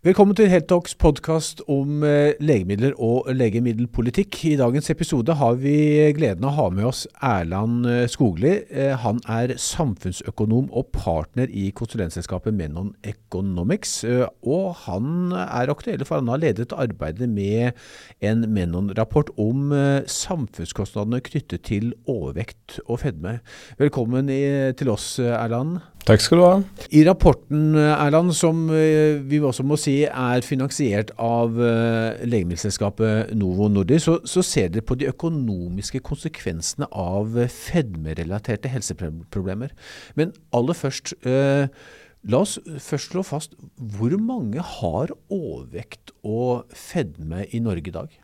Velkommen 0.00 0.32
til 0.32 0.48
Heltalks 0.48 0.94
podkast 0.96 1.58
om 1.68 2.00
eh, 2.08 2.30
legemidler 2.40 2.94
og 3.04 3.26
legemiddelpolitikk. 3.36 4.38
I 4.48 4.52
dagens 4.56 4.88
episode 4.88 5.34
har 5.36 5.58
vi 5.60 5.74
gleden 6.16 6.46
av 6.48 6.54
å 6.54 6.56
ha 6.56 6.64
med 6.72 6.86
oss 6.88 7.02
Erland 7.20 7.84
eh, 7.84 8.06
Skogli. 8.08 8.54
Eh, 8.72 8.94
han 9.02 9.20
er 9.28 9.52
samfunnsøkonom 9.60 10.70
og 10.72 10.88
partner 10.96 11.52
i 11.52 11.66
konsulentselskapet 11.76 12.56
Menon 12.56 12.94
Economics. 13.04 13.98
Og 14.40 14.72
han 14.86 15.36
er 15.36 15.68
aktuell 15.68 16.06
for 16.08 16.22
han 16.22 16.32
har 16.32 16.40
ledet 16.46 16.72
arbeidet 16.72 17.28
med 17.28 17.76
en 18.24 18.48
Menon-rapport 18.48 19.34
om 19.36 19.68
samfunnskostnadene 20.08 21.20
knyttet 21.28 21.68
til 21.68 21.92
overvekt 22.08 22.80
og 22.86 23.02
fedme. 23.04 23.42
Velkommen 23.76 24.32
til 24.80 24.96
oss, 24.96 25.18
Erland. 25.20 25.82
Takk 26.08 26.22
skal 26.24 26.40
du 26.40 26.44
ha. 26.46 26.52
I 26.96 27.02
rapporten 27.04 27.76
Erland, 27.76 28.32
som 28.36 28.62
eh, 28.72 29.20
vi 29.20 29.40
også 29.44 29.64
må 29.68 29.76
si 29.78 29.98
er 30.08 30.44
finansiert 30.46 31.12
av 31.20 31.58
uh, 31.60 32.16
legemiddelselskapet 32.24 33.34
Novo 33.36 33.68
Nordisk, 33.68 34.06
så, 34.06 34.14
så, 34.24 34.44
ser 34.46 34.70
dere 34.72 34.86
på 34.86 34.96
de 34.96 35.10
økonomiske 35.10 36.00
konsekvensene 36.06 36.88
av 36.88 37.36
fedmerelaterte 37.52 38.72
helseproblemer. 38.72 39.76
Men 40.16 40.32
aller 40.56 40.78
først, 40.78 41.12
eh, 41.28 41.68
la 42.32 42.42
oss 42.46 42.56
først 42.80 43.12
slå 43.12 43.26
fast 43.26 43.54
hvor 43.76 44.16
mange 44.16 44.64
har 44.64 45.12
overvekt 45.28 46.14
og 46.24 46.64
fedme 46.72 47.44
i 47.52 47.60
Norge 47.60 47.92
i 47.92 47.96
dag? 48.00 48.20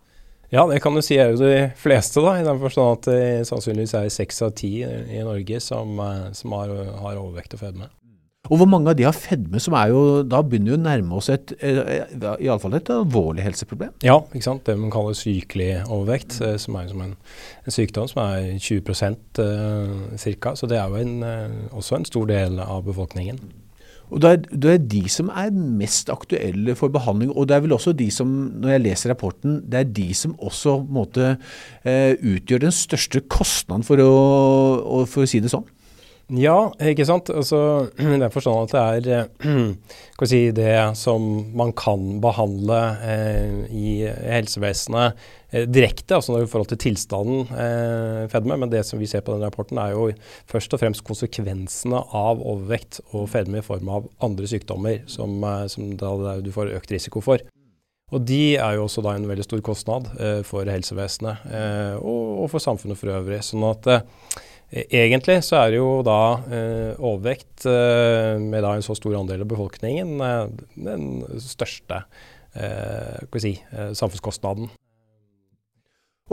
Ja, 0.53 0.63
det 0.71 0.81
kan 0.83 0.95
du 0.95 1.03
si 1.03 1.19
er 1.19 1.33
jo 1.33 1.41
de 1.41 1.71
fleste, 1.79 2.23
da. 2.23 2.37
I 2.39 2.47
den 2.47 2.63
forstand 2.63 3.01
at 3.01 3.11
det 3.11 3.47
sannsynligvis 3.49 3.97
er 3.99 4.11
seks 4.15 4.43
av 4.47 4.55
ti 4.59 4.79
i 4.85 5.23
Norge 5.27 5.61
som, 5.63 5.99
eh, 6.01 6.27
som 6.39 6.55
har, 6.55 6.75
har, 7.03 7.19
overvekt 7.19 7.57
og 7.57 7.65
fedme. 7.65 7.91
Og 8.47 8.61
hvor 8.61 8.69
mange 8.71 8.93
av 8.93 8.95
de 8.95 9.03
har 9.03 9.15
fedme, 9.17 9.59
som 9.59 9.75
er 9.75 9.89
jo 9.91 10.23
Da 10.23 10.39
begynner 10.39 10.71
vi 10.71 10.77
å 10.77 10.83
nærme 10.85 11.17
oss 11.19 11.27
et, 11.35 11.51
iallfall 11.59 12.77
et 12.79 12.93
alvorlig 12.95 13.43
helseproblem? 13.43 13.97
Ja, 14.07 14.21
ikke 14.31 14.47
sant. 14.47 14.63
Det 14.69 14.77
man 14.79 14.93
kaller 14.95 15.19
sykelig 15.19 15.81
overvekt, 15.83 16.39
mm. 16.39 16.55
som 16.63 16.79
er 16.79 16.87
som 16.93 17.03
en, 17.03 17.17
en, 17.65 17.75
sykdom 17.75 18.07
som 18.07 18.23
er 18.23 18.53
20 18.63 18.95
uh, 19.43 20.15
ca. 20.39 20.55
Så 20.55 20.71
det 20.71 20.79
er 20.79 20.87
jo 20.87 21.03
en, 21.03 21.17
også 21.75 21.99
en 21.99 22.07
stor 22.07 22.31
del 22.31 22.63
av 22.63 22.87
befolkningen. 22.87 23.43
Og 24.11 24.23
det 24.23 24.31
er, 24.31 24.43
det 24.53 24.73
er, 24.73 24.83
de 24.93 25.03
som 25.11 25.31
er 25.35 25.55
mest 25.55 26.11
aktuelle 26.13 26.77
for 26.79 26.93
behandling. 26.95 27.33
Og 27.35 27.49
det 27.49 27.57
er 27.57 27.65
vel 27.65 27.75
også 27.75 27.95
de 27.97 28.07
som, 28.15 28.29
når 28.63 28.77
jeg 28.77 28.85
leser 28.85 29.11
rapporten, 29.11 29.59
det 29.67 29.81
er 29.81 29.95
de 29.97 30.09
som 30.15 30.37
også 30.39 30.79
måte, 30.87 31.33
uh, 31.87 32.13
utgjør 32.15 32.67
den 32.69 32.75
største 32.75 33.25
kostnaden, 33.27 33.87
for 33.87 34.03
å, 34.03 34.13
for 35.11 35.27
å 35.27 35.31
si 35.31 35.43
det 35.43 35.51
sånn. 35.51 35.67
Ja, 36.35 36.73
ikke 36.83 37.05
sant. 37.07 37.31
Altså, 37.31 37.87
det 37.95 38.19
er 38.27 38.33
forstått 38.35 38.75
at 38.75 39.05
det 39.07 39.15
er 39.15 39.29
eh, 39.47 40.27
si, 40.27 40.41
det 40.51 40.75
som 40.99 41.23
man 41.55 41.71
kan 41.79 42.17
behandle 42.23 42.81
eh, 43.07 43.61
i 43.71 43.93
helsevesenet 44.09 45.15
eh, 45.15 45.46
direkte, 45.65 46.19
altså 46.19 46.41
i 46.43 46.49
forhold 46.51 46.71
til 46.73 46.81
tilstanden 46.85 47.49
eh, 47.57 48.23
fedme. 48.33 48.59
Men 48.61 48.73
det 48.73 48.85
som 48.89 49.01
vi 49.01 49.09
ser 49.11 49.25
på 49.27 49.35
den 49.35 49.45
rapporten, 49.47 49.81
er 49.83 49.95
jo 49.95 50.11
først 50.51 50.77
og 50.77 50.83
fremst 50.83 51.05
konsekvensene 51.07 52.03
av 52.17 52.43
overvekt 52.43 53.01
og 53.13 53.29
fedme 53.33 53.63
i 53.63 53.67
form 53.67 53.93
av 53.93 54.11
andre 54.25 54.51
sykdommer 54.51 55.05
som, 55.11 55.39
eh, 55.45 55.67
som 55.73 55.95
du 55.97 56.51
får 56.55 56.75
økt 56.77 56.97
risiko 56.97 57.25
for. 57.25 57.45
Og 58.15 58.23
de 58.23 58.55
er 58.55 58.77
jo 58.77 58.85
også 58.87 59.03
da 59.03 59.17
en 59.17 59.27
veldig 59.27 59.49
stor 59.49 59.63
kostnad 59.67 60.13
eh, 60.23 60.43
for 60.47 60.69
helsevesenet 60.71 61.49
og, 61.99 62.27
og, 62.45 62.51
for 62.53 62.63
samfunnet 62.63 63.01
for 63.01 63.11
øvrig. 63.17 63.41
sånn 63.43 63.67
at 63.67 63.91
Egentlig 64.67 65.39
så 65.47 65.61
er 65.61 65.73
det 65.73 65.79
jo 65.79 66.01
da 66.03 66.21
eh, 66.51 66.97
overvekt 66.99 67.69
eh, 67.71 68.35
med 68.43 68.65
da 68.67 68.73
en 68.75 68.83
så 68.83 68.97
stor 68.99 69.15
andel 69.15 69.45
av 69.45 69.51
befolkningen 69.53 70.17
eh, 70.27 70.49
den 70.89 71.05
største 71.39 72.01
eh, 72.59 73.39
si, 73.39 73.55
eh, 73.71 73.93
samfunnskostnaden. 73.95 74.73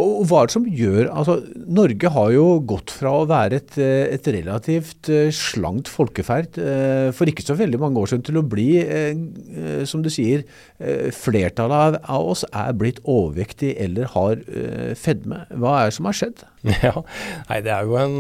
Og 0.02 0.24
Hva 0.26 0.40
er 0.42 0.48
det 0.50 0.54
som 0.56 0.64
gjør 0.66 1.10
altså 1.14 1.36
Norge 1.70 2.10
har 2.16 2.32
jo 2.34 2.46
gått 2.66 2.90
fra 2.96 3.12
å 3.14 3.26
være 3.30 3.60
et, 3.60 3.76
eh, 3.78 4.08
et 4.16 4.30
relativt 4.34 5.10
eh, 5.14 5.28
slankt 5.30 5.92
folkeferd 5.94 6.58
eh, 6.58 7.10
for 7.14 7.30
ikke 7.30 7.46
så 7.46 7.54
veldig 7.60 7.78
mange 7.78 8.02
år 8.02 8.10
siden 8.10 8.24
til 8.26 8.40
å 8.42 8.46
bli, 8.50 8.66
som 9.86 10.02
du 10.02 10.10
sier, 10.14 10.42
flertallet 11.14 12.00
av 12.02 12.30
oss 12.32 12.42
er 12.50 12.74
blitt 12.78 13.04
overvektig 13.10 13.76
eller 13.84 14.10
har 14.16 14.42
fedme. 14.98 15.44
Hva 15.52 15.76
er 15.80 15.92
det 15.92 15.98
som 16.00 16.10
har 16.10 16.18
skjedd? 16.18 16.42
Ja, 16.84 16.96
nei, 17.52 17.60
Det 17.62 17.74
er 17.76 17.86
jo 17.86 18.00
en, 18.00 18.18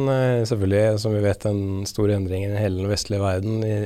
selvfølgelig, 0.50 1.01
som 1.01 1.16
vi 1.16 1.23
vet, 1.25 1.47
en 1.50 1.88
stor 1.89 2.13
endring 2.13 2.45
i 2.45 2.53
hele 2.53 2.83
den 2.83 2.91
vestlige 2.91 3.23
verden 3.23 3.66
i, 3.66 3.79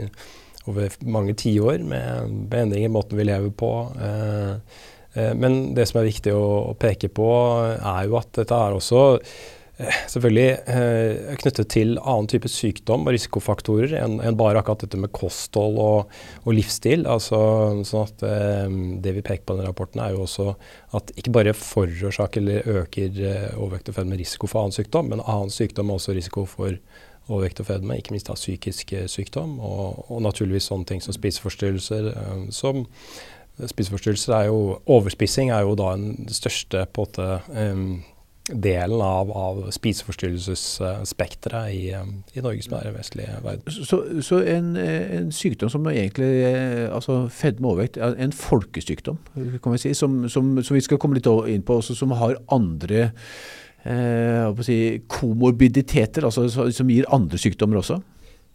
over 0.67 0.91
mange 1.07 1.35
tiår, 1.39 1.79
med, 1.87 2.35
med 2.51 2.59
endringer 2.65 2.91
i 2.91 2.93
måten 2.93 3.19
vi 3.19 3.27
lever 3.27 3.53
på. 3.55 3.71
Eh, 4.03 4.83
men 5.37 5.75
det 5.77 5.87
som 5.89 6.01
er 6.01 6.09
viktig 6.09 6.33
å, 6.35 6.73
peke 6.79 7.09
på, 7.09 7.29
er 7.75 8.07
jo 8.07 8.17
at 8.19 8.29
dette 8.37 8.57
er 8.57 8.75
også 8.75 9.01
eh, 9.17 9.97
selvfølgelig 10.11 10.47
eh, 10.73 11.31
knyttet 11.41 11.71
til 11.73 11.95
annen 11.97 12.29
type 12.29 12.51
sykdom 12.51 13.07
og 13.07 13.15
risikofaktorer 13.15 13.95
enn 14.01 14.37
bare 14.37 14.61
akkurat 14.61 14.85
dette 14.85 14.99
med 15.01 15.13
kosthold 15.15 15.79
og, 15.81 16.13
og 16.43 16.57
livsstil. 16.57 17.07
Altså, 17.09 17.39
sånn 17.87 18.05
at 18.05 18.25
Det 19.03 19.15
vi 19.15 19.25
peker 19.25 19.45
på 19.45 19.55
i 19.55 19.61
denne 19.61 19.71
rapporten, 19.71 20.03
er 20.03 20.13
jo 20.13 20.25
også 20.27 20.51
at 20.97 21.13
ikke 21.17 21.33
bare 21.39 21.57
forårsaker 21.57 22.43
eller 22.43 22.83
øker 22.83 23.21
overvekt 23.55 23.93
og 23.93 24.01
fedme 24.01 24.19
risiko 24.19 24.49
for 24.51 24.65
annen 24.65 24.77
sykdom, 24.77 25.13
men 25.13 25.25
annen 25.25 25.53
sykdom 25.53 25.89
er 25.89 26.01
også 26.01 26.17
risiko 26.17 26.45
for 26.49 26.77
overvekt 27.27 27.59
og 27.59 27.67
fedme, 27.67 27.97
ikke 27.99 28.13
minst 28.15 28.29
av 28.31 28.37
psykisk 28.39 28.93
sykdom, 29.11 29.57
og, 29.59 30.05
og 30.07 30.21
naturligvis 30.23 30.69
sånne 30.69 30.87
ting 30.87 31.01
som 31.03 31.11
spiseforstyrrelser, 31.11 32.13
som 32.55 32.85
Spiseforstyrrelser 33.65 34.33
er 34.37 34.45
jo 34.51 34.77
Overspissing 34.85 35.49
er 35.49 35.65
jo 35.65 35.73
da 35.79 35.95
den 35.97 36.29
største 36.29 36.85
på 36.93 37.07
en 37.07 37.09
måte 37.09 37.27
um, 37.57 38.03
delen 38.47 39.01
av, 39.03 39.31
av 39.35 39.71
spiseforstyrrelsesspekteret 39.75 41.73
i, 41.73 41.91
i 42.37 42.43
Norge, 42.43 42.61
som 42.63 42.77
er 42.77 42.83
den 42.87 42.95
vestlige 42.95 43.39
verden. 43.43 43.71
Så, 43.83 43.99
så 44.23 44.39
en, 44.47 44.69
en, 44.77 45.31
sykdom 45.35 45.69
som 45.71 45.87
egentlig 45.91 46.29
altså 46.93 47.27
fedme 47.33 47.67
og 47.67 47.71
overvekt, 47.75 47.97
er 47.99 48.15
en 48.23 48.35
folkesykdom, 48.35 49.17
kan 49.35 49.75
vi 49.75 49.81
si, 49.83 49.93
som, 49.97 50.29
som, 50.31 50.63
som 50.63 50.77
vi 50.77 50.85
skal 50.85 50.99
komme 51.01 51.19
litt 51.19 51.27
inn 51.27 51.65
på, 51.67 51.73
også, 51.81 51.93
som 51.97 52.15
har 52.15 52.39
andre 52.53 53.09
eh, 53.83 54.63
si, 54.63 54.79
komorbiditeter, 55.11 56.21
altså 56.27 56.47
som 56.47 56.93
gir 56.93 57.09
andre 57.13 57.37
sykdommer 57.41 57.77
også? 57.83 57.99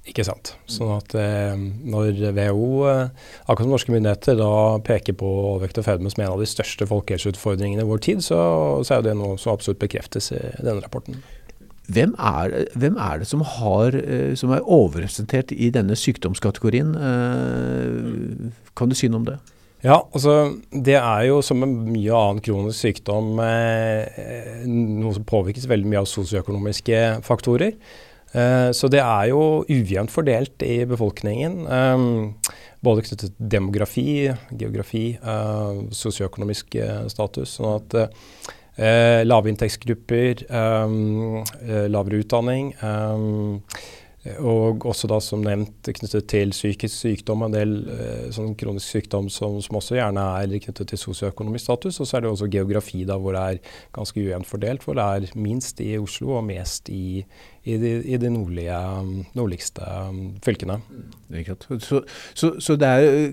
Ikke 0.09 0.25
sant. 0.27 0.57
Sånn 0.67 0.91
at 0.97 1.15
eh, 1.15 1.53
når 1.55 2.17
WHO, 2.35 2.71
eh, 2.91 3.29
akkurat 3.47 3.69
som 3.69 3.75
norske 3.77 3.95
myndigheter, 3.95 4.35
da 4.41 4.81
peker 4.83 5.15
på 5.19 5.29
overvekt 5.53 5.79
og 5.79 5.87
fedme 5.87 6.11
som 6.11 6.25
en 6.25 6.33
av 6.33 6.43
de 6.43 6.49
største 6.51 6.89
folkehelseutfordringene 6.91 7.85
i 7.85 7.91
vår 7.91 8.03
tid, 8.09 8.25
så, 8.27 8.41
så 8.83 8.99
er 8.99 9.07
det 9.07 9.15
noe 9.21 9.39
som 9.39 9.55
absolutt 9.55 9.83
bekreftes 9.83 10.33
i 10.35 10.43
denne 10.59 10.81
rapporten. 10.83 11.23
Hvem 11.93 12.13
er, 12.19 12.53
hvem 12.79 12.99
er 13.01 13.23
det 13.23 13.27
som, 13.27 13.43
har, 13.47 13.97
eh, 13.99 14.35
som, 14.39 14.53
er 14.55 14.63
overrepresentert 14.63 15.51
i 15.53 15.71
denne 15.75 15.97
sykdomskategorien? 15.99 16.95
Eh, 16.95 18.53
kan 18.79 18.91
du 18.91 18.97
si 18.99 19.11
noe 19.11 19.23
om 19.23 19.27
det? 19.27 19.39
Ja, 19.83 19.99
altså 20.15 20.55
Det 20.71 20.95
er 20.95 21.25
jo 21.27 21.41
som 21.43 21.59
med 21.59 21.75
mye 21.91 22.15
annen 22.15 22.43
kronisk 22.45 22.79
sykdom 22.85 23.35
eh, 23.43 24.63
noe 24.67 25.15
som 25.17 25.27
påvirkes 25.27 25.67
veldig 25.69 25.91
mye 25.91 26.05
av 26.05 26.11
sosioøkonomiske 26.11 27.03
faktorer. 27.27 27.75
Eh, 28.33 28.71
så 28.73 28.89
det 28.93 29.03
er 29.03 29.29
jo 29.33 29.63
ujevnt 29.69 30.13
fordelt 30.13 30.65
i 30.65 30.83
befolkningen. 30.89 31.63
Um, 31.69 32.35
både 32.83 33.05
knyttet 33.07 33.31
til 33.37 33.49
demografi, 33.53 34.09
geografi, 34.59 35.05
uh, 35.23 35.85
sosioøkonomisk 35.95 36.77
status. 37.13 37.59
sånn 37.59 37.77
at 37.77 37.99
lave 38.73 39.27
lavinntektsgrupper, 39.29 40.47
um, 40.49 41.43
lavere 41.93 42.23
utdanning 42.25 42.73
og 44.23 44.85
også 44.87 45.09
da 45.11 45.17
som 45.23 45.43
nevnt 45.43 45.89
knyttet 45.99 46.29
til 46.31 46.53
psykisk 46.55 46.95
sykdom, 46.95 47.43
en 47.43 47.55
del 47.55 47.73
eh, 47.91 48.29
sånn 48.35 48.53
kronisk 48.59 48.95
sykdom 48.95 49.27
som, 49.33 49.57
som, 49.65 49.79
også 49.81 49.97
gjerne 49.99 50.27
er 50.39 50.53
knyttet 50.63 50.93
til 50.93 51.01
sosioøkonomisk 51.01 51.67
status. 51.67 51.99
Og 51.99 52.07
så 52.07 52.17
er 52.17 52.23
det 52.23 52.31
også 52.31 52.51
geografi 52.53 53.03
da 53.09 53.17
hvor 53.19 53.35
det 53.35 53.43
er 53.43 53.81
ganske 53.97 54.23
ujevnt 54.23 54.47
fordelt, 54.47 54.87
hvor 54.87 54.99
det 54.99 55.09
er 55.09 55.35
minst 55.35 55.83
i 55.83 55.97
Oslo 55.99 56.37
og 56.39 56.47
mest 56.53 56.93
i, 56.95 57.25
i 57.63 57.77
de, 57.79 57.91
i 58.11 58.19
de 58.19 58.31
nordlige, 58.33 58.77
nordligste 59.39 59.87
um, 60.09 60.23
fylkene. 60.43 60.81
Så, 61.81 62.03
så, 62.35 62.49
så, 62.61 62.75
er 62.85 63.33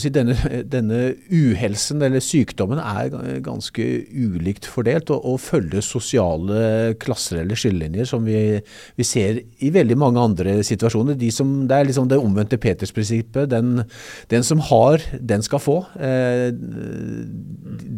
si, 0.00 0.10
denne, 0.14 0.36
denne, 0.64 1.00
uhelsen 1.28 2.04
eller 2.06 2.22
sykdommen 2.24 2.78
er 2.80 3.40
ganske 3.44 3.84
ulikt 4.14 4.68
fordelt 4.70 5.10
og, 5.12 5.26
og 5.26 5.42
følger 5.42 5.84
sosiale 5.84 6.94
klasser 7.02 7.42
eller 7.42 7.58
skillelinjer 7.58 8.08
som 8.08 8.24
vi, 8.24 8.60
vi, 8.96 9.06
ser 9.06 9.42
i 9.58 9.72
veldig 9.74 9.98
mange 10.00 10.22
andre 10.22 10.56
situasjoner. 10.64 11.18
De 11.18 11.32
som, 11.34 11.52
det 11.68 11.76
er 11.76 11.90
liksom 11.90 12.08
det 12.08 12.20
omvendte 12.22 12.60
Peters-prinsippet. 12.62 13.50
Den, 13.50 13.82
den, 14.30 14.46
som 14.46 14.62
har, 14.70 15.02
den 15.20 15.44
skal 15.44 15.62
få. 15.62 15.80
Eh, 15.98 16.48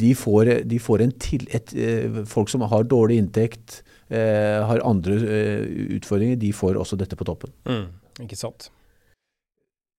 de 0.03 0.15
får, 0.17 0.55
de 0.69 0.81
får 0.83 1.05
til, 1.21 1.47
et, 1.55 1.77
eh, 1.77 2.25
folk 2.27 2.51
som 2.51 2.65
har 2.67 2.89
dårlig 2.89 3.21
inntekt, 3.23 3.83
eh, 4.11 4.65
har 4.65 4.83
andre 4.87 5.19
utfordringer, 5.99 6.39
de 6.41 6.53
får 6.57 6.79
også 6.81 6.99
dette 7.01 7.19
på 7.19 7.27
toppen. 7.29 7.53
Mm, 7.69 7.89
ikke 8.25 8.39
sant. 8.39 8.71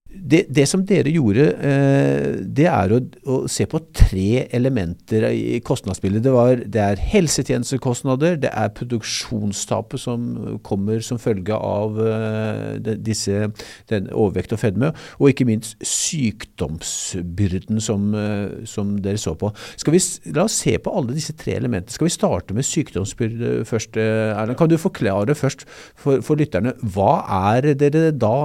Det, 0.10 0.48
det, 0.50 0.64
som 0.66 0.82
dere 0.90 1.12
gjorde, 1.14 1.44
eh, 1.62 2.40
det 2.42 2.66
er 2.66 2.94
å, 2.96 2.98
å, 3.30 3.36
se 3.46 3.68
på 3.70 3.78
tre 3.94 4.48
elementer 4.58 5.28
i 5.30 5.60
kostnadsbildet. 5.62 6.24
Det, 6.26 6.32
var, 6.34 6.64
det 6.66 6.82
er 6.82 7.04
helsetjenestekostnader, 7.12 8.40
det 8.42 8.50
er 8.50 8.72
produksjonstapet 8.74 10.02
som 10.02 10.58
kommer 10.66 11.04
som 11.06 11.22
følge 11.22 11.54
av 11.54 12.00
uh, 12.02 12.82
disse, 12.98 13.52
den 13.94 14.10
overvekt 14.10 14.56
og 14.58 14.62
fedme, 14.64 14.90
og 15.22 15.30
ikke 15.30 15.46
minst 15.46 15.78
sykdomsbyrden 15.86 17.78
som, 17.78 18.10
uh, 18.18 18.66
som, 18.66 18.98
dere 19.06 19.22
så 19.22 19.36
på. 19.38 19.54
Vi, 19.94 20.02
la 20.34 20.48
oss 20.48 20.58
se 20.64 20.74
på 20.82 20.96
alle 20.98 21.14
disse 21.20 21.38
tre 21.38 21.54
elementene. 21.60 21.94
Skal 21.94 22.10
vi 22.10 22.16
starte 22.18 22.58
med 22.58 22.66
sykdomsbyrde 22.66 23.62
først, 23.70 23.94
Erlend? 24.02 24.58
Kan 24.58 24.74
du 24.74 24.78
forklare 24.82 25.38
først 25.38 25.68
for, 25.70 26.26
for 26.26 26.34
lytterne, 26.42 26.74
hva 26.98 27.14
er 27.54 27.76
dere 27.78 28.10
da, 28.10 28.36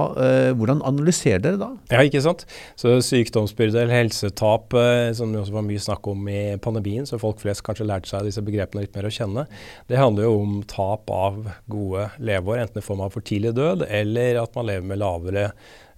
hvordan 0.53 0.85
analyserer 0.85 1.54
dere 1.54 1.54
da? 1.61 1.71
Ja, 1.91 2.03
ikke 2.05 2.23
sant. 2.23 2.45
Så 2.79 2.97
sykdomsbyrde 3.05 3.83
eller 3.83 3.95
helsetap, 4.01 4.75
eh, 4.79 5.09
som 5.17 5.33
det 5.33 5.41
også 5.41 5.55
var 5.57 5.65
mye 5.67 5.83
snakk 5.83 6.09
om 6.11 6.27
i 6.31 6.43
pandemien, 6.61 7.07
så 7.09 7.21
folk 7.21 7.41
flest 7.43 7.65
kanskje 7.65 7.87
lærte 7.89 8.11
seg 8.11 8.27
disse 8.27 8.43
begrepene 8.45 8.85
litt 8.85 8.95
mer 8.97 9.09
å 9.09 9.13
kjenne, 9.13 9.47
det 9.89 10.01
handler 10.01 10.27
jo 10.27 10.37
om 10.43 10.59
tap 10.69 11.11
av 11.13 11.41
gode 11.71 12.09
leveår, 12.19 12.65
enten 12.65 12.81
i 12.81 12.85
form 12.85 13.03
av 13.05 13.15
for 13.15 13.25
tidlig 13.25 13.55
død 13.55 13.85
eller 13.89 14.41
at 14.41 14.55
man 14.57 14.67
lever 14.69 14.87
med 14.87 15.01
lavere 15.01 15.49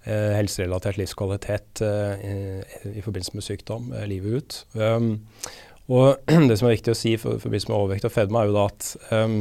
eh, 0.08 0.34
helserelatert 0.36 0.98
livskvalitet 1.00 1.82
eh, 1.84 2.26
i, 2.28 2.36
i, 2.94 3.04
forbindelse 3.04 3.36
med 3.36 3.46
sykdom 3.46 3.92
eh, 3.92 4.06
livet 4.10 4.38
ut. 4.38 4.60
Um, 4.74 5.10
og 5.88 6.28
det 6.48 6.58
som 6.58 6.68
er 6.68 6.76
viktig 6.76 6.94
å 6.94 6.98
si 6.98 7.16
for 7.20 7.40
forbindelse 7.42 7.72
med 7.72 7.78
overvekt 7.78 8.08
og 8.08 8.14
fedme, 8.14 8.42
er 8.42 8.50
jo 8.50 8.56
da 8.58 8.68
at 8.68 8.92
um, 9.12 9.40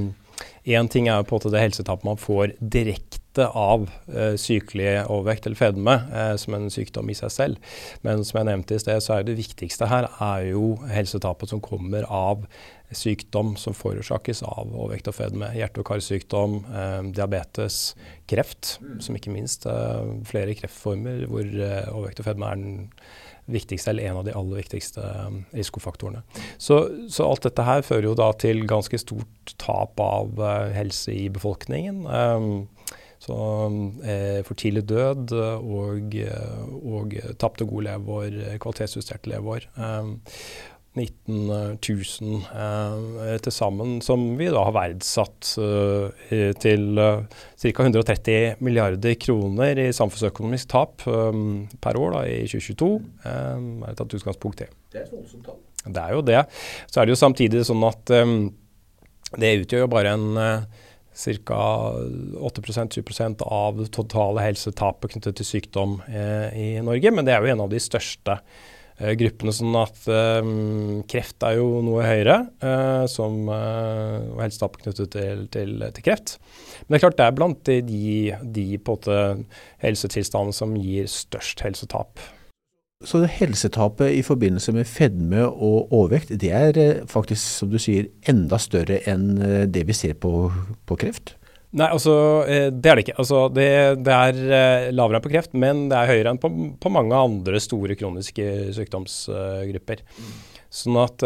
ting 0.92 1.10
er 1.10 1.24
på 1.24 1.36
en 1.36 1.40
måte 1.40 1.54
det 1.54 1.64
helsetapet 1.64 2.08
man 2.08 2.20
får 2.22 2.58
direkte 2.60 3.22
av 3.46 3.86
eh, 4.10 4.34
sykelig 4.40 5.04
overvekt 5.06 5.46
eller 5.46 5.60
fedme 5.60 5.98
eh, 6.10 6.34
som 6.42 6.58
en 6.58 6.72
sykdom 6.74 7.12
i 7.12 7.18
seg 7.18 7.34
selv. 7.34 7.76
Men 8.08 8.26
som 8.26 8.42
jeg 8.42 8.50
nevnte 8.50 8.78
i 8.78 8.82
sted, 8.82 9.04
så 9.04 9.18
er 9.18 9.28
det 9.28 9.38
viktigste 9.38 9.90
her 9.92 10.10
er 10.18 10.50
jo 10.54 10.74
helsetapet 10.90 11.54
som 11.54 11.64
kommer 11.64 12.08
av 12.10 12.48
sykdom 12.96 13.56
som 13.60 13.76
forårsakes 13.76 14.44
av 14.48 14.72
overvekt 14.72 15.10
og 15.12 15.18
fedme. 15.18 15.50
Hjerte- 15.56 15.82
og 15.84 15.90
karsykdom, 15.90 16.60
eh, 16.72 17.02
diabetes, 17.12 17.96
kreft, 18.28 18.78
som 19.00 19.16
ikke 19.16 19.34
minst 19.34 19.66
eh, 19.66 20.14
flere 20.28 20.56
kreftformer 20.56 21.26
hvor 21.28 21.44
eh, 21.44 21.90
overvekt 21.92 22.22
og 22.24 22.30
fedme 22.30 22.52
er 22.52 22.62
den 22.62 22.78
viktigste, 23.48 23.92
eller 23.92 24.10
en 24.10 24.18
av 24.20 24.26
de 24.28 24.34
aller 24.36 24.60
viktigste 24.60 25.00
um, 25.00 25.38
risikofaktorene. 25.56 26.20
Så, 26.60 26.82
så, 27.08 27.24
alt 27.24 27.46
dette 27.48 27.64
her 27.64 27.80
fører 27.88 28.10
jo 28.10 28.18
da 28.20 28.34
til 28.36 28.66
ganske 28.68 29.00
stort 29.00 29.54
tap 29.56 30.00
av 30.04 30.36
helse 30.76 31.14
i 31.16 31.30
befolkningen. 31.32 32.02
Så 33.24 33.36
eh, 34.06 34.40
for 34.46 34.60
tidlig 34.60 34.86
død 34.90 35.34
og, 35.34 36.18
og 36.78 37.16
tapte 37.42 37.66
gode 37.66 37.88
leveår, 37.90 38.58
kvalitetsjusterte 38.62 39.32
leveår. 39.34 39.70
Eh, 39.78 40.12
19 40.98 41.78
000 41.78 42.42
eh, 42.56 43.38
til 43.44 43.54
sammen, 43.54 43.98
som 44.02 44.24
vi 44.40 44.50
da 44.54 44.64
har 44.66 44.76
verdsatt 44.76 45.52
eh, 45.62 46.54
til 46.62 47.02
eh, 47.02 47.44
ca. 47.62 47.86
130 47.86 48.64
milliarder 48.66 49.18
kroner 49.22 49.84
i 49.84 49.92
samfunnsøkonomisk 49.96 50.72
tap 50.74 51.06
per 51.06 52.02
år 52.02 52.18
da, 52.18 52.24
i 52.26 52.42
2022. 52.50 52.90
Eh, 53.30 53.68
er 53.92 54.00
tatt 54.00 54.18
utgangspunkt 54.18 54.66
i. 54.66 54.72
Det 54.94 55.04
er 55.04 55.06
et 55.06 55.14
voldsomt 55.14 55.46
tall. 55.46 55.62
Det 55.88 56.04
er 56.04 56.18
jo 56.18 56.26
det. 56.26 56.42
Så 56.90 57.00
er 57.00 57.08
det 57.08 57.14
jo 57.14 57.22
samtidig 57.22 57.64
sånn 57.68 57.86
at 57.88 58.12
det 59.38 59.54
utgjør 59.62 59.86
jo 59.86 59.92
bare 59.92 60.18
en 60.18 60.26
ca. 61.18 61.94
8-7 62.38 63.42
av 63.42 63.78
det 63.82 63.92
totale 63.96 64.46
helsetapet 64.46 65.16
knyttet 65.16 65.40
til 65.40 65.48
sykdom 65.48 66.00
eh, 66.08 66.50
i 66.54 66.68
Norge. 66.86 67.14
Men 67.14 67.28
det 67.28 67.36
er 67.36 67.44
jo 67.44 67.54
en 67.56 67.64
av 67.66 67.72
de 67.74 67.82
største 67.82 68.38
eh, 68.38 69.14
gruppene. 69.18 69.56
sånn 69.56 69.80
at 69.82 70.08
eh, 70.14 70.54
kreft 71.10 71.48
er 71.48 71.58
jo 71.58 71.82
noe 71.86 72.06
høyere, 72.06 72.40
eh, 72.62 73.04
som, 73.12 73.44
eh, 73.50 74.30
og 74.36 74.42
helsetapet 74.46 74.86
knyttet 74.86 75.14
til, 75.18 75.46
til, 75.54 75.76
til, 75.90 76.06
kreft. 76.06 76.38
Men 76.86 76.96
det 76.96 77.00
er 77.00 77.06
klart 77.08 77.20
det 77.20 77.28
er 77.28 77.38
blant 77.42 77.76
de, 77.92 78.08
de 78.62 78.68
helsetilstandene 79.86 80.56
som 80.56 80.78
gir 80.78 81.10
størst 81.12 81.66
helsetap. 81.66 82.22
Så 83.06 83.20
helsetapet 83.30 84.10
i 84.18 84.24
forbindelse 84.26 84.74
med 84.74 84.88
fedme 84.90 85.44
og 85.46 85.92
overvekt, 85.94 86.32
det 86.42 86.50
er 86.50 86.78
eh, 86.82 87.04
faktisk, 87.06 87.44
som 87.60 87.70
du 87.70 87.78
sier, 87.78 88.08
enda 88.26 88.58
større 88.58 89.04
enn 89.06 89.36
eh, 89.38 89.66
det 89.70 89.84
vi 89.86 89.94
ser 89.94 90.16
på, 90.18 90.48
på 90.90 90.98
kreft? 90.98 91.36
Nei, 91.78 91.92
altså 91.92 92.16
eh, 92.50 92.72
det 92.74 92.90
er 92.90 92.98
det 92.98 93.04
ikke. 93.06 93.16
Altså, 93.22 93.44
det, 93.54 93.68
det, 94.02 94.16
er 94.16 94.90
lavere 94.98 95.20
enn 95.20 95.26
på 95.28 95.32
kreft, 95.36 95.54
men 95.54 95.84
det 95.92 96.00
er 96.00 96.10
høyere 96.10 96.34
enn 96.34 96.42
på, 96.42 96.50
på 96.82 96.94
mange 96.96 97.20
andre 97.22 97.62
store 97.62 98.00
kroniske 98.00 98.48
sykdomsgrupper. 98.80 100.02
Sånn 100.74 100.98
at 101.00 101.24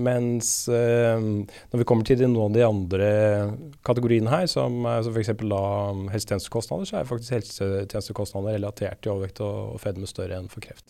mens 0.00 0.62
når 0.70 1.82
vi 1.82 1.84
kommer 1.84 2.06
til 2.08 2.22
noen 2.22 2.46
av 2.46 2.54
de 2.54 2.62
andre 2.64 3.10
kategoriene 3.84 4.30
her, 4.32 4.46
som, 4.48 4.86
som 5.04 5.18
f.eks. 5.18 5.34
helsetjenestekostnader, 6.14 6.88
så 6.88 7.02
er 7.02 7.10
faktisk 7.10 7.36
helsetjenestekostnader 7.36 8.56
relatert 8.56 9.02
til 9.02 9.18
overvekt 9.18 9.44
og 9.44 9.76
fedme 9.84 10.08
større 10.08 10.40
enn 10.40 10.48
for 10.48 10.64
kreft. 10.64 10.88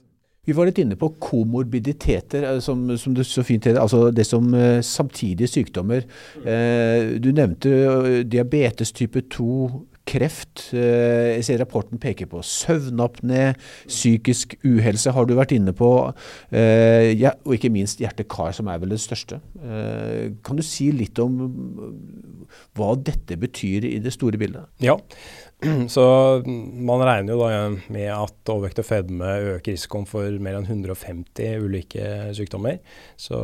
Vi 0.51 0.57
var 0.57 0.67
litt 0.67 0.81
inne 0.83 0.97
på 0.99 1.13
komorbiditeter, 1.23 2.43
eh, 2.49 2.59
som, 2.65 2.83
som 2.99 3.15
du 3.15 3.23
så 3.27 3.45
fint 3.47 3.69
heter. 3.69 3.79
Altså 3.79 4.09
det 4.15 4.27
som 4.27 4.49
uh, 4.51 4.81
samtidige 4.83 5.51
sykdommer. 5.51 6.03
Uh, 6.43 7.21
du 7.23 7.31
nevnte 7.31 8.25
diabetes 8.27 8.91
type 8.97 9.23
2, 9.31 9.87
kreft. 10.11 10.73
Jeg 10.75 11.45
ser 11.47 11.61
rapporten 11.61 12.01
peker 12.03 12.27
på 12.27 12.41
søvnapné, 12.43 13.53
psykisk 13.87 14.57
uhelse 14.67 15.13
har 15.15 15.29
du 15.29 15.37
vært 15.39 15.53
inne 15.55 15.71
på. 15.77 15.91
Ja, 16.51 17.31
og 17.45 17.55
ikke 17.55 17.71
minst 17.71 18.03
hjerte-kar, 18.03 18.51
som 18.57 18.73
er 18.73 18.81
vel 18.83 18.97
det 18.97 18.99
største. 19.05 19.39
Kan 20.43 20.59
du 20.59 20.65
si 20.67 20.89
litt 20.97 21.21
om 21.23 21.37
hva 22.75 22.97
dette 22.99 23.39
betyr 23.39 23.87
i 23.87 24.01
det 24.03 24.17
store 24.17 24.41
bildet? 24.41 24.67
Ja, 24.83 24.97
Så 25.95 26.05
man 26.47 27.03
regner 27.05 27.35
jo 27.35 27.41
da 27.43 27.49
med 27.93 28.07
at 28.15 28.53
overvekt 28.53 28.81
og 28.81 28.87
fedme 28.89 29.33
øker 29.57 29.75
risikoen 29.75 30.07
for 30.09 30.39
mer 30.43 30.57
enn 30.57 30.69
150 30.69 31.61
ulike 31.61 32.07
sykdommer. 32.37 32.79
Så 33.21 33.41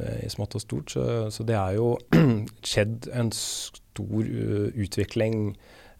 eh, 0.00 0.22
i 0.24 0.30
smått 0.32 0.56
og 0.56 0.64
stort. 0.64 0.94
Så, 0.96 1.04
så 1.34 1.44
det 1.48 1.58
er 1.58 1.76
jo 1.76 1.92
skjedd 2.70 3.10
en 3.12 3.32
stor 3.36 4.24
uh, 4.24 4.70
utvikling 4.80 5.52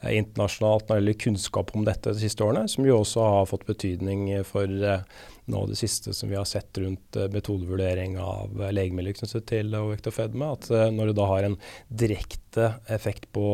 internasjonalt 0.09 0.87
når 0.87 0.97
det 0.97 1.01
gjelder 1.01 1.21
kunnskap 1.25 1.75
om 1.77 1.85
dette 1.85 2.15
de 2.15 2.23
siste 2.23 2.45
årene, 2.47 2.69
som 2.71 2.87
jo 2.87 3.01
også 3.03 3.27
har 3.27 3.51
fått 3.51 3.67
betydning 3.69 4.31
for 4.49 4.65
uh, 4.65 5.03
nå 5.51 5.63
det 5.67 5.79
siste 5.79 6.15
som 6.15 6.31
vi 6.31 6.39
har 6.39 6.47
sett 6.49 6.79
rundt 6.79 7.17
uh, 7.19 7.27
metodevurdering 7.33 8.17
av 8.23 8.55
uh, 8.61 8.69
legemidler 8.75 9.17
knyttet 9.17 9.47
til 9.51 9.75
overvekt 9.75 10.09
og 10.11 10.17
fedme, 10.17 10.51
at 10.55 10.69
uh, 10.73 10.87
når 10.95 11.11
det 11.11 11.17
da 11.19 11.27
har 11.31 11.47
en 11.47 11.59
direkte 11.89 12.67
effekt 12.91 13.29
på 13.31 13.45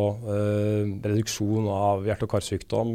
reduksjon 1.04 1.66
av 1.68 2.06
hjerte- 2.08 2.24
og 2.24 2.30
karsykdom, 2.32 2.92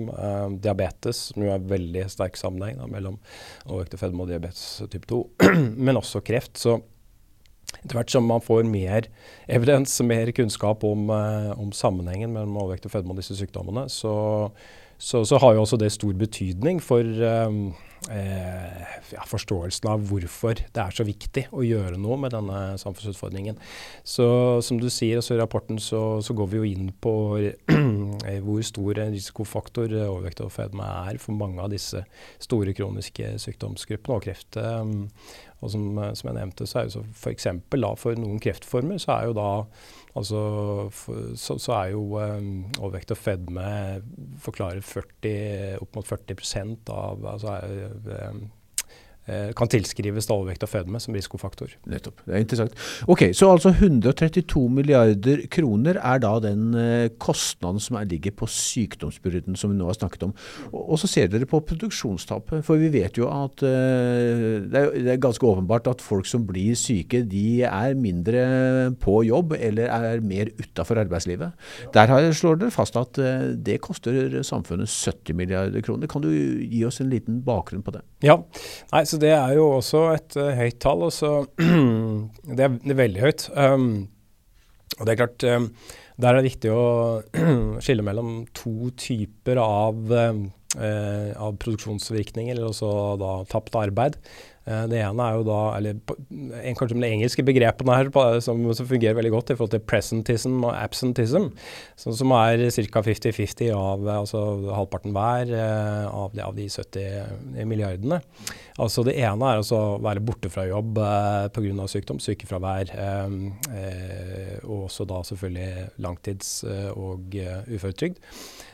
diabetes, 0.63 1.19
som 1.29 1.43
jo 1.45 1.51
er 1.53 1.67
veldig 1.69 2.07
sterk 2.09 2.39
sammenheng 2.41 2.79
da, 2.79 2.87
mellom 2.89 3.19
overvekt 3.67 3.93
og 3.99 4.01
fedme 4.01 4.25
og 4.25 4.31
diabetes 4.31 4.63
type 4.89 5.05
2, 5.11 5.19
men 5.85 6.01
også 6.01 6.23
kreft, 6.25 6.57
så 6.57 6.79
etter 7.79 7.97
hvert 7.97 8.13
som 8.13 8.27
man 8.29 8.43
får 8.43 8.65
mer 8.69 9.07
evidens, 9.51 9.95
mer 10.05 10.31
kunnskap 10.35 10.83
om, 10.87 11.09
om 11.09 11.71
sammenhengen 11.75 12.33
mellom 12.35 12.59
overvekt 12.61 12.89
og 12.89 12.95
fedme 12.95 13.15
og 13.15 13.21
disse 13.21 13.37
sykdommene, 13.39 13.87
så, 13.89 14.13
så, 14.97 15.23
så, 15.25 15.39
har 15.41 15.55
jo 15.55 15.63
også 15.63 15.79
det 15.81 15.91
stor 15.95 16.13
betydning 16.17 16.81
for 16.83 17.01
um, 17.01 17.71
eh, 18.09 18.95
ja, 19.15 19.25
forståelsen 19.27 19.89
av 19.89 20.03
hvorfor 20.09 20.61
det 20.61 20.83
er 20.83 20.95
så 20.95 21.05
viktig 21.07 21.47
å 21.55 21.63
gjøre 21.65 21.99
noe 22.01 22.19
med 22.21 22.35
denne 22.35 22.59
samfunnsutfordringen. 22.81 23.59
Så 24.05 24.27
som 24.65 24.79
du 24.81 24.89
sier 24.93 25.21
altså 25.21 25.35
i 25.35 25.41
rapporten, 25.41 25.81
så, 25.81 26.21
så, 26.21 26.35
går 26.37 26.51
vi 26.51 26.61
jo 26.61 26.69
inn 26.69 26.91
på 27.01 27.15
hvor 28.45 28.65
stor 28.67 29.01
risikofaktor 29.01 29.95
overvekt 30.05 30.43
og 30.45 30.53
fedme 30.53 30.85
er 31.09 31.21
for 31.21 31.37
mange 31.37 31.61
av 31.63 31.73
disse 31.73 32.03
store 32.41 32.75
kroniske 32.77 33.35
sykdomsgruppene 33.41 34.19
og 34.19 34.27
kreft. 34.27 34.59
Um, 34.61 35.07
og 35.61 35.71
som, 35.73 35.87
som, 36.17 36.29
jeg 36.29 36.37
nevnte, 36.39 36.65
så 36.67 36.81
er 36.81 36.89
jo 36.89 37.03
f.eks. 37.13 37.47
for 38.01 38.17
noen 38.17 38.41
kreftformer 38.41 39.01
så 39.01 39.17
er 39.17 39.31
jo 39.31 39.37
da 39.37 39.49
Altså, 40.11 40.39
for, 40.91 41.35
så, 41.39 41.55
så, 41.55 41.71
er 41.71 41.93
jo 41.93 42.01
um, 42.19 42.65
overvekt 42.81 43.13
og 43.15 43.19
fedme 43.19 43.67
forklarer 44.43 44.83
40, 44.83 45.77
opp 45.79 45.95
mot 45.95 46.09
40% 46.09 46.91
av 46.91 47.23
altså, 47.31 47.53
um, 47.63 48.09
eh, 48.11 48.41
kan 49.57 49.69
tilskrives 49.71 50.29
overvekt 50.31 50.63
og 50.65 50.71
fedme 50.71 50.99
som 51.01 51.15
risikofaktor. 51.15 51.73
Nettopp. 51.89 52.21
Det 52.25 52.35
er 52.35 52.43
interessant. 52.43 52.75
Ok, 53.11 53.23
Så 53.37 53.49
altså 53.51 53.71
132 53.73 54.63
milliarder 54.69 55.45
kroner 55.51 55.99
er 55.99 56.21
da 56.23 56.33
den 56.43 56.73
eh, 56.77 57.09
kostnaden 57.21 57.81
som 57.81 57.97
er, 57.99 58.07
ligger 58.09 58.33
på 58.35 58.47
sykdomsbyrden 58.49 59.57
som 59.59 59.71
vi 59.71 59.79
nå 59.79 59.87
har 59.89 59.97
snakket 59.97 60.27
om. 60.27 60.33
Og, 60.71 60.97
så 61.01 61.09
ser 61.09 61.31
dere 61.31 61.47
på 61.49 61.61
produksjonstapet. 61.65 62.65
For 62.65 62.81
vi 62.81 62.91
vet 62.93 63.17
jo 63.17 63.29
at 63.31 63.63
uh, 63.65 64.61
det, 64.69 64.81
er, 64.81 65.21
ganske 65.21 65.45
åpenbart 65.47 65.89
at 65.89 66.03
folk 66.03 66.27
som 66.29 66.45
blir 66.47 66.75
syke, 66.77 67.23
de 67.27 67.63
er 67.67 67.97
mindre 67.97 68.91
på 69.01 69.21
jobb 69.27 69.55
eller 69.57 69.89
er 69.91 70.21
mer 70.25 70.51
utafor 70.59 71.01
arbeidslivet. 71.01 71.55
Der 71.95 72.13
slår 72.37 72.61
dere 72.61 72.73
fast 72.73 72.97
at 72.99 73.17
det 73.65 73.79
koster 73.83 74.41
samfunnet 74.45 74.91
70 74.91 75.37
milliarder 75.37 75.83
kroner. 75.85 76.09
Kan 76.11 76.23
du 76.25 76.29
gi 76.31 76.83
oss 76.87 77.01
en 77.01 77.09
liten 77.11 77.41
bakgrunn 77.45 77.83
på 77.85 77.95
det? 77.95 78.03
Ja, 78.25 78.37
Nei, 78.91 79.03
så 79.07 79.17
det 79.21 79.31
er 79.35 79.55
jo 79.57 79.67
også 79.77 80.05
et 80.15 80.37
uh, 80.39 80.51
høyt 80.57 80.79
tall. 80.83 81.05
Også, 81.07 81.31
det, 82.57 82.61
er, 82.65 82.77
det 82.81 82.93
er 82.95 83.01
veldig 83.01 83.23
høyt. 83.23 83.47
Um, 83.55 83.91
og 84.97 85.05
det 85.07 85.13
er 85.13 85.21
klart, 85.23 85.45
um, 85.47 85.69
der 86.21 86.29
er 86.31 86.39
det 86.39 86.49
viktig 86.51 86.73
å 86.73 86.85
skille 87.83 88.05
mellom 88.05 88.41
to 88.57 88.91
typer 88.99 89.61
av, 89.63 90.01
uh, 90.11 91.31
av 91.37 91.59
produksjonsvirkninger, 91.61 92.55
eller 92.55 92.71
også 92.71 92.91
da 93.21 93.35
tapt 93.51 93.77
arbeid. 93.79 94.19
Eh, 94.69 94.83
det 94.91 94.99
ene 95.01 95.25
er 95.25 95.37
jo 95.39 95.45
da, 95.47 95.59
eller 95.77 95.97
kanskje 96.77 96.99
de 96.99 97.09
engelske 97.09 97.45
begrepene 97.45 97.95
her 97.97 98.11
som, 98.45 98.61
som, 98.77 98.87
fungerer 98.87 99.17
veldig 99.17 99.33
godt 99.33 99.53
i 99.53 99.57
forhold 99.57 99.73
til 99.73 99.83
presentism 99.89 100.59
og 100.67 100.75
absentism, 100.75 101.49
som, 101.99 102.13
som 102.17 102.33
er 102.37 102.67
ca. 102.69 103.01
50-50 103.01 103.71
av 103.73 104.05
altså 104.19 104.43
halvparten 104.75 105.15
hver 105.15 105.53
eh, 105.57 106.05
av 106.07 106.35
de, 106.35 106.45
av 106.45 106.57
de, 106.57 106.69
70 106.69 107.65
milliardene. 107.69 108.21
Altså 108.81 109.05
Det 109.07 109.17
ene 109.17 109.49
er 109.49 109.61
altså 109.61 109.79
å 109.79 109.99
være 110.03 110.23
borte 110.25 110.51
fra 110.53 110.67
jobb 110.69 111.01
eh, 111.01 111.47
pga. 111.55 111.87
sykdom, 111.91 112.21
sykefravær, 112.21 112.93
eh, 112.93 113.37
eh, 113.81 114.57
og 114.61 114.87
også 114.91 115.09
da 115.09 115.23
selvfølgelig 115.25 115.87
langtids- 116.01 116.61
eh, 116.67 116.91
og 116.91 117.33
uføretrygd. 117.71 118.21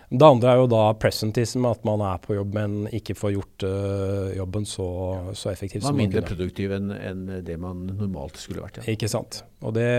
Det 0.08 0.24
andre 0.24 0.54
er 0.54 0.62
jo 0.62 0.68
da 0.72 0.84
presentism, 0.96 1.66
at 1.68 1.82
man 1.88 2.00
er 2.08 2.22
på 2.24 2.38
jobb, 2.38 2.54
men 2.56 2.78
ikke 2.96 3.16
får 3.18 3.34
gjort 3.34 3.66
uh, 3.68 4.30
jobben 4.38 4.68
så, 4.68 4.88
så 5.36 5.52
effektivt 5.52 5.84
som 5.84 5.98
man 5.98 6.06
mindre 6.06 6.24
produktiv 6.28 6.72
enn 6.78 6.94
en 6.96 7.26
det 7.44 7.58
man 7.60 7.84
normalt 7.90 8.40
skulle 8.40 8.64
vært. 8.64 8.80
Ja. 8.80 8.96
Ikke 8.96 9.12
sant. 9.12 9.42
Og 9.60 9.76
det 9.76 9.90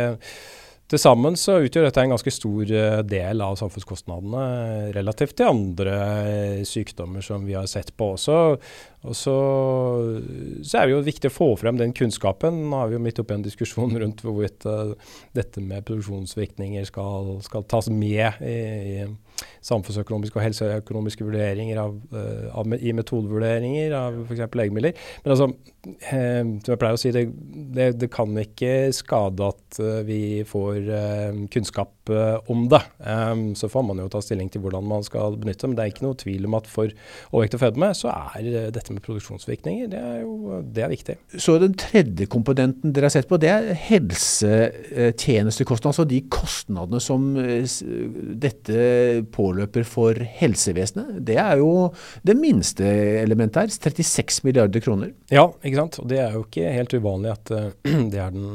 til 0.89 1.01
sammen 1.03 1.35
så 1.37 1.59
utgjør 1.61 1.85
dette 1.85 2.01
en 2.01 2.15
ganske 2.15 2.33
stor 2.33 2.71
uh, 2.73 3.03
del 3.05 3.43
av 3.45 3.59
samfunnskostnadene 3.61 4.45
relativt 4.97 5.37
til 5.37 5.51
andre 5.51 5.97
uh, 6.01 6.63
sykdommer 6.65 7.25
som 7.25 7.45
vi 7.45 7.59
har 7.59 7.69
sett 7.69 7.93
på 7.93 8.15
også. 8.15 8.39
Og 9.05 9.17
så, 9.17 9.37
så, 10.63 10.73
er 10.79 10.89
det 10.89 10.95
jo 10.95 11.05
viktig 11.05 11.29
å 11.29 11.35
få 11.35 11.51
frem 11.61 11.77
den 11.77 11.93
kunnskapen. 11.93 12.65
Nå 12.71 12.81
er 12.81 12.89
vi 12.89 12.97
jo 12.97 13.05
midt 13.05 13.21
oppi 13.21 13.37
en 13.37 13.45
diskusjon 13.45 13.93
rundt 14.01 14.25
hvorvidt 14.25 14.65
uh, 14.65 14.97
dette 15.37 15.61
med 15.61 15.85
produksjonsvirkninger 15.85 16.89
skal, 16.89 17.35
skal 17.45 17.69
tas 17.69 17.93
med 17.93 18.41
i, 18.41 18.57
i 18.97 19.05
samfunnsøkonomiske 19.65 20.37
og 20.39 20.45
helseøkonomiske 20.47 21.25
vurderinger 21.27 21.81
av, 21.83 21.97
uh, 22.15 22.47
av, 22.59 22.65
i 22.79 22.93
metodevurderinger 22.97 23.93
av 23.97 24.13
f.eks. 24.25 24.41
legemidler. 24.59 24.93
Men 25.25 25.31
altså, 25.35 25.47
eh, 26.11 26.43
som 26.43 26.73
jeg 26.73 26.81
pleier 26.81 26.97
å 26.97 27.01
si, 27.01 27.11
det, 27.15 27.25
det, 27.77 27.87
det 28.01 28.09
kan 28.15 28.31
ikke 28.43 28.73
skade 28.97 29.41
at 29.53 29.81
uh, 29.83 30.01
vi 30.09 30.21
får 30.49 30.77
uh, 30.89 31.33
kunnskap 31.53 31.95
om 32.49 32.63
det. 32.73 32.81
Um, 33.05 33.53
så 33.53 33.69
får 33.69 33.83
man 33.85 33.99
jo 34.01 34.09
ta 34.09 34.17
stilling 34.25 34.49
til 34.49 34.63
hvordan 34.65 34.81
man 34.89 35.03
skal 35.05 35.37
benytte. 35.37 35.69
Men 35.69 35.77
det 35.77 35.85
er 35.85 35.91
ikke 35.93 36.07
noe 36.07 36.17
tvil 36.17 36.49
om 36.49 36.57
at 36.57 36.65
for 36.71 36.89
overvekt 37.35 37.57
og 37.59 37.61
fedme 37.61 37.91
så 37.93 38.09
er 38.09 38.73
dette 38.73 38.95
med 38.95 39.05
produksjonsvirkninger 39.05 39.91
det 39.93 40.01
er 40.01 40.23
jo 40.23 40.63
det 40.65 40.83
er 40.87 40.89
viktig. 40.89 41.19
Så 41.37 41.61
den 41.61 41.77
tredje 41.77 42.25
komponenten 42.33 42.97
dere 42.97 43.11
har 43.11 43.13
sett 43.13 43.29
på, 43.29 43.37
det 43.37 43.53
er 43.53 43.77
helsetjenestekostnader. 43.77 45.93
Altså 45.93 46.09
de 46.09 46.25
kostnadene 46.33 46.97
som 47.03 47.37
dette 48.41 48.81
påløper 49.35 49.87
for 49.89 50.19
helsevesenet. 50.39 51.21
Det 51.27 51.39
er 51.41 51.61
jo 51.61 51.91
det 52.27 52.37
minste 52.39 52.87
elementet 53.23 53.63
her. 53.63 53.75
36 53.75 54.43
milliarder 54.47 54.83
kroner. 54.85 55.13
Ja, 55.33 55.47
ikke 55.63 55.81
sant. 55.83 56.01
Og 56.03 56.11
det 56.11 56.21
er 56.23 56.35
jo 56.37 56.45
ikke 56.47 56.73
helt 56.75 56.97
uvanlig 56.97 57.33
at 57.35 57.55
uh, 57.55 57.71
det 58.13 58.23
er 58.23 58.35
den 58.35 58.49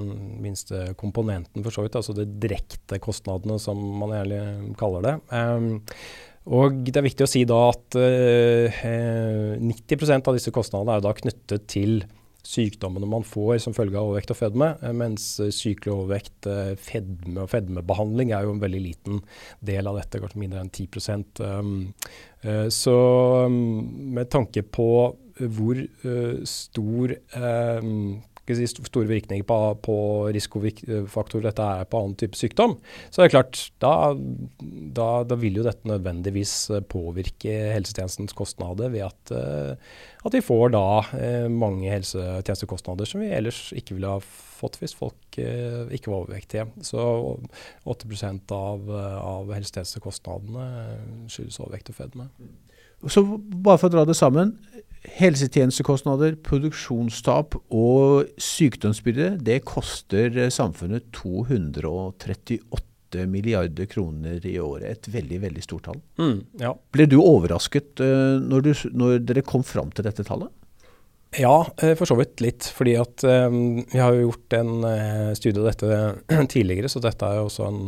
minste 0.44 0.90
komponenten, 1.00 1.64
for 1.66 1.76
så 1.76 1.86
vidt. 1.86 1.98
Altså 2.00 2.16
de 2.18 2.28
direkte 2.44 3.00
kostnadene, 3.04 3.60
som 3.62 3.80
man 4.02 4.16
gjerne 4.18 4.76
kaller 4.80 5.08
det. 5.08 5.16
Um, 5.34 5.82
og 6.54 6.82
det 6.84 7.00
er 7.00 7.06
viktig 7.06 7.24
å 7.24 7.32
si 7.32 7.46
da 7.48 7.60
at 7.70 7.96
uh, 7.96 8.82
eh, 8.84 9.54
90% 9.64 10.28
av 10.28 10.36
disse 10.36 10.52
kostnadene 10.52 10.98
er 10.98 11.06
da 11.06 11.14
knyttet 11.16 11.70
til 11.72 12.02
sykdommene 12.44 13.08
man 13.08 13.24
får 13.24 13.62
som 13.64 13.76
følge 13.76 13.98
av 13.98 14.10
overvekt 14.10 14.34
og 14.34 14.40
fedme, 14.40 14.70
eh, 14.84 14.94
mens 14.96 15.28
eh, 15.40 15.52
sykelig 15.54 15.94
overvekt, 15.94 16.48
eh, 16.50 16.74
fedme 16.80 17.46
og 17.46 17.52
fedmebehandling 17.54 18.34
er 18.36 18.48
jo 18.48 18.56
en 18.56 18.64
veldig 18.64 18.84
liten 18.84 19.22
del 19.64 19.88
av 19.90 20.00
dette, 20.02 20.20
kanskje 20.22 20.44
mindre 20.44 20.64
enn 20.64 20.74
10 20.74 21.40
um, 21.40 21.74
Så 22.74 22.96
um, 23.48 23.56
med 24.16 24.30
tanke 24.34 24.66
på 24.68 24.88
hvor 25.34 25.80
stor 26.46 27.14
si, 28.52 28.68
store 28.68 29.08
virkninger 29.10 29.46
på, 29.48 29.58
på 29.86 29.98
risikofaktorer 30.36 31.48
dette 31.50 31.68
er 31.80 31.88
på 31.90 32.02
annen 32.02 32.18
type 32.20 32.38
sykdom, 32.38 32.76
så 33.10 33.22
det 33.22 33.28
er 33.28 33.36
klart, 33.38 33.62
da, 33.84 33.94
da, 34.98 35.10
da 35.28 35.38
vil 35.40 35.60
jo 35.62 35.66
dette 35.68 35.88
nødvendigvis 35.90 36.56
påvirke 36.92 37.56
helsetjenestens 37.74 38.36
kostnader 38.38 38.92
ved 38.94 39.08
at, 39.08 39.34
eh, 39.36 39.76
at 40.24 40.36
vi 40.36 40.44
får 40.44 40.74
da 40.76 40.86
eh, 41.18 41.48
mange 41.52 41.92
helsetjenestekostnader 41.92 43.10
som 43.10 43.24
vi 43.24 43.32
ellers 43.34 43.66
ikke 43.76 43.98
ville 43.98 44.16
ha 44.16 44.22
fått 44.24 44.80
hvis 44.82 44.96
folk 44.98 45.40
eh, 45.42 45.84
ikke 45.96 46.12
var 46.12 46.26
overvektige. 46.26 46.68
Så 46.86 47.02
8% 47.90 48.56
av, 48.56 48.92
av 48.94 49.52
helsetjenestekostnadene 49.56 51.28
skyldes 51.32 51.60
overvekt 51.64 51.94
og 51.94 52.00
fedme. 52.00 52.30
Så 53.12 53.24
bare 53.28 53.80
for 53.82 53.90
å 53.90 53.98
dra 53.98 54.08
det 54.08 54.16
sammen. 54.16 54.56
Helsetjenestekostnader, 55.04 56.38
produksjonstap 56.46 57.58
og 57.76 58.30
sykdomsbyrde 58.40 59.34
det 59.44 59.60
koster 59.68 60.38
samfunnet 60.54 61.10
238 61.16 63.26
milliarder 63.30 63.86
kroner 63.92 64.46
i 64.48 64.56
året. 64.64 64.96
Et 64.96 65.12
veldig 65.18 65.40
veldig 65.44 65.64
stort 65.66 65.84
tall. 65.90 66.00
Mm, 66.22 66.38
ja. 66.64 66.72
Ble 66.96 67.06
du 67.12 67.18
overrasket 67.20 68.00
uh, 68.00 68.40
når, 68.42 68.60
du, 68.64 68.72
når, 68.96 69.20
dere 69.28 69.44
kom 69.46 69.64
fram 69.68 69.92
til 69.94 70.08
dette 70.08 70.24
tallet? 70.28 70.52
Ja, 71.34 71.66
eh, 71.82 71.96
for 71.98 72.06
så 72.06 72.14
vidt 72.20 72.42
litt. 72.46 72.64
Fordi 72.70 72.94
at 73.02 73.26
vi 73.26 74.00
har 74.00 74.14
jo 74.14 74.28
gjort 74.28 74.54
en 74.60 74.72
studie 75.34 75.60
av 75.60 75.66
dette 75.72 75.90
tidligere, 76.54 76.90
så 76.94 77.00
dette 77.04 77.26
er 77.26 77.36
jo 77.42 77.48
også 77.50 77.64
en 77.68 77.82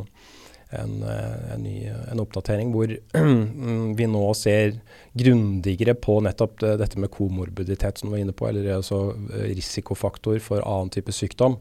en, 0.80 0.96
eh, 1.04 1.54
en, 1.56 1.66
ny, 1.66 1.76
en 2.12 2.22
oppdatering 2.24 2.72
hvor 2.76 2.94
vi 4.00 4.08
nå 4.12 4.24
ser 4.38 4.80
grundigere 5.18 5.96
på 5.98 6.20
nettopp 6.26 6.58
det, 6.64 6.74
dette 6.84 7.02
med 7.02 7.14
komorbiditet, 7.14 8.00
som 8.00 8.10
du 8.10 8.16
var 8.16 8.24
inne 8.24 8.36
på, 8.36 8.50
eller 8.50 8.78
altså 8.78 9.08
eh, 9.34 9.52
risikofaktor 9.56 10.42
for 10.44 10.66
annen 10.66 10.94
type 10.96 11.16
sykdom. 11.16 11.60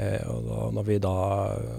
Eh, 0.00 0.22
og 0.30 0.72
da, 0.76 0.96
da, 1.02 1.14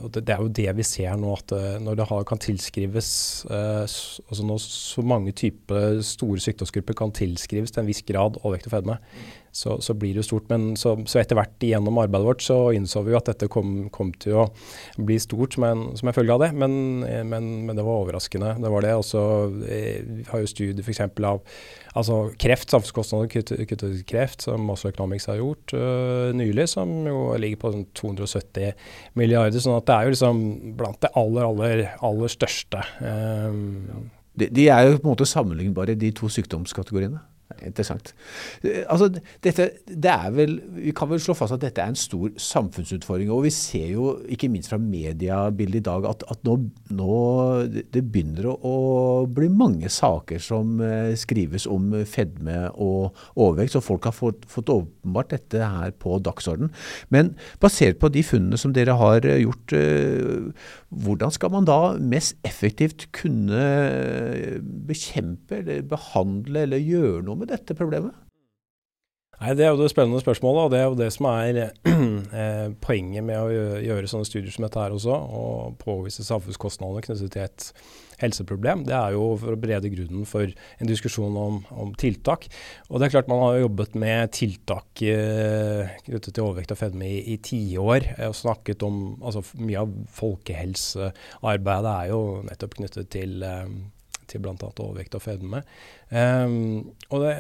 og 0.04 0.12
det, 0.14 0.26
det, 0.28 0.34
er 0.36 0.44
jo 0.44 0.52
det 0.54 0.68
vi 0.78 0.86
ser 0.86 1.16
nå, 1.18 1.32
at 1.40 1.54
eh, 1.58 1.78
når 1.82 1.98
det 1.98 2.08
har, 2.12 2.26
kan 2.28 2.42
tilskrives 2.42 3.12
eh, 3.50 3.82
altså 3.82 4.46
Når 4.46 4.60
så 4.66 5.04
mange 5.06 5.34
typer 5.38 6.02
store 6.06 6.44
sykdomsgrupper 6.44 6.98
kan 6.98 7.16
tilskrives 7.16 7.74
til 7.74 7.82
en 7.82 7.90
viss 7.90 8.04
grad 8.06 8.38
overvekt 8.44 8.70
og 8.70 8.76
fedme, 8.76 9.00
så, 9.52 9.78
så, 9.84 9.96
blir 9.98 10.16
det 10.16 10.24
jo 10.24 10.30
stort. 10.30 10.48
Men 10.52 10.72
så, 10.80 10.96
så, 11.06 11.20
etter 11.22 11.38
hvert 11.38 11.66
gjennom 11.66 12.00
arbeidet 12.02 12.28
vårt 12.28 12.46
så 12.46 12.58
innså 12.76 13.04
vi 13.06 13.14
jo 13.14 13.20
at 13.20 13.30
dette 13.32 13.50
kom, 13.52 13.90
kom 13.94 14.14
til 14.22 14.40
å 14.44 14.48
bli 15.00 15.20
stort 15.22 15.58
som 15.58 15.68
en, 15.68 15.84
som 16.00 16.10
en 16.10 16.16
følge 16.16 16.36
av 16.36 16.46
det. 16.46 16.52
Men, 16.58 16.74
men, 17.04 17.52
men, 17.68 17.76
det 17.78 17.86
var 17.86 18.06
overraskende. 18.06 18.56
Det 18.64 18.74
var 18.74 18.88
det. 18.88 18.96
Og 19.00 19.06
så 19.08 19.24
eh, 19.68 20.02
vi 20.08 20.28
har 20.32 20.44
jo 20.44 20.52
studier 20.52 20.84
f.eks. 20.86 21.04
av 21.04 21.44
altså 21.98 22.20
kreft, 22.40 22.72
samfunnskostnader 22.72 23.32
knyttet 23.32 23.82
til 23.82 23.98
kreft, 24.08 24.46
som 24.46 24.70
også 24.72 24.92
Economics 24.92 25.28
har 25.28 25.42
gjort 25.42 25.74
uh, 25.76 26.32
nylig, 26.36 26.70
som 26.72 26.92
jo 27.08 27.26
ligger 27.42 27.60
på 27.60 27.74
sånn 27.74 27.88
270 27.98 28.72
milliarder. 29.20 29.60
sånn 29.60 29.76
at 29.76 29.90
det 29.90 29.98
er 29.98 30.08
jo 30.08 30.16
liksom 30.16 30.42
blant 30.80 31.02
det 31.04 31.12
aller, 31.20 31.44
aller, 31.50 31.84
aller 32.00 32.32
største. 32.32 32.84
Um, 33.04 34.08
de, 34.40 34.48
de, 34.48 34.70
er 34.72 34.88
jo 34.88 34.96
på 35.02 35.10
en 35.10 35.12
måte 35.12 35.28
sammenlignbare, 35.28 35.98
de 36.00 36.14
to 36.16 36.32
sykdomskategoriene? 36.32 37.20
Interessant. 37.66 38.14
Altså, 38.64 39.10
dette, 39.44 39.68
det 39.88 40.12
er 40.12 40.32
vel, 40.36 40.58
vi 40.78 40.94
kan 40.96 41.10
vel 41.12 41.22
slå 41.22 41.36
fast 41.38 41.56
at 41.56 41.64
dette 41.64 41.84
er 41.84 41.92
en 41.92 42.00
stor 42.00 42.32
samfunnsutfordring. 42.40 43.32
Og 43.34 43.46
vi 43.48 43.54
ser 43.54 43.92
jo 43.94 44.14
ikke 44.32 44.50
minst 44.52 44.72
fra 44.72 44.80
mediebildet 44.82 45.82
i 45.82 45.86
dag 45.86 46.08
at, 46.10 46.26
at 46.32 46.44
nå, 46.48 46.58
nå, 46.94 47.18
det 47.94 48.04
begynner 48.12 48.52
å, 48.54 48.76
bli 49.32 49.48
mange 49.54 49.90
saker 49.92 50.42
som 50.42 50.80
eh, 50.84 51.14
skrives 51.20 51.68
om 51.70 51.92
fedme 52.10 52.70
og 52.72 53.18
overvekt. 53.36 53.76
Så 53.76 53.84
folk 53.86 54.08
har 54.10 54.16
fått, 54.16 54.46
fått 54.50 54.72
åpenbart 54.74 55.32
dette 55.34 55.62
her 55.62 55.94
på 56.02 56.18
dagsorden. 56.24 56.72
Men 57.14 57.34
basert 57.64 58.00
på 58.02 58.12
de 58.14 58.24
funnene 58.26 58.60
som 58.60 58.74
dere 58.76 58.98
har 59.00 59.28
eh, 59.28 59.44
gjort, 59.44 59.76
eh, 59.78 60.68
hvordan 61.04 61.34
skal 61.34 61.54
man 61.54 61.70
da 61.70 61.80
mest 62.02 62.38
effektivt 62.48 63.08
kunne 63.16 63.62
bekjempe 64.90 65.62
eller 65.62 65.86
behandle 65.88 66.66
eller 66.66 66.82
gjøre 66.82 67.24
noe 67.26 67.40
med 67.42 67.52
dette 67.52 67.78
problemet? 67.78 68.16
Nei, 69.42 69.56
Det 69.58 69.66
er 69.66 69.72
jo 69.74 69.80
det 69.80 69.90
spennende 69.90 70.22
spørsmålet, 70.22 70.62
og 70.68 70.72
det 70.72 70.80
er 70.80 70.84
jo 70.86 70.98
det 71.00 71.08
som 71.16 71.26
er 71.32 71.58
eh, 72.44 72.68
poenget 72.84 73.26
med 73.26 73.40
å 73.42 73.48
gjøre, 73.82 74.10
sånne 74.10 74.28
studier 74.30 74.54
som 74.54 74.68
dette 74.68 74.78
her 74.78 74.94
også, 74.94 75.16
og 75.18 75.80
påvise 75.82 76.26
samfunnskostnadene 76.28 77.02
knyttet 77.08 77.34
til 77.34 77.48
et 77.48 77.66
helseproblem. 78.22 78.84
Det 78.86 78.94
er 78.94 79.16
jo 79.16 79.32
for 79.42 79.56
å 79.56 79.58
berede 79.58 79.90
grunnen 79.90 80.28
for 80.30 80.46
en 80.46 80.90
diskusjon 80.90 81.40
om, 81.42 81.58
om 81.74 81.96
tiltak. 81.98 82.46
Og 82.92 83.02
det 83.02 83.08
er 83.08 83.16
klart 83.16 83.32
Man 83.32 83.42
har 83.42 83.64
jobbet 83.64 83.98
med 83.98 84.34
tiltak 84.38 85.02
eh, 85.10 85.90
knyttet 86.06 86.36
til 86.36 86.46
overvekt 86.46 86.76
og 86.76 86.82
fedme 86.84 87.10
i 87.10 87.40
tiår. 87.42 88.12
og 88.28 88.38
snakket 88.38 88.86
om, 88.86 89.02
altså 89.26 89.42
Mye 89.58 89.82
av 89.82 89.98
folkehelsearbeidet 90.20 91.96
er 91.96 92.14
jo 92.14 92.22
nettopp 92.46 92.78
knyttet 92.78 93.10
til 93.18 93.42
eh, 93.48 93.66
til 94.32 94.42
bl.a. 94.44 94.56
overvekt 94.56 95.18
og 95.18 95.24
fedme. 95.24 95.62
Um, 96.10 96.92
og 97.10 97.26
det, 97.26 97.34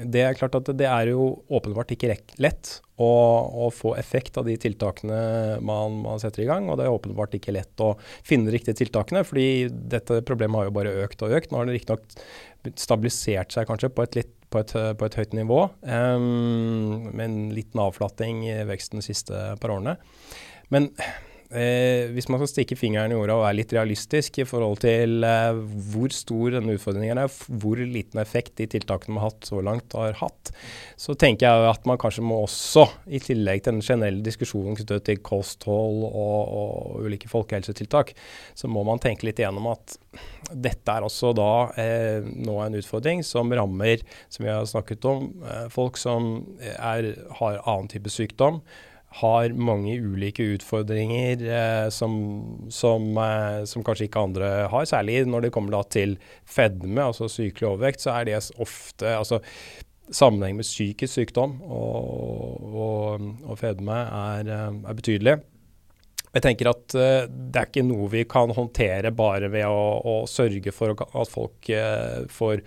det, 0.00 0.24
er 0.24 0.38
klart 0.38 0.56
at 0.58 0.70
det 0.76 0.88
er 0.88 1.12
jo 1.12 1.28
åpenbart 1.52 1.94
ikke 1.94 2.14
lett 2.42 2.72
å, 3.00 3.08
å 3.66 3.70
få 3.74 3.94
effekt 4.00 4.38
av 4.40 4.48
de 4.48 4.56
tiltakene 4.60 5.18
man, 5.64 6.00
man, 6.04 6.22
setter 6.22 6.44
i 6.44 6.48
gang. 6.48 6.68
Og 6.70 6.78
det 6.80 6.86
er 6.86 6.94
åpenbart 6.94 7.36
ikke 7.38 7.54
lett 7.56 7.84
å 7.84 7.94
finne 8.26 8.48
de 8.48 8.56
riktige 8.56 8.78
tiltakene, 8.82 9.24
fordi 9.26 9.68
dette 9.70 10.22
problemet 10.26 10.60
har 10.60 10.70
jo 10.70 10.78
bare 10.78 10.96
økt 11.04 11.26
og 11.26 11.36
økt. 11.36 11.52
Nå 11.52 11.60
har 11.60 11.70
det 11.70 11.78
riktignok 11.78 12.08
stabilisert 12.80 13.52
seg 13.52 13.68
kanskje 13.68 13.92
på 13.92 14.06
et, 14.06 14.18
litt, 14.20 14.32
på 14.52 14.62
et, 14.62 14.72
på 14.72 15.08
et 15.08 15.18
høyt 15.20 15.36
nivå, 15.36 15.60
um, 15.84 17.10
med 17.10 17.24
en 17.26 17.38
liten 17.56 17.84
avflatting 17.84 18.46
i 18.48 18.58
veksten 18.68 19.02
de 19.02 19.06
siste 19.06 19.46
par 19.60 19.74
årene. 19.74 19.98
Men 20.72 20.92
eh, 21.56 22.10
hvis 22.14 22.26
man 22.30 22.40
skal 22.40 22.50
stikke 22.50 22.76
fingeren 22.78 23.12
i 23.12 23.16
jorda 23.16 23.36
og 23.38 23.44
være 23.46 23.58
litt 23.60 23.72
realistisk 23.76 24.40
i 24.42 24.46
forhold 24.48 24.80
til 24.84 25.24
eh, 25.26 25.60
hvor 25.92 26.14
stor 26.14 26.56
denne 26.56 26.76
utfordringen 26.76 27.20
er, 27.22 27.32
hvor 27.62 27.80
liten 27.80 28.20
effekt 28.22 28.56
de 28.60 28.68
tiltakene 28.74 29.16
man 29.16 29.24
har 29.24 29.32
hatt 29.32 29.50
så 29.50 29.60
langt, 29.64 29.96
har 29.98 30.18
hatt, 30.20 30.52
så 31.00 31.16
tenker 31.18 31.48
jeg 31.48 31.70
at 31.70 31.88
man 31.88 32.00
kanskje 32.00 32.24
må 32.26 32.42
også, 32.44 32.86
i 33.06 33.20
tillegg 33.22 33.64
til 33.64 33.76
den 33.76 33.84
generelle 33.84 34.24
diskusjonen 34.24 34.78
knyttet 34.78 35.06
til 35.08 35.20
kosthold 35.24 36.06
og, 36.08 36.40
og 36.60 37.04
ulike 37.08 37.30
folkehelsetiltak, 37.32 38.14
så 38.54 38.70
må 38.70 38.84
man 38.86 39.02
tenke 39.02 39.28
litt 39.28 39.42
igjennom 39.42 39.70
at 39.72 39.98
dette 40.52 40.92
er 40.92 41.04
også 41.06 41.32
da 41.36 41.52
eh, 41.80 42.24
nå 42.24 42.58
en 42.62 42.80
utfordring 42.80 43.22
som 43.26 43.52
rammer, 43.54 44.02
som 44.32 44.46
vi 44.46 44.52
har 44.52 44.66
snakket 44.68 45.06
om, 45.08 45.30
eh, 45.44 45.68
folk 45.72 46.00
som 46.00 46.34
er, 46.74 47.14
har 47.40 47.62
annen 47.62 47.90
type 47.92 48.12
sykdom 48.12 48.60
har 49.20 49.54
mange 49.54 49.94
ulike 50.02 50.42
utfordringer 50.56 51.42
eh, 51.46 51.88
som, 51.94 52.14
som, 52.72 53.06
eh, 53.20 53.62
som, 53.70 53.84
kanskje 53.86 54.08
ikke 54.08 54.24
andre 54.26 54.50
har. 54.72 54.86
Særlig 54.90 55.20
når 55.28 55.46
det 55.46 55.54
kommer 55.54 55.86
til 55.86 56.16
fedme, 56.44 56.98
altså 57.04 57.28
sykelig 57.30 57.68
overvekt, 57.70 58.02
så 58.02 58.16
er 58.18 58.30
det 58.30 58.40
ofte 58.62 59.16
altså, 59.16 59.42
Sammenheng 60.04 60.58
med 60.58 60.66
psykisk 60.66 61.14
sykdom 61.16 61.54
og, 61.64 62.64
og, 62.76 63.22
og 63.48 63.56
fedme 63.56 64.02
er, 64.04 64.50
eh, 64.52 64.66
er, 64.82 64.98
betydelig. 64.98 65.38
Jeg 66.34 66.42
tenker 66.44 66.68
at 66.72 66.96
uh, 66.98 67.30
det 67.30 67.60
er 67.60 67.68
ikke 67.70 67.84
noe 67.86 68.08
vi 68.10 68.24
kan 68.26 68.50
håndtere 68.52 69.12
bare 69.14 69.46
ved 69.52 69.68
å, 69.70 69.82
å 70.02 70.14
sørge 70.26 70.72
for 70.74 70.90
at 70.90 71.30
folk 71.30 71.70
uh, 71.70 72.26
får 72.26 72.64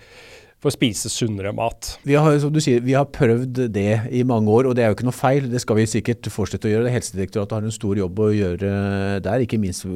for 0.58 0.70
å 0.70 0.74
spise 0.74 1.10
sunnere 1.12 1.52
mat. 1.54 1.92
Vi 2.06 2.16
har, 2.18 2.34
som 2.42 2.50
du 2.54 2.58
sier, 2.62 2.82
vi 2.82 2.96
har 2.96 3.06
prøvd 3.14 3.60
det 3.74 3.92
i 4.14 4.24
mange 4.26 4.50
år, 4.50 4.66
og 4.66 4.74
det 4.74 4.82
er 4.82 4.90
jo 4.90 4.96
ikke 4.96 5.06
noe 5.06 5.14
feil. 5.14 5.46
Det 5.52 5.62
skal 5.62 5.78
vi 5.78 5.86
sikkert 5.90 6.26
fortsette 6.34 6.66
å 6.66 6.72
gjøre. 6.72 6.90
Helsedirektoratet 6.94 7.54
har 7.54 7.68
en 7.68 7.74
stor 7.74 8.00
jobb 8.00 8.18
å 8.24 8.30
gjøre 8.34 8.72
der, 9.22 9.44
ikke 9.44 9.60
minst 9.62 9.86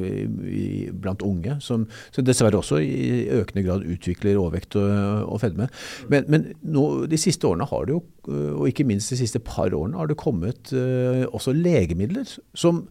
blant 1.03 1.25
unge, 1.27 1.57
som, 1.63 1.83
som 2.15 2.27
dessverre 2.27 2.61
også 2.61 2.79
i 2.79 3.27
økende 3.41 3.65
grad 3.67 3.83
utvikler 3.83 4.39
overvekt 4.39 4.79
og, 4.79 4.91
og 5.27 5.43
fedme. 5.43 5.67
Men, 6.11 6.31
men 6.31 6.51
nå, 6.63 6.87
de 7.11 7.19
siste 7.19 7.49
årene 7.49 7.67
har 7.67 7.89
det 7.89 7.97
jo, 7.97 8.03
og 8.31 8.67
ikke 8.69 8.87
minst 8.87 9.11
de 9.11 9.19
siste 9.19 9.43
par 9.43 9.75
årene, 9.75 9.99
har 9.99 10.07
det 10.07 10.19
kommet 10.21 10.71
uh, 10.71 11.25
også 11.35 11.51
legemidler 11.57 12.37
som 12.55 12.85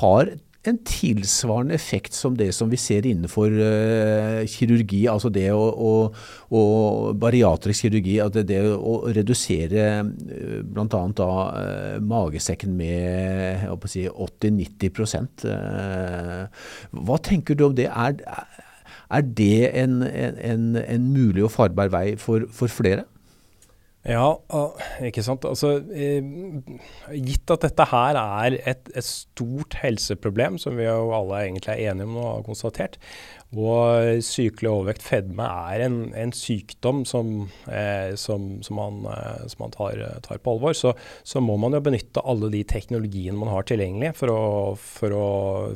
har 0.00 0.32
en 0.68 0.76
tilsvarende 0.84 1.72
effekt 1.74 2.12
som 2.12 2.34
det 2.36 2.50
som 2.52 2.68
vi 2.68 2.76
ser 2.80 3.06
innenfor 3.08 3.48
uh, 3.48 4.40
kirurgi, 4.50 5.06
altså 5.08 5.30
det 5.32 5.46
å, 5.56 5.62
å, 5.72 5.92
å 6.52 6.62
bariatrisk 7.16 7.86
kirurgi, 7.86 8.18
at 8.20 8.36
det, 8.36 8.44
det 8.50 8.60
å 8.76 8.98
redusere 9.08 9.86
uh, 10.04 10.60
bl.a. 10.60 11.04
uh, 11.16 11.96
magesekken 12.04 12.76
med 12.76 13.64
si, 13.88 14.04
80-90 14.04 15.48
uh, 15.48 16.44
Hva 16.92 17.20
tenker 17.24 17.56
du 17.56 17.70
om 17.70 17.78
det? 17.78 17.88
Er, 17.88 18.20
er 19.10 19.24
det 19.24 19.70
en, 19.80 20.02
en, 20.04 20.74
en, 20.76 21.08
mulig 21.14 21.46
og 21.46 21.54
farbar 21.56 21.88
vei 21.92 22.04
for, 22.20 22.44
for 22.52 22.68
flere? 22.68 23.08
Ja, 24.08 24.30
ikke 25.04 25.20
sant. 25.20 25.44
Altså, 25.44 25.74
eh, 25.92 26.24
gitt 27.20 27.52
at 27.52 27.66
dette 27.66 27.84
her 27.90 28.16
er 28.16 28.56
et, 28.56 28.88
et, 28.94 29.04
stort 29.04 29.76
helseproblem, 29.82 30.56
som 30.58 30.78
vi 30.78 30.86
jo 30.86 31.10
alle 31.12 31.42
egentlig 31.44 31.74
er 31.74 31.92
enige 31.92 32.08
om 32.08 32.16
og 32.16 32.30
har 32.30 32.46
konstatert, 32.46 32.96
og 33.50 34.20
sykelig 34.22 34.68
overvekt, 34.70 35.02
fedme, 35.02 35.42
er 35.42 35.82
en, 35.82 35.96
en 36.14 36.30
sykdom 36.34 37.02
som, 37.08 37.48
eh, 37.66 38.12
som, 38.14 38.60
som, 38.62 38.78
man, 38.78 39.00
eh, 39.10 39.40
som 39.50 39.64
man 39.64 39.74
tar, 39.74 39.98
tar, 40.22 40.38
på 40.38 40.54
alvor. 40.54 40.76
Så, 40.76 40.92
så, 41.26 41.42
må 41.42 41.56
man 41.58 41.74
jo 41.74 41.80
benytte 41.82 42.22
alle 42.22 42.50
de 42.52 42.60
teknologiene 42.68 43.34
man 43.38 43.50
har 43.50 43.66
tilgjengelig 43.66 44.12
for 44.20 44.30
å, 44.30 44.44
for 44.78 45.16
å, 45.16 45.26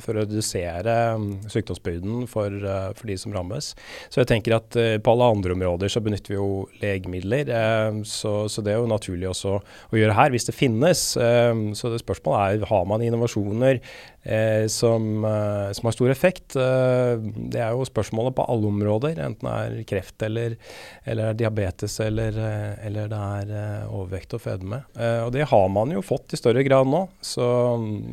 for 0.04 0.14
å 0.14 0.22
redusere 0.22 0.94
mm, 1.18 1.26
sykdomsbyrden 1.50 2.28
for, 2.30 2.54
eh, 2.54 2.92
for, 2.94 3.10
de 3.10 3.18
som 3.18 3.34
rammes. 3.34 3.72
Så 4.06 4.22
jeg 4.22 4.30
tenker 4.30 4.54
at 4.60 4.78
eh, 4.78 5.00
på 5.02 5.16
alle 5.16 5.32
andre 5.34 5.58
områder 5.58 5.90
så 5.90 6.02
benytter 6.04 6.36
vi 6.36 6.38
jo 6.38 6.48
legemidler. 6.78 7.50
Eh, 7.50 8.00
så, 8.06 8.36
så, 8.46 8.62
det 8.62 8.76
er 8.76 8.84
jo 8.84 8.92
naturlig 8.92 9.32
også 9.32 9.58
å 9.58 9.98
gjøre 9.98 10.14
her, 10.20 10.30
hvis 10.30 10.46
det 10.46 10.54
finnes. 10.54 11.02
så 11.14 11.90
det 11.90 12.00
spørsmålet 12.00 12.62
er 12.62 12.68
har 12.70 12.86
man 12.88 13.02
innovasjoner 13.02 13.80
eh, 14.24 14.66
som, 14.66 15.24
eh, 15.24 15.72
som, 15.72 15.88
har 15.88 15.96
stor 15.96 16.10
effekt. 16.10 16.56
Eh, 16.56 17.14
det 17.52 17.60
er 17.60 17.72
jo 17.72 17.86
spørsmålet 17.88 18.36
på 18.36 18.46
alle 18.50 18.70
områder, 18.72 19.20
enten 19.24 19.48
det 19.48 19.54
er 19.54 19.88
kreft 19.88 20.24
eller, 20.26 20.56
eller 21.04 21.36
diabetes 21.38 21.98
eller, 22.04 22.36
eh, 22.36 22.86
eller, 22.86 23.10
det 23.12 23.24
er 23.40 23.56
eh, 23.60 23.90
overvekt 23.92 24.36
og 24.36 24.44
fedme. 24.44 24.84
og 24.94 25.32
det 25.34 25.48
har 25.50 25.68
man 25.68 25.92
jo 25.92 26.02
fått 26.04 26.34
i 26.34 26.40
større 26.40 26.64
grad 26.66 26.88
nå, 26.88 27.06
så, 27.20 27.46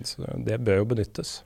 så 0.08 0.36
det 0.46 0.60
bør 0.64 0.84
jo 0.84 0.92
benyttes. 0.94 1.40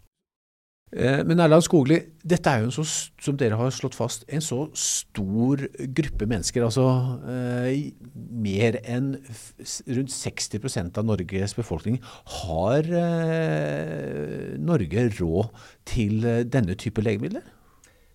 Eh, 0.93 1.23
men 1.25 1.41
Erland 1.41 1.65
Skogli, 1.65 1.97
dette 2.21 2.51
er 2.51 2.61
jo 2.61 2.73
så, 2.75 2.83
som 3.21 3.37
dere 3.39 3.57
har 3.57 3.71
slått 3.73 3.97
fast, 3.97 4.23
en 4.29 4.43
så 4.43 4.67
stor 4.77 5.63
gruppe 5.97 6.27
mennesker. 6.29 6.65
Altså 6.67 6.85
eh, 7.31 7.89
mer 8.13 8.77
enn 8.83 9.15
rundt 9.17 10.13
60% 10.13 11.01
av 11.01 11.09
Norges 11.09 11.57
befolkning. 11.57 11.97
Har 12.43 12.85
eh, 12.85 14.53
Norge 14.61 15.09
råd 15.17 15.67
til 15.89 16.21
eh, 16.21 16.45
denne 16.45 16.77
type 16.77 17.03
legemidler? 17.03 17.43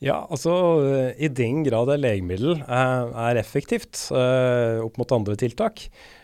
Ja, 0.00 0.22
altså 0.32 0.54
i 1.20 1.28
den 1.28 1.60
grad 1.66 1.90
et 1.92 2.00
legemiddel 2.00 2.62
er, 2.62 3.10
er 3.28 3.36
effektivt 3.36 4.06
eh, 4.16 4.78
opp 4.80 4.96
mot 4.96 5.12
andre 5.12 5.36
tiltak, 5.36 5.82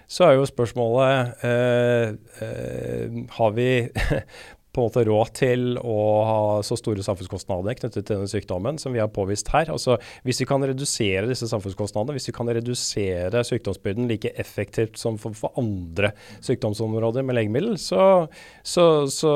så 0.09 0.25
er 0.29 0.37
jo 0.39 0.47
spørsmålet 0.47 1.43
eh, 1.45 3.19
Har 3.37 3.51
vi 3.57 3.69
på 4.77 4.83
en 4.83 4.91
måte 4.91 5.05
råd 5.09 5.33
til 5.39 5.65
å 5.81 6.01
ha 6.29 6.41
så 6.67 6.77
store 6.77 7.05
samfunnskostnader 7.05 7.79
knyttet 7.79 8.05
til 8.05 8.19
denne 8.19 8.31
sykdommen 8.31 8.81
som 8.81 8.93
vi 8.93 9.01
har 9.01 9.09
påvist 9.13 9.49
her. 9.55 9.71
Altså, 9.73 9.97
Hvis 10.27 10.43
vi 10.43 10.49
kan 10.49 10.65
redusere 10.65 11.29
disse 11.31 11.49
samfunnskostnadene, 11.49 12.17
hvis 12.17 12.29
vi 12.29 12.35
kan 12.37 12.51
redusere 12.53 13.45
sykdomsbyrden 13.47 14.11
like 14.11 14.35
effektivt 14.37 15.01
som 15.01 15.17
for, 15.21 15.37
for 15.37 15.57
andre 15.57 16.13
sykdomsområder 16.45 17.25
med 17.25 17.39
legemiddel, 17.39 17.79
så, 17.81 18.27
så, 18.61 19.07
så, 19.13 19.33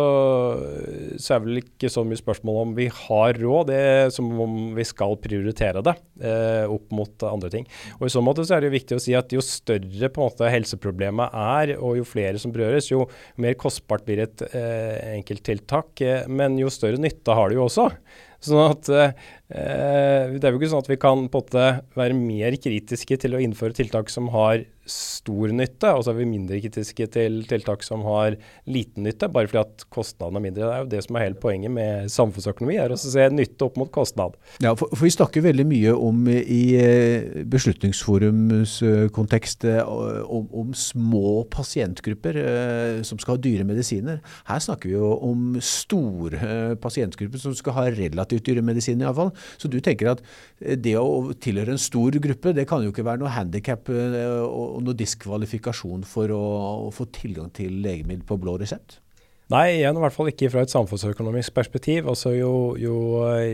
så, 1.17 1.35
er 1.35 1.45
vel 1.47 1.63
ikke 1.63 1.91
så 1.93 2.05
mye 2.05 2.21
spørsmål 2.21 2.61
om 2.67 2.77
vi 2.77 2.91
har 2.93 3.41
råd, 3.41 3.71
det 3.71 3.81
er 3.81 4.13
som 4.15 4.29
om 4.45 4.59
vi 4.77 4.87
skal 4.89 5.17
prioritere 5.23 5.85
det 5.87 5.97
eh, 6.21 6.67
opp 6.69 6.93
mot 6.97 7.27
andre 7.31 7.53
ting. 7.53 7.69
Og 7.99 8.09
I 8.09 8.13
så 8.13 8.25
måte 8.25 8.45
så 8.45 8.59
er 8.59 8.65
det 8.65 8.71
jo 8.71 8.77
viktig 8.77 8.99
å 8.99 9.05
si 9.07 9.17
at 9.17 9.33
jo 9.33 9.45
større 9.45 10.13
på 10.13 10.21
en 10.21 10.29
måte 10.29 10.53
helseproblemet 10.53 11.33
er, 11.33 11.75
og 11.79 11.97
jo 12.01 12.07
flere 12.09 12.41
som 12.43 12.53
berøres, 12.53 12.91
jo 12.93 13.07
mer 13.41 13.57
kostbart 13.61 14.05
blir 14.05 14.25
et 14.27 14.45
eh, 14.51 15.17
enkelttiltak, 15.31 16.01
eh, 16.01 16.29
men 16.29 16.59
jo 16.59 16.71
større 16.71 16.99
nytte 16.99 17.35
har 17.37 17.51
det 17.51 17.59
jo 17.59 17.67
også. 17.69 17.91
Sånn 18.41 18.63
at 18.71 18.89
eh, 18.89 19.15
Det 19.51 20.45
er 20.47 20.55
jo 20.55 20.61
ikke 20.61 20.71
sånn 20.71 20.85
at 20.85 20.91
vi 20.93 20.99
kan 21.01 21.25
på 21.27 21.41
en 21.41 21.47
måte 21.47 21.65
være 21.99 22.15
mer 22.15 22.55
kritiske 22.63 23.19
til 23.25 23.35
å 23.35 23.41
innføre 23.43 23.75
tiltak 23.75 24.13
som 24.13 24.31
har 24.35 24.63
stor 24.91 25.53
nytte, 25.55 25.91
og 25.95 26.05
så 26.05 26.13
er 26.13 26.19
vi 26.21 26.29
mindre 26.29 26.59
kritiske 26.63 27.07
til 27.15 27.41
tiltak 27.49 27.85
som 27.87 28.03
har 28.07 28.37
liten 28.71 29.05
nytte, 29.07 29.29
bare 29.33 29.51
fordi 29.51 29.61
at 29.63 29.85
kostnadene 29.93 30.41
er 30.41 30.45
mindre. 30.47 30.65
Det 30.65 30.75
er 30.75 30.85
jo 30.85 30.91
det 30.95 31.03
som 31.07 31.19
er 31.19 31.27
hele 31.27 31.41
poenget 31.41 31.75
med 31.75 32.11
samfunnsøkonomi, 32.13 32.79
er 32.81 32.95
å 32.95 32.99
se 33.01 33.27
nytte 33.33 33.67
opp 33.67 33.79
mot 33.81 33.93
kostnad. 33.95 34.37
Ja, 34.63 34.75
for, 34.79 34.91
for 34.95 35.07
Vi 35.07 35.13
snakker 35.15 35.45
veldig 35.45 35.67
mye 35.69 35.95
om 35.95 36.25
i 36.31 36.61
eh, 36.81 37.45
Beslutningsforums 37.51 38.77
eh, 38.87 39.07
kontekst 39.15 39.67
eh, 39.69 39.81
om, 39.85 40.49
om, 40.63 40.75
små 40.81 41.45
pasientgrupper 41.51 42.37
som 43.07 43.19
skal 43.21 43.37
ha 43.37 43.43
dyre 43.43 43.67
medisiner. 43.67 44.21
Her 44.49 44.61
snakker 44.63 44.91
vi 44.91 44.97
jo 44.97 45.13
om 45.27 45.59
store 45.65 46.77
pasientgrupper 46.81 47.43
som 47.43 47.55
skal 47.59 47.77
ha 47.77 47.87
relativt 47.93 48.47
dyre 48.49 48.65
medisiner 48.65 49.09
iallfall. 49.09 49.33
Så 49.61 49.71
du 49.73 49.79
tenker 49.85 50.13
at 50.15 50.25
det 50.59 50.97
å 51.01 51.35
tilhøre 51.41 51.77
en 51.77 51.83
stor 51.83 52.17
gruppe, 52.23 52.55
det 52.57 52.67
kan 52.71 52.85
jo 52.85 52.95
ikke 52.95 53.07
være 53.07 53.23
noe 53.23 53.35
handikap 53.35 53.91
og 53.93 54.81
noe 54.85 54.99
diskvalifikasjon 54.99 56.07
for 56.09 56.33
å, 56.35 56.43
å 56.89 56.91
få 56.95 57.09
tilgang 57.15 57.53
til 57.57 57.81
legemiddel 57.85 58.27
på 58.29 58.41
blå 58.41 58.59
resept? 58.61 59.01
Nei, 59.51 59.81
igjen 59.81 59.97
i 59.99 60.03
hvert 60.05 60.15
fall 60.15 60.29
ikke 60.31 60.49
fra 60.53 60.63
et 60.63 60.71
samfunnsøkonomisk 60.71 61.55
perspektiv. 61.57 62.07
Altså 62.13 62.31
jo, 62.37 62.53
jo, 62.79 62.95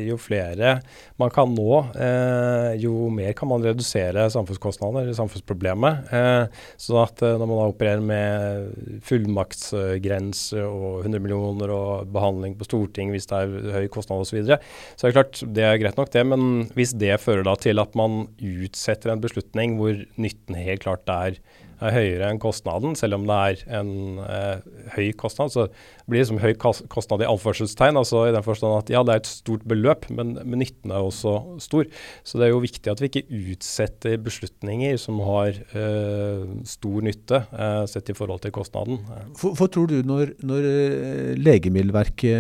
jo 0.05 0.19
flere 0.21 0.75
man 1.17 1.33
kan 1.33 1.49
nå, 1.57 1.79
eh, 1.97 2.75
jo 2.83 3.07
mer 3.13 3.33
kan 3.37 3.49
man 3.49 3.65
redusere 3.65 4.27
samfunnskostnadene 4.35 5.07
eller 5.07 5.17
samfunnsproblemet. 5.17 6.13
Eh, 6.13 6.67
sånn 6.85 7.01
at 7.01 7.25
eh, 7.25 7.39
når 7.41 7.49
man 7.49 7.63
da 7.63 7.71
opererer 7.73 8.05
med 8.05 9.01
fullmaktsgrense 9.09 10.67
og 10.69 11.07
100 11.07 11.25
millioner 11.25 11.73
og 11.73 12.13
behandling 12.13 12.59
på 12.61 12.69
Stortinget 12.69 13.17
hvis 13.17 13.31
det 13.33 13.41
er 13.41 13.79
høy 13.79 13.89
kostnad 13.89 14.21
osv., 14.21 14.35
så, 14.35 14.37
videre, 14.37 14.59
så 14.99 15.07
er 15.07 15.13
det 15.13 15.17
klart 15.17 15.45
det 15.57 15.65
er 15.65 15.79
greit 15.81 15.97
nok 15.97 16.13
det. 16.13 16.27
Men 16.29 16.67
hvis 16.77 16.93
det 17.01 17.15
fører 17.25 17.47
da 17.49 17.57
til 17.57 17.81
at 17.81 17.97
man 17.97 18.27
utsetter 18.37 19.15
en 19.15 19.25
beslutning 19.25 19.79
hvor 19.81 19.97
nytten 20.21 20.61
helt 20.61 20.85
klart 20.85 21.09
er 21.09 21.41
er 21.81 21.97
høyere 21.97 22.31
enn 22.31 22.41
kostnaden, 22.43 22.97
selv 22.99 23.15
om 23.19 23.25
det 23.29 23.37
er 23.37 23.55
en 23.81 23.91
eh, 24.25 24.57
høy 24.97 25.11
kostnad. 25.19 25.49
Så 25.55 25.63
blir 26.07 26.21
det 26.21 26.27
liksom 26.27 26.43
høy 26.43 26.55
kostnad 26.93 27.21
i 27.25 27.29
anførselstegn, 27.29 27.97
altså 28.01 28.19
i 28.29 28.35
den 28.35 28.47
forstand 28.47 28.73
at 28.79 28.89
ja, 28.93 29.01
det 29.07 29.13
er 29.15 29.21
et 29.23 29.31
stort 29.31 29.65
beløp, 29.69 30.03
men, 30.11 30.27
men, 30.43 30.59
nytten 30.63 30.89
er 30.95 31.01
også 31.05 31.33
stor. 31.63 31.85
Så 32.27 32.33
det 32.41 32.47
er 32.47 32.53
jo 32.55 32.65
viktig 32.65 32.89
at 32.93 33.01
vi 33.03 33.07
ikke 33.11 33.27
utsetter 33.53 34.15
beslutninger 34.23 34.95
som 35.01 35.15
har 35.27 35.51
eh, 35.77 36.43
stor 36.69 36.99
nytte 37.05 37.39
eh, 37.51 37.85
sett 37.91 38.11
i 38.13 38.17
forhold 38.17 38.41
til 38.45 38.55
kostnaden. 38.57 38.97
For, 39.37 39.67
tror 39.67 39.87
du 39.91 39.99
når, 40.07 40.27
når 40.47 40.63
eh, 40.71 41.33
Legemiddelverket, 41.37 42.37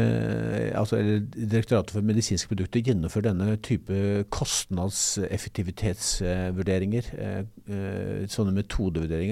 altså 0.77 0.97
eller 1.01 1.21
Direktoratet 1.37 1.93
for 1.95 2.03
medisinske 2.07 2.49
produkter, 2.51 2.81
gjennomfører 2.87 3.31
denne 3.31 3.57
type 3.65 3.95
kostnadseffektivitetsvurderinger, 4.35 7.05
eh, 7.19 7.43
eh, 7.67 8.27
sånne 8.31 8.53
metodevurderinger, 8.57 9.26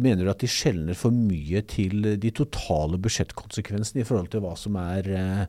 Mener 0.00 0.24
du 0.24 0.32
at 0.32 0.40
de 0.40 0.48
skjelner 0.48 0.96
for 0.96 1.12
mye 1.12 1.60
til 1.68 2.14
de 2.20 2.30
totale 2.32 2.96
budsjettkonsekvensene 3.02 4.00
i 4.00 4.06
forhold 4.08 4.30
til 4.32 4.44
hva 4.44 4.54
som 4.56 4.78
er 4.80 5.10
eh, 5.16 5.42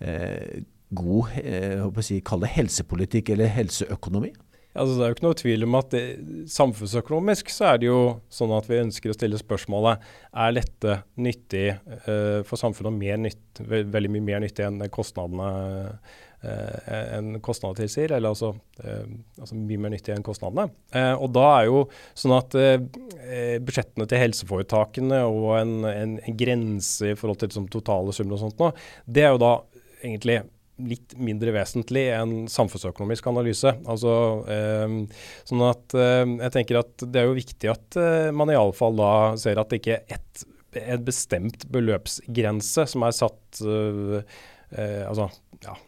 eh 0.00 0.66
god 0.88 1.34
eh, 1.42 1.82
si, 2.00 2.22
helsepolitikk 2.24 3.34
eller 3.34 3.50
helseøkonomi? 3.52 4.30
Altså, 4.78 4.94
det 4.94 5.02
er 5.02 5.10
jo 5.10 5.16
ikke 5.16 5.26
noe 5.26 5.36
tvil 5.36 5.66
om 5.66 5.74
at 5.76 5.90
det, 5.92 6.02
samfunnsøkonomisk 6.48 7.50
så 7.52 7.72
er 7.72 7.82
det 7.82 7.88
jo 7.90 7.98
sånn 8.32 8.54
at 8.56 8.70
vi 8.70 8.78
ønsker 8.84 9.12
å 9.12 9.16
stille 9.16 9.40
spørsmålet 9.40 10.06
er 10.44 10.54
dette 10.56 10.94
nyttig 11.20 11.66
eh, 11.74 12.40
for 12.46 12.60
samfunnet 12.60 12.92
og 12.92 12.96
mer 13.02 13.20
nytt, 13.26 13.60
veldig 13.68 14.12
mye 14.14 14.26
mer 14.30 14.40
nyttig 14.46 14.64
enn 14.64 14.80
kostnadene 14.94 15.50
Eh, 15.88 16.16
enn 16.46 17.40
kostnader 17.42 17.82
tilsier, 17.82 18.12
eller 18.14 18.30
altså, 18.30 18.52
eh, 18.84 19.06
altså, 19.40 19.56
mye 19.58 19.80
mer 19.82 19.90
nyttig 19.94 20.14
enn 20.14 20.26
kostnadene. 20.26 20.68
Eh, 20.94 21.14
og 21.16 21.32
da 21.34 21.46
er 21.56 21.64
jo 21.66 21.80
sånn 22.18 22.36
at 22.36 22.54
budsjettene 23.64 24.06
til 24.08 24.22
helseforetakene 24.22 25.24
og 25.26 25.48
en, 25.58 25.74
en, 25.88 26.14
en 26.22 26.38
grense 26.38 27.10
i 27.10 27.16
forhold 27.18 27.42
til 27.42 27.50
liksom, 27.50 27.66
totale 27.72 28.14
summer 28.14 28.38
og 28.38 28.44
sånt 28.44 28.62
nå, 28.62 28.70
det 29.06 29.26
er 29.26 29.34
jo 29.34 29.42
da 29.42 29.52
egentlig 29.98 30.42
litt 30.78 31.16
mindre 31.18 31.52
vesentlig 31.56 32.04
enn 32.14 32.34
samfunnsøkonomisk 32.50 33.26
analyse. 33.30 33.72
Altså, 33.90 34.12
eh, 34.54 35.24
sånn 35.48 35.64
at 35.66 35.96
eh, 35.98 36.22
jeg 36.44 36.54
tenker 36.54 36.80
at 36.84 37.02
det 37.02 37.22
er 37.22 37.26
jo 37.26 37.40
viktig 37.40 37.72
at 37.72 37.98
eh, 37.98 38.28
man 38.30 38.52
iallfall 38.54 38.94
da 38.98 39.10
ser 39.40 39.58
at 39.58 39.72
det 39.72 39.82
ikke 39.82 39.98
er 39.98 40.20
ett 40.20 40.46
en 40.78 41.02
bestemt 41.02 41.64
beløpsgrense 41.72 42.84
som 42.92 43.02
er 43.06 43.14
satt 43.16 43.60
uh, 43.64 44.20
altså, 45.08 45.30
ja, 45.64 45.72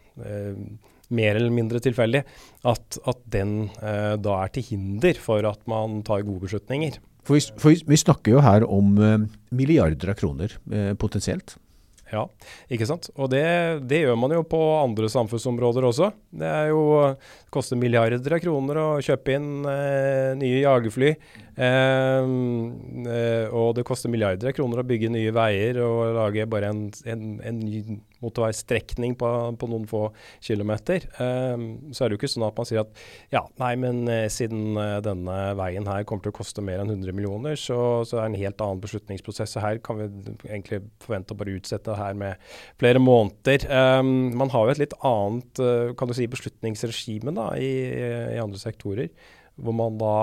mer 1.11 1.37
eller 1.37 1.53
mindre 1.53 1.81
tilfeldig, 1.83 2.23
at, 2.67 2.99
at 3.07 3.23
den 3.33 3.55
eh, 3.81 4.15
da 4.21 4.37
er 4.41 4.53
til 4.55 4.67
hinder 4.71 5.19
for 5.21 5.45
at 5.47 5.61
man 5.69 6.01
tar 6.07 6.25
gode 6.27 6.47
beslutninger. 6.47 6.99
For 7.27 7.37
vi, 7.37 7.43
for 7.61 7.91
vi 7.91 7.99
snakker 7.99 8.37
jo 8.37 8.45
her 8.45 8.65
om 8.65 8.95
eh, 8.97 9.27
milliarder 9.53 10.13
av 10.13 10.17
kroner 10.21 10.55
potensielt. 11.01 11.57
Ja, 12.11 12.25
ikke 12.67 12.87
sant. 12.89 13.07
Og 13.15 13.29
det, 13.31 13.43
det, 13.87 14.01
gjør 14.03 14.17
man 14.19 14.33
jo 14.35 14.41
på 14.43 14.59
andre 14.81 15.07
samfunnsområder 15.11 15.85
også. 15.87 16.09
Det 16.41 16.47
er 16.47 16.71
jo, 16.73 16.81
det 17.15 17.53
koster 17.55 17.79
milliarder 17.79 18.35
av 18.35 18.41
kroner 18.43 18.79
å 18.81 18.87
kjøpe 19.03 19.37
inn 19.37 19.47
eh, 19.71 20.33
nye 20.39 20.59
jagerfly. 20.59 21.13
Eh, 21.61 22.23
eh, 23.13 23.51
og 23.53 23.75
det 23.77 23.85
koster 23.85 24.09
milliarder 24.09 24.49
av 24.49 24.55
kroner 24.57 24.81
å 24.81 24.87
bygge 24.87 25.11
nye 25.13 25.33
veier 25.35 25.77
og 25.85 26.15
lage 26.17 26.47
bare 26.49 26.71
en, 26.73 26.87
en, 27.05 27.27
en 27.45 27.59
ny 27.61 27.99
motorveistrekning 28.21 29.15
på, 29.17 29.29
på, 29.57 29.69
noen 29.69 29.87
få 29.89 30.03
kilometer. 30.43 31.05
Um, 31.17 31.93
så 31.93 32.03
er 32.03 32.09
det 32.09 32.15
jo 32.15 32.19
ikke 32.21 32.29
sånn 32.29 32.45
at 32.45 32.57
man 32.57 32.67
sier 32.69 32.83
at 32.83 33.01
ja, 33.33 33.41
nei, 33.61 33.71
men 33.81 34.03
uh, 34.09 34.27
siden 34.31 34.77
uh, 34.77 34.99
denne 35.05 35.37
veien 35.57 35.89
her 35.89 36.05
kommer 36.07 36.25
til 36.25 36.33
å 36.33 36.37
koste 36.37 36.63
mer 36.65 36.83
enn 36.83 36.93
100 36.93 37.17
millioner, 37.17 37.57
så, 37.57 37.79
så 38.05 38.19
er 38.19 38.27
det 38.27 38.31
en 38.31 38.43
helt 38.43 38.61
annen 38.65 38.83
beslutningsprosess. 38.83 39.55
Så 39.55 39.65
her 39.65 39.81
kan 39.85 39.97
vi 39.97 40.09
egentlig 40.51 40.83
forvente 41.01 41.33
å 41.33 41.41
bare 41.41 41.57
utsette 41.57 41.89
det 41.89 41.97
her 41.97 42.17
med 42.17 42.53
flere 42.81 43.01
måneder. 43.01 43.65
Um, 44.01 44.31
man 44.37 44.53
har 44.53 44.69
jo 44.69 44.75
et 44.75 44.83
litt 44.85 44.97
annet 45.01 45.65
kan 45.97 46.09
du 46.09 46.15
si, 46.15 46.29
beslutningsregime 46.29 47.33
da, 47.35 47.51
i, 47.57 47.71
i 48.37 48.41
andre 48.41 48.61
sektorer 48.61 49.09
hvor 49.61 49.75
man 49.77 49.97
da 50.01 50.17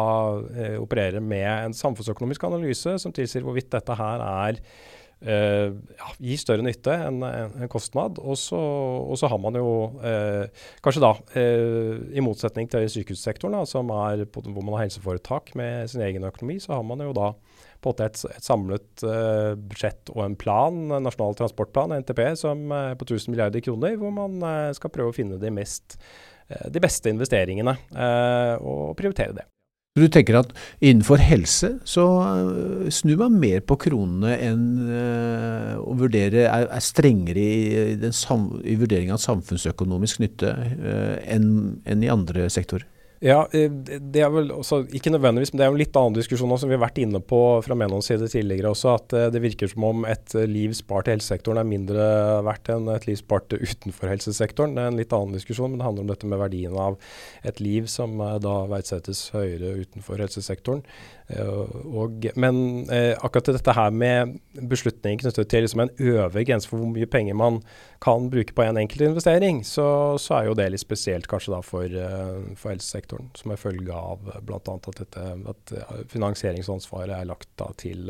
eh, 0.52 0.76
opererer 0.80 1.24
med 1.24 1.48
en 1.48 1.76
samfunnsøkonomisk 1.76 2.46
analyse 2.48 2.98
som 3.02 3.14
tilsier 3.14 3.46
hvorvidt 3.46 3.72
dette 3.72 3.98
her 3.98 4.24
er 4.24 4.62
eh, 5.20 5.68
ja, 5.72 6.10
gir 6.22 6.40
større 6.40 6.64
nytte 6.66 6.94
enn 7.08 7.22
en 7.24 7.70
kostnad. 7.70 8.20
Og 8.22 8.38
så, 8.40 8.58
og 8.58 9.18
så, 9.20 9.30
har 9.30 9.40
man 9.42 9.58
jo 9.58 9.70
eh, 10.06 10.66
kanskje 10.84 11.04
da, 11.04 11.12
eh, 11.38 11.94
i 12.14 12.24
motsetning 12.24 12.70
til 12.70 12.88
sykehussektoren, 12.92 13.58
da, 13.58 13.64
som 13.68 13.92
er 13.94 14.26
hvor 14.32 14.62
man 14.62 14.76
har 14.76 14.86
helseforetak 14.86 15.54
med 15.58 15.90
sin 15.92 16.04
egen 16.06 16.26
økonomi, 16.28 16.58
så 16.62 16.76
har 16.76 16.86
man 16.86 17.04
jo 17.04 17.14
da 17.16 17.32
på 17.84 17.92
et, 17.94 18.24
et 18.26 18.42
samlet 18.42 19.04
uh, 19.06 19.54
budsjett 19.54 20.10
og 20.10 20.24
en 20.24 20.34
plan, 20.38 20.78
en 20.90 21.04
nasjonal 21.06 21.36
transportplan, 21.38 21.94
NTP, 22.02 22.24
som 22.40 22.72
er 22.74 22.96
på 22.98 23.06
1000 23.06 23.30
milliarder 23.30 23.62
kroner, 23.62 23.94
hvor 24.00 24.10
man 24.14 24.40
uh, 24.42 24.72
skal 24.74 24.90
prøve 24.90 25.12
å 25.12 25.14
finne 25.14 25.38
de, 25.38 25.52
mest, 25.54 25.94
uh, 25.94 26.37
de 26.48 26.80
beste 26.80 27.10
investeringene 27.12 27.74
og 28.64 28.96
prioritere 28.96 29.36
det. 29.36 29.46
Du 29.98 30.04
tenker 30.12 30.36
at 30.38 30.52
innenfor 30.78 31.18
helse 31.18 31.72
så 31.88 32.04
eh, 32.22 32.90
snur 32.94 33.18
man 33.24 33.38
mer 33.40 33.64
på 33.66 33.74
kronene 33.82 34.36
enn 34.46 34.66
å 35.78 35.96
vurdere, 35.98 36.44
er, 36.46 36.68
er 36.70 36.84
strengere 36.84 37.42
i, 37.42 37.96
i 37.98 38.76
vurdering 38.78 39.10
av 39.14 39.22
samfunnsøkonomisk 39.24 40.22
nytte 40.22 40.52
enn, 41.26 41.50
enn 41.88 42.06
i 42.06 42.12
andre 42.12 42.46
sektorer? 42.52 42.86
Ja, 43.18 43.48
eh, 43.52 43.66
det 43.70 44.20
er 44.22 44.30
vel 44.30 44.52
også, 44.54 44.84
ikke 44.94 45.10
nødvendigvis, 45.10 45.50
men 45.50 45.58
det 45.58 45.64
er 45.66 45.72
en 45.72 45.80
litt 45.80 45.96
annen 45.98 46.14
diskusjon 46.14 46.52
som 46.54 46.70
vi 46.70 46.76
har 46.76 46.84
vært 46.84 47.00
inne 47.02 47.18
på 47.18 47.40
fra 47.66 47.74
Menons 47.74 48.06
side 48.06 48.28
tidligere 48.30 48.70
også, 48.70 48.92
at 48.94 49.14
eh, 49.18 49.26
det 49.34 49.42
virker 49.42 49.70
som 49.70 49.88
om 49.88 50.06
et 50.06 50.34
eh, 50.38 50.46
liv 50.46 50.76
spart 50.78 51.10
i 51.10 51.16
helsesektoren 51.16 51.58
er 51.58 51.66
mindre 51.66 52.06
verdt 52.46 52.70
enn 52.76 52.86
et 52.94 53.08
liv 53.08 53.18
spart 53.18 53.56
utenfor 53.58 54.12
helsesektoren. 54.12 54.76
Det 54.76 54.84
er 54.84 54.92
en 54.92 55.00
litt 55.00 55.16
annen 55.16 55.34
diskusjon, 55.34 55.72
men 55.72 55.82
det 55.82 55.88
handler 55.88 56.06
om 56.06 56.12
dette 56.12 56.30
med 56.30 56.42
verdien 56.44 56.78
av 56.78 56.98
et 57.42 57.58
liv 57.64 57.90
som 57.90 58.14
da 58.18 58.54
verdsettes 58.70 59.26
høyere 59.34 59.74
utenfor 59.82 60.22
helsesektoren. 60.22 60.84
Og, 61.28 62.24
men 62.40 62.88
akkurat 62.88 63.50
dette 63.52 63.72
her 63.76 63.90
med 63.92 64.38
beslutninger 64.70 65.20
knyttet 65.20 65.50
til 65.52 65.66
liksom 65.66 65.82
en 65.84 65.92
øvre 66.00 66.44
grense 66.48 66.70
for 66.70 66.80
hvor 66.80 66.88
mye 66.88 67.08
penger 67.10 67.36
man 67.36 67.58
kan 68.00 68.30
bruke 68.32 68.54
på 68.56 68.64
en 68.64 68.80
enkelt 68.80 69.04
investering, 69.10 69.60
så, 69.66 70.16
så 70.16 70.38
er 70.38 70.48
jo 70.48 70.56
det 70.56 70.70
litt 70.72 70.84
spesielt 70.84 71.28
kanskje 71.28 71.52
da 71.52 71.60
for, 71.66 71.98
for 72.56 72.72
helsesektoren 72.72 73.28
som 73.36 73.52
er 73.52 73.60
følge 73.60 73.92
av 73.92 74.24
bl.a. 74.40 74.78
At, 74.78 75.20
at 75.52 75.74
finansieringsansvaret 76.08 77.12
er 77.18 77.28
lagt 77.28 77.50
da, 77.60 77.68
til, 77.76 78.08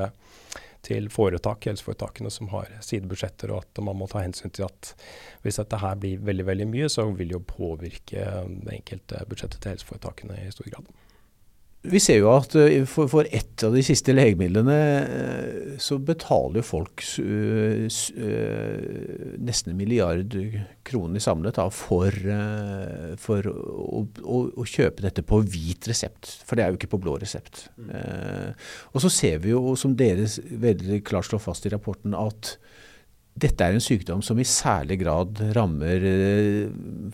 til 0.87 1.11
foretak, 1.13 1.67
helseforetakene 1.69 2.31
som 2.33 2.53
har 2.55 2.71
sidebudsjetter, 2.85 3.53
og 3.53 3.65
at 3.65 3.83
man 3.85 3.99
må 3.99 4.09
ta 4.11 4.23
hensyn 4.23 4.55
til 4.55 4.69
at 4.69 4.95
hvis 5.43 5.59
dette 5.61 5.83
her 5.83 5.99
blir 6.01 6.23
veldig 6.25 6.47
veldig 6.49 6.71
mye, 6.71 6.89
så 6.93 7.09
vil 7.11 7.33
det 7.33 7.39
jo 7.39 7.45
påvirke 7.51 8.31
det 8.47 8.79
enkelte 8.79 9.27
budsjettet 9.29 9.63
til 9.63 9.75
helseforetakene 9.75 10.39
i 10.45 10.55
stor 10.55 10.71
grad. 10.71 10.91
Vi 11.87 12.01
ser 12.03 12.17
jo 12.19 12.31
at 12.33 12.57
eh, 12.59 12.83
for, 12.91 13.07
for 13.11 13.29
ett 13.31 13.63
av 13.63 13.77
de 13.77 13.83
siste 13.87 14.11
legemidlene 14.11 14.79
eh, 14.99 15.77
så 15.79 16.01
betaler 16.03 16.67
folk 16.67 17.05
uh, 17.23 17.87
nesten 19.39 19.73
en 19.73 19.79
milliard 19.79 20.35
kroner 20.89 21.23
samlet 21.23 21.55
da, 21.61 21.69
for, 21.71 22.11
for 23.23 23.47
å, 23.53 24.03
å, 24.03 24.41
å, 24.59 24.67
kjøpe 24.67 25.05
dette 25.07 25.23
på 25.23 25.39
hvit 25.47 25.87
resept. 25.91 26.33
For 26.49 26.59
det 26.59 26.65
er 26.65 26.73
jo 26.73 26.81
ikke 26.81 26.91
på 26.97 27.03
blå 27.05 27.15
resept. 27.23 27.69
Mm. 27.79 27.93
og 28.91 29.03
så 29.05 29.11
ser 29.13 29.39
vi 29.45 29.53
jo, 29.53 29.77
som 29.79 29.95
dere 29.97 30.27
veldig 30.51 31.03
klart 31.07 31.29
slår 31.29 31.45
fast 31.45 31.69
i 31.69 31.73
rapporten, 31.73 32.17
at 32.19 32.57
dette 33.39 33.65
er 33.65 33.77
en 33.77 33.85
sykdom 33.85 34.25
som 34.25 34.41
i 34.41 34.49
særlig 34.49 34.99
grad 35.05 35.39
rammer 35.55 36.09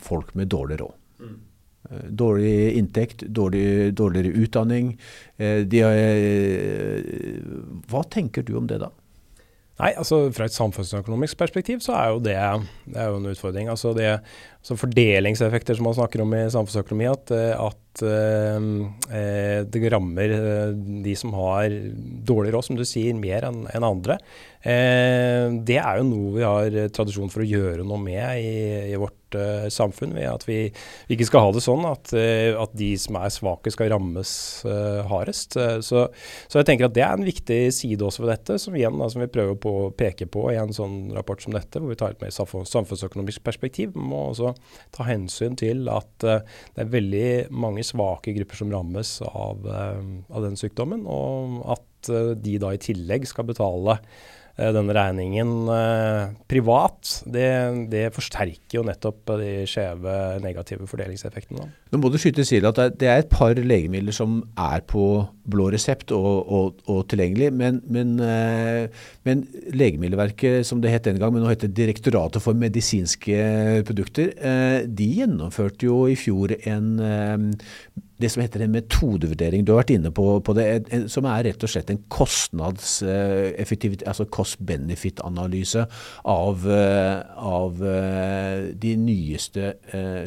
folk 0.00 0.33
med 0.38 0.48
dårlig 0.55 0.81
råd. 0.81 0.96
Mm. 1.20 1.37
Eh, 1.90 2.09
dårlig 2.09 2.77
inntekt, 2.79 3.27
dårlig, 3.29 3.94
dårligere 3.94 4.35
utdanning. 4.44 4.94
Eh, 5.37 5.62
de, 5.68 5.83
hva 7.90 8.05
tenker 8.09 8.47
du 8.47 8.57
om 8.61 8.68
det, 8.70 8.81
da? 8.85 8.92
Nei, 9.75 9.90
altså 9.99 10.29
Fra 10.31 10.47
et 10.47 10.55
samfunnsøkonomisk 10.55 11.35
perspektiv 11.40 11.81
så 11.83 11.97
er 11.99 12.11
jo 12.12 12.20
det, 12.23 12.37
det 12.87 13.01
er 13.01 13.09
jo 13.11 13.16
en 13.18 13.33
utfordring. 13.33 13.66
Altså 13.73 13.90
det, 13.97 14.07
altså 14.61 14.77
Fordelingseffekter 14.79 15.75
som 15.75 15.88
man 15.88 15.97
snakker 15.99 16.23
om 16.23 16.35
i 16.38 16.44
samfunnsøkonomi, 16.55 17.09
at, 17.11 17.33
at 17.59 18.05
eh, 18.07 19.66
det 19.66 19.90
rammer 19.92 20.37
de 21.05 21.16
som 21.18 21.35
har 21.35 21.75
dårlig 22.31 22.55
råd, 22.55 22.68
som 22.68 22.79
du 22.79 22.85
sier, 22.87 23.18
mer 23.18 23.49
enn 23.51 23.64
en 23.75 23.88
andre. 23.90 24.20
Eh, 24.62 25.51
det 25.66 25.81
er 25.83 25.99
jo 25.99 26.07
noe 26.12 26.37
vi 26.38 26.47
har 26.47 26.79
tradisjon 26.94 27.35
for 27.35 27.42
å 27.42 27.51
gjøre 27.51 27.83
noe 27.83 27.99
med 27.99 28.47
i, 28.47 28.55
i 28.94 29.03
vårt 29.03 29.18
uh, 29.38 29.66
samfunn. 29.73 30.14
Ved 30.16 30.29
at 30.31 30.44
vi, 30.49 30.59
vi, 31.09 31.16
ikke 31.16 31.29
skal 31.29 31.47
ha 31.47 31.53
det 31.55 31.62
sånn 31.64 31.85
at, 31.88 32.12
uh, 32.16 32.61
at 32.62 32.75
de 32.79 32.90
som 33.01 33.18
er 33.20 33.33
svake, 33.33 33.73
skal 33.75 33.92
rammes 33.92 34.33
uh, 34.68 35.03
hardest. 35.11 35.57
Så, 35.85 36.07
så, 36.11 36.59
jeg 36.59 36.68
tenker 36.68 36.88
at 36.88 36.97
det 36.97 37.05
er 37.07 37.16
en 37.16 37.27
viktig 37.27 37.61
side 37.75 38.05
også 38.05 38.25
ved 38.25 38.35
dette, 38.35 38.59
som 38.62 38.77
igjen 38.77 38.99
da, 39.01 39.09
som 39.12 39.25
vi 39.25 39.31
prøver 39.33 39.59
på 39.61 39.75
å 39.85 39.90
peke 39.94 40.29
på 40.31 40.47
i 40.53 40.59
en 40.61 40.75
sånn 40.75 41.14
rapport 41.16 41.42
som 41.42 41.55
dette, 41.55 41.81
hvor 41.81 41.92
vi 41.92 41.99
tar 42.01 42.14
et 42.14 42.23
mer 42.25 42.35
samfunnsøkonomisk 42.35 43.44
perspektiv. 43.47 43.94
Vi 43.97 44.05
må 44.12 44.29
også 44.31 44.55
ta 44.94 45.09
hensyn 45.09 45.59
til 45.61 45.88
at 45.92 46.12
det 46.25 46.81
er 46.81 46.92
veldig 46.92 47.27
mange 47.55 47.85
svake 47.87 48.35
grupper 48.37 48.61
som 48.61 48.73
rammes 48.73 49.16
av, 49.31 49.66
av 49.66 50.47
den 50.47 50.59
sykdommen, 50.59 51.05
og 51.11 51.61
at 51.77 52.12
de 52.44 52.57
da 52.61 52.75
i 52.75 52.81
tillegg 52.83 53.27
skal 53.29 53.47
betale 53.49 53.99
Eh, 54.55 54.71
denne 54.71 54.95
regningen 54.95 55.49
eh, 55.75 56.35
privat, 56.47 57.11
det, 57.27 57.47
det, 57.90 58.05
forsterker 58.14 58.77
jo 58.79 58.85
nettopp 58.87 59.33
de 59.40 59.64
skjeve 59.67 60.12
negative 60.45 60.87
fordelingseffektene. 60.87 61.67
Nå 61.90 61.99
må 61.99 62.11
du 62.12 62.21
skyte 62.23 62.45
til 62.47 62.69
at 62.69 62.79
det 63.01 63.09
er 63.11 63.25
et 63.25 63.33
par 63.33 63.59
legemidler 63.59 64.14
som 64.14 64.45
er 64.55 64.85
på 64.87 65.25
blå 65.51 65.67
resept 65.75 66.14
og, 66.14 66.31
og, 66.47 66.79
og 66.87 67.03
tilgjengelig, 67.11 67.51
men, 67.51 67.83
men, 67.90 68.14
eh, 68.23 69.03
men, 69.27 69.43
Legemiddelverket, 69.75 70.62
som 70.69 70.79
det 70.79 70.95
het 70.95 71.11
den 71.11 71.19
gang, 71.19 71.35
men 71.35 71.43
nå 71.43 71.51
heter 71.51 71.75
Direktoratet 71.75 72.45
for 72.45 72.55
medisinske 72.55 73.83
produkter, 73.88 74.31
de 74.87 75.07
gjennomførte 75.19 75.88
jo 75.88 76.05
i 76.07 76.14
fjor 76.19 76.55
en 76.62 76.95
det 78.22 78.29
som 78.31 78.42
heter 78.44 78.62
en 78.62 78.74
metodevurdering. 78.74 79.64
Du 79.64 79.72
har 79.72 79.81
vært 79.83 79.94
inne 79.96 80.11
på, 80.14 80.24
på 80.46 80.55
det, 80.57 80.64
en, 80.94 81.09
som 81.11 81.27
er 81.27 81.44
rett 81.48 81.64
og 81.66 81.70
slett 81.70 81.90
en 81.90 82.03
kostnadseffektivitet, 82.14 84.07
altså 84.11 84.27
cost-benefit-analyse 84.35 85.83
av, 86.31 86.66
eh, 86.70 87.18
av, 87.35 87.83
eh, 87.90 88.70
de 88.85 88.92
nyeste 89.00 89.72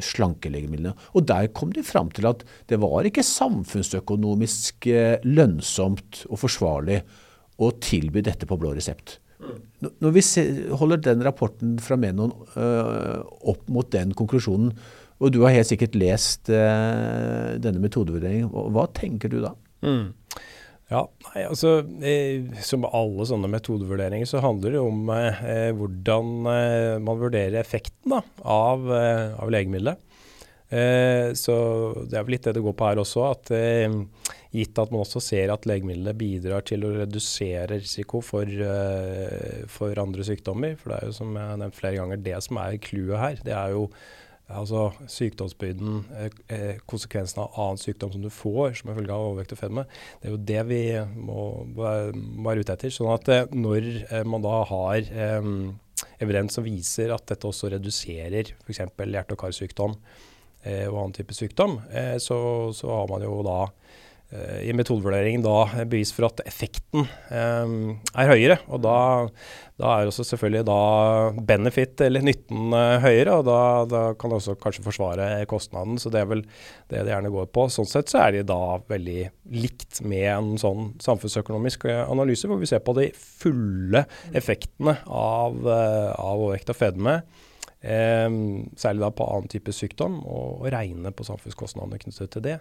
slankelegemidlene. 0.03 0.93
Og 1.15 1.27
der 1.29 1.47
kom 1.55 1.71
de 1.75 1.83
fram 1.85 2.09
til 2.15 2.27
at 2.29 2.43
det 2.67 2.79
var 2.83 3.07
ikke 3.07 3.25
samfunnsøkonomisk 3.25 4.89
lønnsomt 5.27 6.25
og 6.27 6.37
forsvarlig 6.43 6.99
å 7.57 7.71
tilby 7.81 8.21
dette 8.25 8.45
på 8.49 8.59
blå 8.59 8.75
resept. 8.75 9.19
Når 10.01 10.11
vi 10.15 10.21
holder 10.75 10.97
den 11.05 11.21
rapporten 11.25 11.75
fra 11.83 11.95
Menon 11.99 12.33
opp 12.33 13.67
mot 13.69 13.89
den 13.93 14.13
konklusjonen, 14.17 14.73
og 15.17 15.33
du 15.33 15.41
har 15.43 15.55
helt 15.55 15.69
sikkert 15.69 15.97
lest 15.97 16.51
eh, 16.53 17.55
denne 17.61 17.81
metodevurderingen. 17.81 18.51
Hva 18.51 18.85
tenker 18.93 19.31
du 19.33 19.39
da? 19.41 19.55
Mm. 19.85 20.13
Ja, 20.87 21.01
nei, 21.25 21.41
altså 21.43 21.81
eh, 21.99 22.45
Som 22.63 22.85
alle 22.87 23.25
sånne 23.27 23.49
metodevurderinger 23.51 24.29
så 24.29 24.39
handler 24.43 24.77
det 24.77 24.81
om 24.81 25.09
eh, 25.11 25.71
hvordan 25.75 26.51
eh, 26.53 26.93
man 27.03 27.19
vurderer 27.19 27.59
effekten 27.59 28.13
da, 28.13 28.21
av, 28.47 28.85
eh, 28.95 29.33
av 29.35 29.51
legemiddelet. 29.51 30.03
Eh, 30.67 31.33
så 31.39 31.57
det 32.07 32.15
er 32.15 32.23
vel 32.27 32.37
litt 32.37 32.47
det 32.47 32.55
det 32.59 32.63
går 32.63 32.77
på 32.77 32.87
her 32.87 33.01
også. 33.03 33.25
at 33.33 33.51
Gitt 34.55 34.79
at 34.79 34.93
man 34.93 35.03
også 35.03 35.19
ser 35.21 35.51
at 35.51 35.67
legemidlene 35.67 36.15
bidrar 36.17 36.63
til 36.65 36.85
å 36.87 36.93
redusere 36.95 37.81
risiko 37.81 38.21
for, 38.23 38.47
for 39.69 39.99
andre 40.01 40.23
sykdommer. 40.25 40.77
For 40.79 40.93
det 40.93 41.01
er 41.01 41.11
jo 41.11 41.17
som 41.19 41.35
jeg 41.35 41.51
har 41.51 41.59
nevnt 41.59 41.77
flere 41.77 41.99
ganger 41.99 42.23
det 42.23 42.39
som 42.47 42.61
er 42.63 42.79
clouet 42.81 43.19
her. 43.21 43.43
Det 43.43 43.53
er 43.53 43.75
jo 43.75 43.83
altså 44.47 44.91
sykdomsbyrden, 45.11 46.05
eh, 46.15 46.29
eh, 46.47 46.77
konsekvensen 46.87 47.41
av 47.43 47.57
annen 47.59 47.81
sykdom 47.81 48.13
som 48.13 48.21
du 48.23 48.29
får 48.31 48.77
som 48.79 48.93
følge 48.95 49.11
av 49.13 49.25
overvekt 49.31 49.51
og 49.55 49.59
fedme. 49.59 49.83
Det 50.21 50.29
er 50.29 50.35
jo 50.35 50.45
det 50.51 50.63
vi 50.69 50.81
må, 51.19 51.65
være 51.75 52.63
ute 52.63 52.77
etter. 52.77 52.93
Sånn 52.93 53.11
at 53.11 53.27
eh, 53.27 53.45
når 53.51 54.23
man 54.25 54.45
da 54.45 54.61
har 54.69 54.97
eh, 55.03 55.51
evidens 56.23 56.55
som 56.55 56.63
viser 56.63 57.11
at 57.13 57.27
dette 57.27 57.47
også 57.47 57.73
reduserer 57.75 58.53
f.eks. 58.63 58.79
hjerte- 58.79 59.35
og 59.35 59.43
karsykdom 59.43 59.99
og 60.67 60.95
annen 60.99 61.13
type 61.15 61.31
sykdom, 61.31 61.77
så, 62.19 62.37
så, 62.75 62.87
har 62.91 63.05
man 63.07 63.21
jo 63.23 63.37
da 63.45 63.69
i 64.27 64.73
metodevurderingen 64.75 65.39
da 65.39 65.85
bevis 65.87 66.09
for 66.11 66.27
at 66.27 66.41
effekten 66.43 67.05
eh, 67.31 67.69
er 68.11 68.31
høyere. 68.33 68.57
Og 68.67 68.81
da, 68.83 68.95
da, 69.79 69.93
er 69.93 70.09
også 70.09 70.25
selvfølgelig 70.27 70.65
da 70.67 70.81
benefit, 71.47 72.01
eller 72.03 72.25
nytten, 72.27 72.75
eh, 72.75 72.97
høyere. 73.05 73.37
Og 73.39 73.47
da, 73.47 73.61
da, 73.87 74.01
kan 74.19 74.33
det 74.33 74.41
også 74.41 74.57
kanskje 74.59 74.83
forsvare 74.83 75.29
kostnaden. 75.47 75.95
Så 76.01 76.11
det 76.11 76.21
er 76.21 76.29
vel 76.33 76.43
det 76.91 77.05
det 77.05 77.13
gjerne 77.13 77.31
går 77.31 77.47
på. 77.55 77.69
Sånn 77.71 77.87
sett 77.87 78.11
så 78.11 78.25
er 78.25 78.35
de 78.35 78.43
da 78.51 78.59
veldig 78.91 79.29
likt 79.55 80.01
med 80.03 80.27
en 80.33 80.53
sånn 80.59 80.93
samfunnsøkonomisk 81.03 81.87
eh, 81.87 82.03
analyse, 82.03 82.51
hvor 82.51 82.59
vi 82.59 82.69
ser 82.69 82.83
på 82.83 82.97
de 82.99 83.09
fulle 83.15 84.03
effektene 84.35 84.99
av, 85.07 85.55
uh, 85.63 86.11
av 86.19 86.47
overvekt 86.49 86.75
og 86.75 86.81
fedme. 86.83 87.21
Eh, 87.79 88.27
særlig 88.75 89.05
da 89.05 89.11
på 89.15 89.27
annen 89.31 89.51
type 89.51 89.71
sykdom, 89.75 90.19
og, 90.25 90.63
og 90.65 90.71
regne 90.73 91.15
på 91.15 91.27
samfunnskostnadene 91.27 92.01
knyttet 92.01 92.35
til 92.35 92.43
det. 92.51 92.57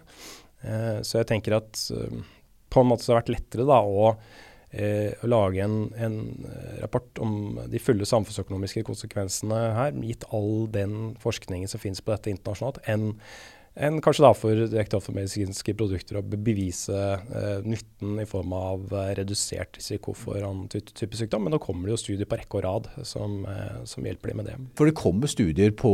Eh, 0.65 0.99
så 1.05 1.21
jeg 1.21 1.29
tenker 1.29 1.57
at 1.59 1.79
eh, 1.93 2.19
på 2.73 2.83
en 2.83 2.91
måte 2.91 3.05
så 3.05 3.13
har 3.13 3.21
det 3.21 3.27
vært 3.27 3.33
lettere 3.35 3.67
da 3.69 3.79
å, 3.85 4.07
eh, 4.71 5.11
å 5.23 5.29
lage 5.29 5.61
en, 5.63 5.77
en, 5.95 6.17
rapport 6.81 7.21
om 7.23 7.59
de 7.69 7.81
fulle 7.81 8.07
samfunnsøkonomiske 8.09 8.85
konsekvensene 8.87 9.61
her, 9.77 10.01
gitt 10.05 10.27
all 10.35 10.67
den 10.73 11.13
forskningen 11.21 11.69
som 11.71 11.83
finnes 11.83 12.03
på 12.03 12.13
dette 12.13 12.33
internasjonalt, 12.33 12.81
enn 12.89 13.13
enn 13.77 13.99
kanskje 14.03 14.25
da 14.25 14.31
for 14.37 14.63
Direktoratet 14.67 15.05
for 15.05 15.17
medisinske 15.17 15.75
produkter 15.77 16.19
å 16.19 16.23
bevise 16.25 16.95
eh, 16.97 17.65
nytten 17.65 18.17
i 18.21 18.27
form 18.29 18.53
av 18.57 18.93
eh, 18.93 19.11
redusert 19.19 19.77
risiko 19.79 20.15
for 20.17 20.41
annen 20.41 20.67
type 20.71 21.17
sykdom. 21.17 21.45
Men 21.45 21.55
nå 21.55 21.61
kommer 21.63 21.87
det 21.87 21.95
jo 21.95 22.01
studier 22.01 22.29
på 22.29 22.39
rekke 22.39 22.59
og 22.59 22.65
rad 22.65 22.89
som, 23.07 23.39
eh, 23.49 23.83
som 23.89 24.05
hjelper 24.07 24.31
dem 24.31 24.41
med 24.41 24.49
det. 24.49 24.55
For 24.79 24.89
det 24.89 24.97
kommer 24.97 25.31
studier 25.31 25.73
på, 25.77 25.91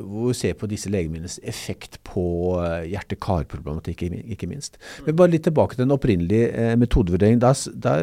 hvor 0.00 0.30
vi 0.30 0.38
ser 0.38 0.56
på 0.60 0.68
disse 0.70 0.92
legemidlenes 0.92 1.38
effekt 1.48 2.00
på 2.08 2.24
eh, 2.64 2.88
hjerte-kar-problematikk, 2.94 4.06
ikke 4.34 4.48
minst. 4.50 4.80
Men 5.06 5.18
bare 5.20 5.34
litt 5.34 5.46
tilbake 5.48 5.76
til 5.76 5.84
den 5.84 5.96
opprinnelige 5.96 6.50
eh, 6.54 6.74
metodevurderingen. 6.80 7.42
Da, 7.42 7.52
da, 7.74 7.96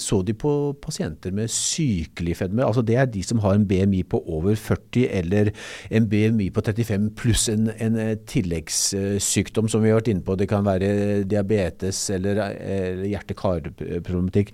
så 0.00 0.20
de 0.26 0.36
på 0.36 0.54
pasienter 0.82 1.34
med 1.34 1.50
sykelig 1.52 2.38
fedme. 2.40 2.64
Altså 2.66 2.84
det 2.86 2.98
er 3.00 3.10
de 3.10 3.24
som 3.26 3.42
har 3.44 3.58
en 3.58 3.66
BMI 3.68 4.04
på 4.10 4.22
over 4.30 4.54
40 4.54 5.08
eller 5.20 5.52
en 5.90 6.08
BMI 6.10 6.50
på 6.54 6.64
35 6.64 7.10
pluss 7.18 7.48
en, 7.52 7.70
en 7.80 7.98
eh, 7.98 8.14
tillegg 8.30 8.59
tilleggssykdom 8.60 9.68
som 9.68 9.82
vi 9.82 9.90
har 9.90 10.00
vært 10.00 10.10
inne 10.12 10.24
på. 10.24 10.36
Det 10.36 10.48
kan 10.50 10.64
være 10.64 11.24
diabetes 11.28 12.10
eller, 12.14 12.40
eller 12.60 13.08
hjerte-kar-problematikk. 13.08 14.52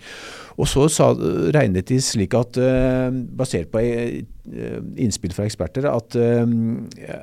Og 0.57 0.69
så 0.69 0.87
sa, 0.88 1.11
regnet 1.55 1.88
de 1.90 2.01
slik 2.01 2.35
at, 2.35 2.57
uh, 2.57 3.11
basert 3.12 3.71
på 3.73 3.83
uh, 3.83 4.81
innspill 4.97 5.35
fra 5.37 5.47
eksperter, 5.47 5.88
at, 5.90 6.16
uh, 6.16 6.47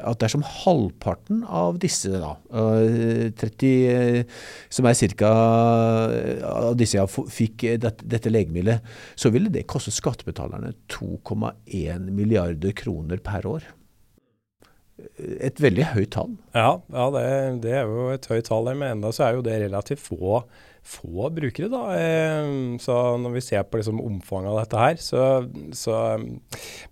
at 0.03 0.21
dersom 0.21 0.45
halvparten 0.45 1.43
av 1.47 1.79
disse, 1.81 2.11
da, 2.13 2.35
30, 3.39 4.25
som 4.73 4.89
er 4.89 5.15
ca. 5.17 5.33
av 6.53 6.73
disse 6.77 6.99
ja, 6.99 7.07
fikk 7.07 7.65
dette, 7.81 8.05
dette 8.05 8.31
legemiddelet, 8.31 8.83
så 9.15 9.33
ville 9.33 9.51
det 9.53 9.67
koste 9.69 9.93
skattebetalerne 9.93 10.75
2,1 10.93 12.11
milliarder 12.13 12.75
kroner 12.77 13.23
per 13.23 13.49
år 13.49 13.71
et 15.17 15.61
veldig 15.61 15.87
høyt 15.95 16.11
tall. 16.13 16.35
Ja, 16.53 16.77
ja 16.93 17.07
det, 17.15 17.25
det, 17.65 17.73
er 17.79 17.89
jo 17.89 18.11
et 18.13 18.27
høyt 18.29 18.47
tall. 18.49 18.69
Men 18.73 18.99
enda 18.99 19.13
så 19.15 19.27
er 19.27 19.37
jo 19.37 19.45
det 19.45 19.57
relativt 19.63 20.03
få, 20.03 20.41
få 20.85 21.29
brukere. 21.33 21.69
da. 21.73 21.83
Eh, 21.97 22.77
så 22.83 22.97
når 23.21 23.37
vi 23.37 23.45
ser 23.45 23.65
på 23.65 23.81
liksom 23.81 24.01
omfanget 24.03 24.53
av 24.53 24.59
dette 24.61 24.83
her, 24.83 24.99
så, 25.01 25.27
så, 25.77 25.99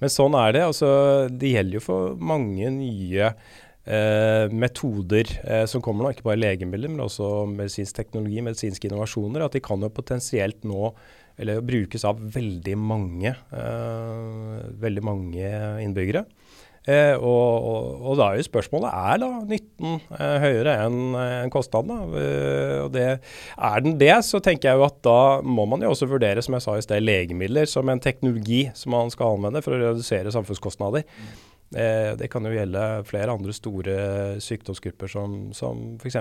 Men 0.02 0.14
sånn 0.14 0.38
er 0.42 0.58
det. 0.58 0.68
altså 0.72 0.92
Det 1.30 1.54
gjelder 1.56 1.78
jo 1.78 1.86
for 1.86 2.18
mange 2.18 2.74
nye 2.74 3.32
eh, 3.32 4.46
metoder 4.50 5.38
eh, 5.46 5.66
som 5.70 5.86
kommer 5.86 6.08
nå. 6.08 6.16
Ikke 6.16 6.30
bare 6.32 6.42
legemidler, 6.42 6.90
men 6.90 7.06
også 7.06 7.46
medisinsk 7.54 8.02
teknologi, 8.02 8.42
medisinske 8.42 8.90
innovasjoner. 8.90 9.46
At 9.46 9.58
de 9.58 9.64
kan 9.64 9.82
jo 9.82 9.94
potensielt 9.94 10.66
nå 10.66 10.96
eller 11.42 11.62
brukes 11.66 12.04
av 12.06 12.20
veldig 12.34 12.76
mange, 12.78 13.32
eh, 13.32 14.58
veldig 14.82 15.04
mange 15.06 15.52
innbyggere. 15.82 16.26
Eh, 16.90 17.14
og, 17.14 17.66
og, 17.70 17.90
og, 18.02 18.16
da 18.18 18.32
er 18.32 18.40
jo 18.40 18.46
spørsmålet 18.48 18.90
er 18.90 19.20
da 19.22 19.28
nytten 19.46 20.00
eh, 20.18 20.38
høyere 20.42 20.74
enn 20.88 21.14
en 21.14 21.54
kostnaden. 21.54 22.16
Eh, 22.18 22.78
og 22.88 22.90
det, 22.96 23.06
er 23.22 23.86
den 23.86 24.00
det, 24.02 24.16
så 24.26 24.42
tenker 24.42 24.72
jeg 24.72 24.82
jo 24.82 24.88
at 24.88 24.98
da 25.06 25.20
må 25.46 25.68
man 25.70 25.86
jo 25.86 25.92
også 25.94 26.10
vurdere 26.10 26.42
som 26.42 26.58
jeg 26.58 26.66
sa 26.66 26.80
i 26.80 26.86
sted, 26.86 27.06
legemidler 27.06 27.70
som 27.70 27.90
en 27.92 28.02
teknologi 28.02 28.64
som 28.78 28.96
man 28.96 29.14
skal 29.14 29.38
anvende 29.38 29.62
for 29.62 29.78
å 29.78 29.82
redusere 29.84 30.34
samfunnskostnader. 30.34 31.06
Eh, 31.72 32.12
det 32.20 32.28
kan 32.34 32.44
jo 32.44 32.52
gjelde 32.52 32.88
flere 33.08 33.32
andre 33.32 33.54
store 33.56 33.98
sykdomsgrupper 34.44 35.12
som, 35.12 35.38
som 35.56 36.00
f.eks. 36.02 36.18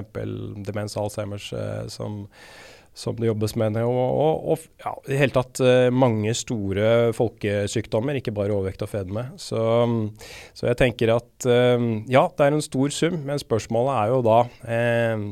demens 0.69 0.95
Alzheimers, 1.01 1.49
eh, 1.57 1.87
som 1.91 2.27
som 3.01 3.17
det 3.17 3.31
jobbes 3.31 3.55
med. 3.61 3.79
Og, 3.81 3.97
og, 3.97 4.49
og 4.53 4.65
ja, 4.83 4.93
i 5.09 5.19
hele 5.21 5.35
tatt 5.35 5.61
uh, 5.65 5.89
mange 5.95 6.35
store 6.37 7.11
folkesykdommer, 7.17 8.19
ikke 8.21 8.35
bare 8.37 8.55
overvekt 8.55 8.85
og 8.85 8.93
fedme. 8.93 9.27
Så, 9.41 9.61
så, 10.53 10.69
jeg 10.69 10.79
tenker 10.81 11.15
at 11.17 11.49
uh, 11.49 11.87
ja, 12.11 12.27
det 12.37 12.47
er 12.47 12.57
en 12.57 12.65
stor 12.65 12.93
sum, 12.95 13.21
men 13.27 13.41
spørsmålet 13.41 13.97
er 13.97 14.13
jo 14.13 14.21
da 14.25 14.39
eh, 14.71 15.23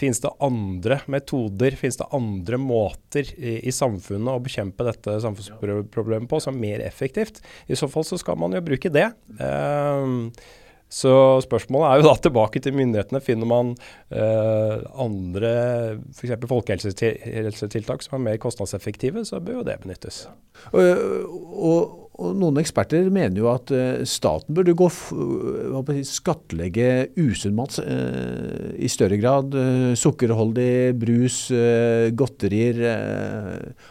Finnes 0.00 0.20
det 0.22 0.30
andre 0.42 1.00
metoder, 1.10 1.76
finnes 1.78 1.98
det 2.00 2.08
andre 2.16 2.58
måter 2.60 3.28
i, 3.36 3.58
i, 3.68 3.72
samfunnet 3.74 4.32
å 4.32 4.42
bekjempe 4.42 4.86
dette 4.86 5.18
samfunnsproblemet 5.24 6.28
på 6.30 6.40
som 6.42 6.56
er 6.56 6.64
mer 6.64 6.84
effektivt? 6.84 7.42
I 7.68 7.78
så 7.78 7.88
fall 7.90 8.06
så 8.06 8.18
skal 8.20 8.38
man 8.40 8.56
jo 8.56 8.64
bruke 8.64 8.92
det. 8.92 9.08
Uh, 9.40 10.30
så 10.90 11.14
spørsmålet 11.44 11.86
er 11.86 12.00
jo 12.00 12.06
da 12.08 12.14
tilbake 12.18 12.62
til 12.62 12.74
myndighetene. 12.74 13.22
Finner 13.22 13.46
man 13.46 13.72
eh, 14.10 14.76
andre 14.98 15.52
f.eks. 16.10 16.34
folkehelsetiltak 16.50 18.02
som 18.02 18.18
er 18.18 18.24
mer 18.24 18.40
kostnadseffektive, 18.42 19.22
så 19.28 19.38
bør 19.38 19.60
jo 19.60 19.66
det 19.68 19.78
benyttes. 19.84 20.24
Og, 20.74 20.82
og, 21.70 22.09
og 22.20 22.36
Noen 22.36 22.60
eksperter 22.60 23.08
mener 23.12 23.40
jo 23.40 23.48
at 23.52 23.70
uh, 23.72 24.02
staten 24.08 24.56
burde 24.56 24.76
gå 24.76 24.88
uh, 24.90 25.92
skattlegge 26.06 27.10
usunn 27.20 27.56
mat 27.56 27.78
uh, 27.80 28.74
i 28.76 28.90
større 28.92 29.16
grad. 29.20 29.56
sukkerholdig 29.96 30.94
brus, 31.00 31.46
godterier. 32.16 32.84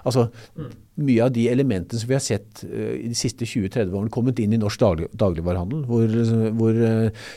altså 0.03 0.29
mm 0.55 0.77
mye 0.99 1.23
av 1.23 1.29
de 1.31 1.45
elementene 1.47 1.95
som 1.95 2.09
vi 2.09 2.15
har 2.17 2.19
sett 2.19 2.59
i 2.67 3.07
de 3.07 3.15
siste 3.15 3.45
20-30 3.47 3.93
årene 3.95 4.11
kommet 4.11 4.41
inn 4.43 4.51
i 4.51 4.57
norsk 4.59 4.81
daglig, 4.81 5.05
dagligvarehandel, 5.15 5.85
hvor, 5.87 6.15
hvor 6.59 6.79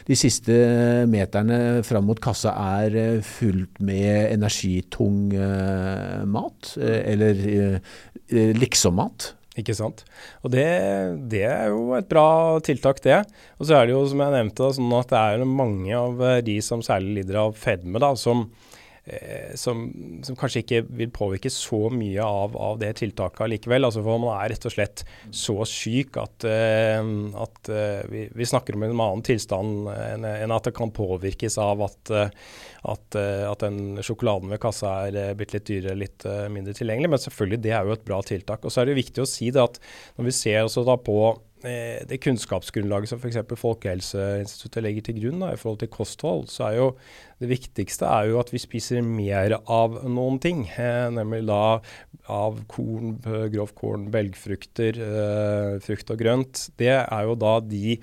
de 0.08 0.16
siste 0.18 0.56
meterne 1.06 1.60
fram 1.86 2.08
mot 2.10 2.18
kassa 2.18 2.56
er 2.80 3.20
fullt 3.22 3.78
med 3.86 4.32
energitung 4.32 5.30
mat, 6.26 6.72
eller 6.82 7.78
liksom-mat. 8.58 9.30
Ikke 9.60 9.74
sant. 9.76 10.04
Og 10.40 10.52
det, 10.54 10.64
det, 11.32 11.42
er 11.44 11.72
jo 11.74 11.92
et 11.98 12.08
bra 12.08 12.58
tiltak, 12.64 13.02
det. 13.04 13.18
Og 13.60 13.68
så 13.68 13.76
er 13.76 13.88
det 13.88 13.96
jo, 13.96 14.04
som 14.08 14.22
jeg 14.24 14.36
nevnte, 14.38 14.70
sånn 14.78 14.94
at 14.96 15.12
det 15.12 15.20
er 15.20 15.44
mange 15.48 15.96
av 15.98 16.22
de 16.46 16.56
som 16.64 16.84
særlig 16.84 17.20
lider 17.20 17.42
av 17.42 17.58
fedme, 17.60 18.00
da, 18.00 18.14
som 18.16 18.46
som, 19.58 19.88
som, 20.22 20.36
kanskje 20.38 20.60
ikke 20.62 20.78
vil 20.94 21.10
påvirke 21.10 21.50
så 21.50 21.88
mye 21.90 22.22
av, 22.22 22.54
av 22.54 22.78
det 22.78 22.92
tiltaket 23.00 23.50
likevel. 23.50 23.88
Altså 23.88 24.02
for 24.04 24.22
man 24.22 24.36
er 24.36 24.52
rett 24.52 24.66
og 24.68 24.74
slett 24.74 25.02
så 25.34 25.56
syk 25.66 26.20
at, 26.22 26.46
uh, 26.46 27.02
at 27.42 27.72
uh, 27.72 27.98
vi, 28.12 28.28
vi, 28.30 28.46
snakker 28.46 28.78
om 28.78 28.86
en 28.86 28.94
annen 28.94 29.24
tilstand 29.26 29.90
enn, 29.90 30.54
at 30.54 30.68
det 30.68 30.74
kan 30.76 30.94
påvirkes 30.94 31.58
av 31.62 31.82
at, 31.86 32.12
at, 32.12 33.16
at 33.18 33.64
den 33.64 34.02
sjokoladen 34.04 34.52
ved 34.52 34.60
kassa 34.62 34.94
er 35.08 35.38
blitt 35.38 35.54
litt 35.56 35.66
dyrere, 35.70 35.98
litt 35.98 36.26
mindre 36.52 36.74
tilgjengelig. 36.76 37.10
Men 37.10 37.22
selvfølgelig, 37.22 37.62
det 37.64 37.72
er 37.74 37.88
jo 37.88 37.96
et 37.96 38.04
bra 38.06 38.20
tiltak. 38.26 38.62
Og 38.62 38.74
så 38.74 38.82
er 38.82 38.90
det 38.90 39.00
viktig 39.00 39.24
å 39.24 39.28
si 39.28 39.50
det 39.54 39.62
at 39.62 39.80
når 40.18 40.28
vi 40.28 40.36
ser 40.36 40.68
på 41.02 41.18
Eh, 41.32 41.51
det 41.62 42.18
kunnskapsgrunnlaget 42.24 43.12
som 43.12 43.20
f.eks. 43.22 43.38
Folkehelseinstituttet 43.58 44.82
legger 44.84 45.06
til 45.06 45.20
grunn 45.20 45.44
da, 45.44 45.52
i 45.52 45.60
forhold 45.60 45.80
til 45.82 45.92
kosthold, 45.92 46.48
så 46.50 46.66
er 46.68 46.78
jo 46.80 46.88
det 47.42 47.50
viktigste 47.50 48.06
er 48.06 48.30
jo 48.30 48.38
at 48.38 48.52
vi 48.54 48.60
spiser 48.62 49.02
mer 49.02 49.56
av 49.70 49.96
noen 50.06 50.38
ting. 50.42 50.64
Eh, 50.78 51.08
nemlig 51.10 51.42
da 51.48 51.80
av 52.30 52.60
korn, 52.70 53.16
grovkorn, 53.50 54.06
belgfrukter, 54.14 54.98
eh, 55.02 55.78
frukt 55.82 56.12
og 56.14 56.20
grønt. 56.22 56.68
Det 56.78 56.92
er 57.02 57.26
jo 57.26 57.34
da 57.34 57.56
de 57.64 57.96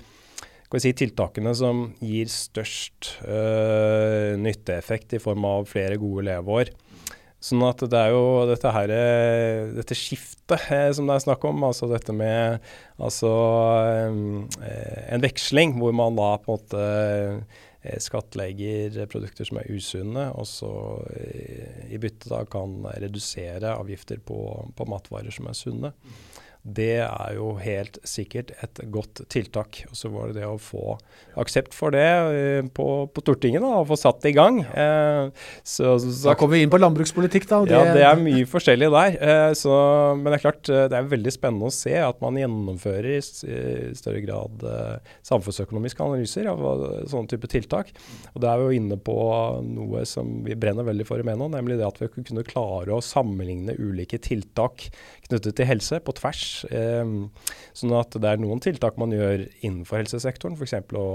si, 0.78 0.92
tiltakene 0.92 1.54
som 1.56 1.86
gir 2.04 2.28
størst 2.30 3.14
eh, 3.24 4.36
nytteeffekt 4.38 5.16
i 5.16 5.22
form 5.22 5.48
av 5.48 5.66
flere 5.72 5.96
gode 6.00 6.28
leveår. 6.28 6.74
Sånn 7.40 7.62
at 7.64 7.80
det 7.88 7.96
er 7.96 8.12
jo 8.12 8.44
dette, 8.50 8.70
her, 8.74 8.90
eh, 8.92 9.70
dette 9.72 9.96
skiftet 9.96 10.66
eh, 10.68 10.90
som 10.92 11.08
det 11.08 11.16
er 11.16 11.24
snakk 11.24 11.46
om, 11.48 11.62
altså 11.64 11.88
dette 11.88 12.12
med 12.12 12.60
altså, 13.00 13.30
eh, 13.88 15.04
en 15.16 15.24
veksling 15.24 15.78
hvor 15.80 15.96
man 15.96 16.20
da 16.20 16.34
på 16.42 16.52
en 16.52 16.60
måte 16.60 16.86
skattlegger 18.04 19.06
produkter 19.08 19.48
som 19.48 19.56
er 19.56 19.70
usunne, 19.72 20.26
og 20.36 20.44
så 20.44 20.68
i 21.88 21.96
bytte 21.96 22.28
da 22.28 22.42
kan 22.44 22.74
redusere 23.00 23.72
avgifter 23.72 24.20
på, 24.20 24.36
på 24.76 24.86
matvarer 24.92 25.32
som 25.32 25.48
er 25.48 25.56
sunne. 25.56 25.92
Det 26.60 26.98
er 27.00 27.36
jo 27.38 27.54
helt 27.56 27.96
sikkert 28.04 28.50
et 28.60 28.80
godt 28.92 29.22
tiltak. 29.32 29.80
Og 29.88 29.96
så 29.96 30.10
var 30.12 30.28
det 30.28 30.42
det 30.42 30.48
å 30.48 30.58
få 30.60 30.98
aksept 31.40 31.72
for 31.76 31.94
det 31.94 32.04
uh, 32.04 32.68
på, 32.76 32.86
på 33.08 33.24
Stortinget, 33.24 33.64
da, 33.64 33.80
og 33.80 33.88
få 33.88 33.96
satt 33.96 34.20
det 34.24 34.34
i 34.34 34.36
gang. 34.36 34.60
Eh, 34.60 35.30
så, 35.62 35.94
så, 36.02 36.10
da 36.28 36.34
kommer 36.38 36.58
vi 36.58 36.64
inn 36.64 36.72
på 36.72 36.80
landbrukspolitikk, 36.80 37.46
da. 37.48 37.60
Det, 37.68 37.76
ja, 37.76 37.94
det 37.96 38.04
er 38.04 38.20
mye 38.20 38.48
forskjellig 38.48 38.90
der. 38.92 39.16
Eh, 39.16 39.52
så, 39.56 39.72
men 40.18 40.28
det 40.28 40.38
er 40.38 40.44
klart, 40.44 40.62
det 40.68 40.98
er 40.98 41.10
veldig 41.10 41.32
spennende 41.34 41.70
å 41.70 41.74
se 41.74 41.94
at 42.02 42.20
man 42.24 42.38
gjennomfører 42.40 43.08
i, 43.14 43.20
i 43.20 43.94
større 43.96 44.22
grad 44.24 44.64
samfunnsøkonomiske 45.26 46.04
analyser 46.04 46.50
av 46.50 46.60
sånne 47.10 47.30
type 47.30 47.50
tiltak. 47.52 47.92
Og 48.34 48.42
det 48.42 48.50
er 48.50 48.64
jo 48.64 48.74
inne 48.76 48.98
på 49.00 49.16
noe 49.64 50.04
som 50.08 50.40
vi 50.44 50.58
brenner 50.58 50.88
veldig 50.88 51.06
for 51.08 51.22
i 51.22 51.26
Menon, 51.26 51.54
nemlig 51.56 51.78
det 51.80 51.88
at 51.88 52.00
vi 52.02 52.10
kunne 52.18 52.46
klare 52.46 52.96
å 52.96 53.04
sammenligne 53.04 53.78
ulike 53.78 54.20
tiltak 54.22 54.90
knyttet 55.28 55.56
til 55.56 55.68
helse 55.70 56.00
på 56.02 56.16
tvers 56.18 56.49
Eh, 56.70 57.12
sånn 57.76 57.96
at 57.98 58.16
det 58.20 58.30
er 58.30 58.40
noen 58.42 58.62
tiltak 58.62 58.98
man 59.00 59.14
gjør 59.14 59.46
innenfor 59.60 60.02
helsesektoren, 60.02 60.56
f.eks. 60.58 60.76
Å, 60.96 61.06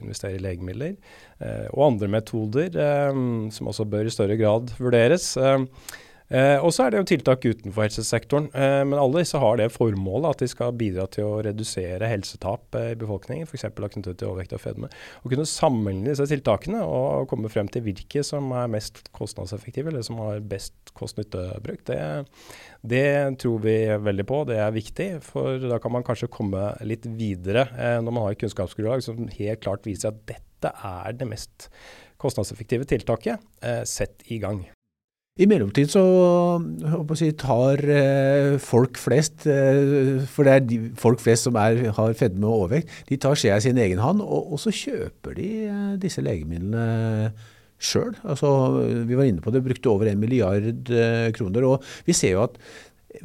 investere 0.00 0.38
i 0.38 0.44
legemidler. 0.44 0.96
Eh, 1.40 1.66
og 1.72 1.86
andre 1.92 2.10
metoder 2.18 2.76
eh, 2.76 3.24
som 3.54 3.72
også 3.72 3.88
bør 3.90 4.10
i 4.10 4.14
større 4.14 4.38
grad 4.40 4.74
vurderes. 4.80 5.32
Eh, 6.30 6.62
og 6.62 6.70
så 6.70 6.84
er 6.84 6.92
det 6.92 7.00
jo 7.00 7.08
tiltak 7.10 7.42
utenfor 7.42 7.82
helsesektoren. 7.88 8.46
Eh, 8.54 8.82
men 8.86 8.98
alle 9.00 9.24
disse 9.24 9.38
har 9.42 9.58
det 9.58 9.72
formålet 9.74 10.30
at 10.30 10.44
de 10.44 10.48
skal 10.52 10.76
bidra 10.78 11.08
til 11.10 11.26
å 11.26 11.40
redusere 11.42 12.06
helsetap 12.06 12.78
eh, 12.78 12.92
i 12.92 12.98
befolkningen, 13.00 13.48
f.eks. 13.48 13.66
knyttet 13.74 14.20
til 14.20 14.30
overvekt 14.30 14.54
og 14.54 14.62
fedme. 14.62 14.90
Å 14.90 15.32
kunne 15.32 15.48
sammenligne 15.48 16.12
disse 16.12 16.28
tiltakene 16.30 16.84
og 16.86 17.26
komme 17.32 17.50
frem 17.50 17.70
til 17.72 17.82
hvilke 17.88 18.22
som 18.26 18.52
er 18.54 18.70
mest 18.70 19.02
kostnadseffektive, 19.16 19.90
eller 19.90 20.06
som 20.06 20.22
har 20.22 20.38
best 20.52 20.94
kost-nytte-bruk, 20.94 21.82
det, 21.90 22.00
det, 22.86 23.04
tror 23.42 23.62
vi 23.66 23.76
veldig 23.98 24.28
på. 24.30 24.44
Det 24.50 24.62
er 24.62 24.74
viktig, 24.74 25.10
for 25.26 25.58
da 25.66 25.82
kan 25.82 25.98
man 25.98 26.06
kanskje 26.06 26.30
komme 26.30 26.70
litt 26.86 27.10
videre 27.18 27.66
eh, 27.74 27.98
når 27.98 28.14
man 28.14 28.28
har 28.28 28.36
et 28.36 28.44
kunnskapsgrunnlag 28.44 29.02
som 29.06 29.26
helt 29.34 29.66
klart 29.66 29.88
viser 29.88 30.14
at 30.14 30.22
dette 30.30 30.70
er 30.86 31.16
det 31.16 31.26
mest 31.26 31.70
kostnadseffektive 32.20 32.86
tiltaket 32.86 33.40
eh, 33.64 33.82
sett 33.88 34.22
i 34.30 34.38
gang. 34.38 34.68
I 35.38 35.46
mellomtid 35.48 35.92
så 35.92 36.02
si, 37.16 37.30
tar 37.38 37.80
eh, 37.86 38.56
folk 38.60 38.98
flest, 39.00 39.46
eh, 39.48 40.18
for 40.28 40.44
det 40.44 40.56
er 40.56 40.66
de, 40.66 40.80
folk 40.98 41.22
flest 41.22 41.46
som 41.46 41.56
er, 41.60 41.84
har 41.96 42.18
fedme 42.18 42.48
og 42.48 42.64
overvekt, 42.64 42.90
de 43.08 43.16
tar 43.20 43.38
skjea 43.38 43.60
i 43.60 43.64
sin 43.64 43.78
egen 43.80 44.02
hånd, 44.02 44.20
og, 44.20 44.50
og 44.52 44.60
så 44.60 44.74
kjøper 44.74 45.38
de 45.38 45.48
eh, 45.68 45.94
disse 46.02 46.24
legemidlene 46.26 47.30
sjøl. 47.80 48.12
Altså, 48.28 48.50
vi 49.08 49.16
var 49.16 49.30
inne 49.30 49.40
på 49.40 49.52
det, 49.54 49.64
brukte 49.64 49.88
over 49.88 50.10
en 50.10 50.20
milliard 50.20 50.92
eh, 50.92 51.30
kroner. 51.36 51.66
Og 51.66 51.86
vi 52.04 52.16
ser 52.16 52.36
jo 52.36 52.44
at 52.44 52.58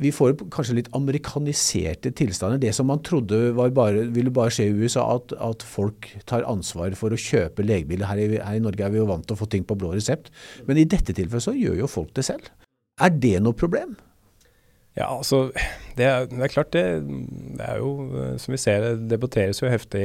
vi 0.01 0.11
får 0.13 0.33
kanskje 0.53 0.79
litt 0.79 0.89
amerikaniserte 0.97 2.11
tilstander. 2.17 2.59
Det 2.61 2.73
som 2.75 2.87
man 2.89 3.03
trodde 3.05 3.53
bare, 3.53 4.07
ville 4.13 4.33
bare 4.33 4.53
skje 4.53 4.67
i 4.69 4.73
USA, 4.73 5.05
at, 5.15 5.35
at, 5.37 5.65
folk 5.65 6.09
tar 6.29 6.45
ansvar 6.49 6.95
for 6.97 7.13
å 7.13 7.19
kjøpe 7.19 7.65
legemidler. 7.65 8.09
Her, 8.09 8.23
her, 8.39 8.57
i 8.57 8.63
Norge 8.63 8.85
er 8.85 8.93
vi 8.93 9.01
jo 9.01 9.09
vant 9.09 9.25
til 9.27 9.37
å 9.37 9.41
få 9.43 9.49
ting 9.51 9.65
på 9.67 9.77
blå 9.79 9.93
resept, 9.93 10.31
men 10.65 10.81
i 10.81 10.87
dette 10.89 11.13
tilfellet 11.15 11.45
så 11.45 11.55
gjør 11.55 11.83
jo 11.83 11.91
folk 11.91 12.15
det 12.17 12.25
selv. 12.27 12.49
Er 13.01 13.13
det 13.13 13.37
noe 13.43 13.57
problem? 13.57 13.95
Ja, 14.95 15.09
altså 15.11 15.49
det 15.97 16.05
er, 16.07 16.25
det 16.31 16.39
er 16.43 16.51
klart 16.51 16.71
det, 16.71 16.83
det, 17.03 17.63
er 17.63 17.79
jo, 17.81 17.89
som 18.39 18.53
vi 18.53 18.59
ser, 18.59 18.83
det 18.83 19.09
debatteres 19.11 19.59
jo 19.59 19.67
heftig 19.67 20.03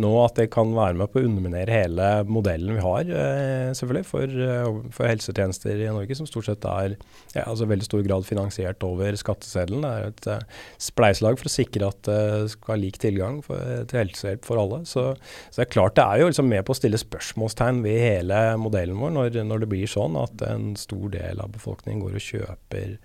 nå 0.00 0.10
at 0.22 0.38
det 0.40 0.46
kan 0.52 0.70
være 0.76 0.96
med 1.00 1.10
på 1.12 1.20
å 1.20 1.26
underminere 1.28 1.72
hele 1.72 2.06
modellen 2.28 2.78
vi 2.78 2.84
har 2.84 3.08
eh, 3.12 3.72
selvfølgelig 3.76 4.08
for, 4.08 4.36
eh, 4.46 4.78
for, 4.92 5.08
helsetjenester 5.08 5.80
i 5.84 5.90
Norge, 5.90 6.16
som 6.16 6.28
stort 6.28 6.48
sett 6.48 6.64
er 6.68 6.94
ja, 7.34 7.44
altså 7.44 7.68
veldig 7.68 7.88
stor 7.88 8.04
grad 8.06 8.24
finansiert 8.28 8.84
over 8.88 9.16
skatteseddelen. 9.20 9.84
Det 9.84 9.92
er 9.92 10.44
et 10.44 10.80
spleiselag 10.80 11.36
for 11.40 11.50
å 11.50 11.52
sikre 11.52 11.90
at 11.92 12.00
det 12.08 12.52
skal 12.54 12.74
ha 12.74 12.80
lik 12.80 13.00
tilgang 13.02 13.42
for, 13.44 13.84
til 13.88 14.00
helsehjelp 14.00 14.48
for 14.48 14.60
alle. 14.64 14.80
Så, 14.88 15.10
så, 15.50 15.58
det 15.58 15.66
er 15.66 15.74
klart 15.76 15.98
det 16.00 16.06
er 16.06 16.22
jo 16.22 16.30
liksom 16.30 16.48
med 16.52 16.64
på 16.64 16.72
å 16.72 16.80
stille 16.80 17.00
spørsmålstegn 17.00 17.84
ved 17.84 18.00
hele 18.00 18.40
modellen 18.60 19.00
vår 19.00 19.12
når, 19.16 19.42
når 19.48 19.66
det 19.66 19.70
blir 19.76 19.92
sånn 19.92 20.16
at 20.20 20.48
en 20.48 20.72
stor 20.80 21.12
del 21.12 21.44
av 21.44 21.52
befolkningen 21.52 22.00
går 22.04 22.16
og 22.16 22.26
kjøper 22.30 22.96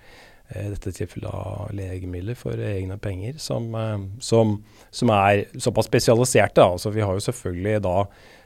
i 0.47 0.57
eh, 0.59 0.71
dette 0.71 0.93
tilfellet 0.95 1.33
av 1.33 1.75
legemidler 1.75 2.37
for 2.39 2.59
egne 2.63 2.97
penger, 3.01 3.37
som, 3.41 3.67
eh, 3.75 3.99
som, 4.23 4.57
som 4.91 5.13
er 5.15 5.45
såpass 5.59 5.89
spesialiserte. 5.89 6.63
Altså, 6.63 6.93
vi 6.95 7.03
har 7.03 7.13
jo 7.13 7.25
selvfølgelig 7.27 7.83
da 7.85 7.95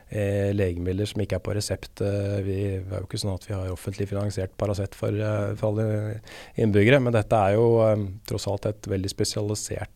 eh, 0.10 0.50
legemidler 0.56 1.10
som 1.10 1.24
ikke 1.24 1.40
er 1.40 1.46
på 1.46 1.56
resept. 1.58 2.04
Eh, 2.06 2.42
vi, 2.48 2.60
det 2.82 2.92
er 2.92 3.04
jo 3.04 3.10
ikke 3.10 3.22
sånn 3.22 3.38
at 3.38 3.48
vi 3.48 3.56
har 3.58 3.72
offentlig 3.74 4.10
finansiert 4.12 4.58
Paracet 4.58 4.98
for, 4.98 5.24
for 5.60 5.72
alle 5.72 6.20
innbyggere, 6.58 7.02
men 7.04 7.16
dette 7.16 7.46
er 7.48 7.58
jo 7.60 7.72
eh, 7.86 8.08
tross 8.30 8.50
alt 8.52 8.70
et 8.72 8.94
veldig 8.96 9.14
spesialisert 9.14 9.94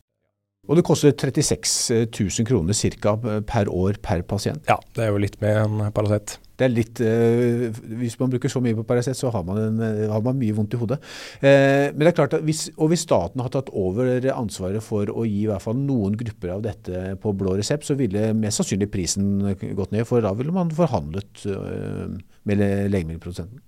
Og 0.66 0.80
det 0.80 0.86
koster 0.86 1.14
36 1.14 2.08
000 2.10 2.48
kroner 2.48 2.74
ca. 2.74 3.16
per 3.46 3.70
år 3.70 4.00
per 4.02 4.24
pasient. 4.26 4.64
Ja, 4.70 4.80
det 4.96 5.06
er 5.06 5.14
jo 5.14 5.22
litt 5.22 5.38
med 5.42 5.62
en 5.62 5.94
Paracet. 5.94 6.40
Det 6.56 6.66
er 6.66 6.72
litt, 6.72 7.02
eh, 7.04 7.68
Hvis 8.00 8.16
man 8.20 8.32
bruker 8.32 8.50
så 8.50 8.62
mye 8.64 8.76
på 8.78 8.86
Paracet, 8.88 9.18
så 9.18 9.30
har 9.32 9.44
man, 9.44 9.58
en, 9.58 9.80
eh, 9.82 10.10
har 10.10 10.22
man, 10.22 10.40
mye 10.40 10.56
vondt 10.56 10.74
i 10.74 10.78
hodet. 10.80 11.00
Eh, 11.42 11.92
men 11.92 12.00
det 12.00 12.08
er 12.08 12.18
klart 12.24 12.34
at 12.34 12.42
hvis, 12.42 12.70
Og 12.78 12.90
hvis 12.90 13.04
staten 13.04 13.42
har 13.42 13.50
tatt 13.50 13.70
over 13.74 14.22
ansvaret 14.32 14.82
for 14.82 15.06
å 15.06 15.28
gi 15.28 15.44
i 15.44 15.48
hvert 15.48 15.62
fall 15.62 15.76
noen 15.76 16.16
grupper 16.16 16.56
av 16.56 16.62
dette 16.64 17.20
på 17.20 17.36
blå 17.36 17.58
resept, 17.58 17.84
så 17.84 17.98
ville 17.98 18.34
mest 18.34 18.62
sannsynlig 18.62 18.90
prisen 18.90 19.44
gått 19.76 19.92
ned. 19.92 20.08
For 20.08 20.22
da 20.22 20.34
ville 20.34 20.52
man 20.52 20.72
forhandlet 20.72 21.46
eh, 21.46 22.18
med 22.46 22.58
legemiddelprodusenten. 22.90 23.60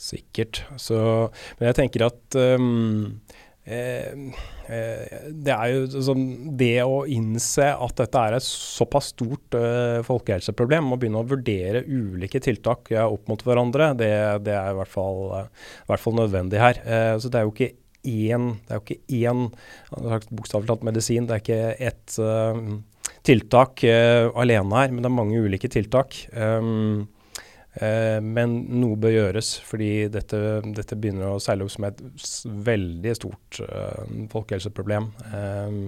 Sikkert. 0.00 0.62
Så, 0.78 0.96
men 1.58 1.66
jeg 1.68 1.76
tenker 1.76 2.06
at 2.06 2.36
um 2.56 3.20
det 3.70 5.52
er 5.54 5.72
jo 5.72 6.02
sånn 6.02 6.24
Det 6.58 6.82
å 6.82 7.02
innse 7.10 7.68
at 7.70 8.00
dette 8.00 8.22
er 8.22 8.36
et 8.36 8.46
såpass 8.46 9.10
stort 9.14 9.56
uh, 9.58 10.00
folkehelseproblem, 10.06 10.90
og 10.90 11.00
begynne 11.02 11.22
å 11.22 11.28
vurdere 11.30 11.84
ulike 11.86 12.40
tiltak 12.42 12.90
ja, 12.94 13.06
opp 13.10 13.30
mot 13.30 13.44
hverandre, 13.46 13.92
det, 13.98 14.10
det 14.46 14.56
er 14.56 14.72
i 14.72 14.78
hvert 14.80 14.92
fall, 14.92 15.22
uh, 15.34 15.70
hvert 15.90 16.04
fall 16.04 16.18
nødvendig 16.18 16.62
her. 16.62 16.82
Uh, 16.86 17.14
så 17.20 17.30
det 17.30 17.40
er 17.40 17.46
jo 17.46 17.54
ikke 17.54 17.72
én, 18.10 18.50
det 18.66 18.74
er 18.74 18.80
jo 18.80 18.86
ikke 18.86 19.20
én 19.20 19.46
bokstavelig 20.32 20.70
talt 20.72 20.86
medisin, 20.88 21.28
det 21.28 21.36
er 21.36 21.44
ikke 21.44 21.62
ett 21.90 22.20
tiltak 23.26 23.82
alene 23.84 24.78
her, 24.80 24.92
men 24.94 25.04
det 25.04 25.10
er 25.10 25.18
mange 25.18 25.42
ulike 25.44 25.68
tiltak. 25.68 26.16
Um, 26.32 27.04
Eh, 27.04 27.19
men 27.80 28.56
noe 28.80 28.98
bør 29.00 29.14
gjøres, 29.14 29.54
fordi 29.64 30.08
dette, 30.12 30.38
dette, 30.76 30.98
begynner 31.00 31.32
å 31.32 31.40
seile 31.40 31.64
opp 31.64 31.72
som 31.72 31.86
et 31.88 32.02
veldig 32.66 33.14
stort 33.16 33.60
uh, 33.64 34.02
folkehelseproblem. 34.32 35.06
Um, 35.32 35.78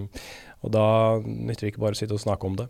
og 0.63 0.73
da 0.73 0.87
nytter 1.21 1.67
det 1.67 1.73
ikke 1.73 1.83
bare 1.83 1.97
å 1.97 2.01
sitte 2.01 2.17
og 2.17 2.23
snakke 2.23 2.49
om 2.49 2.57
det. 2.63 2.69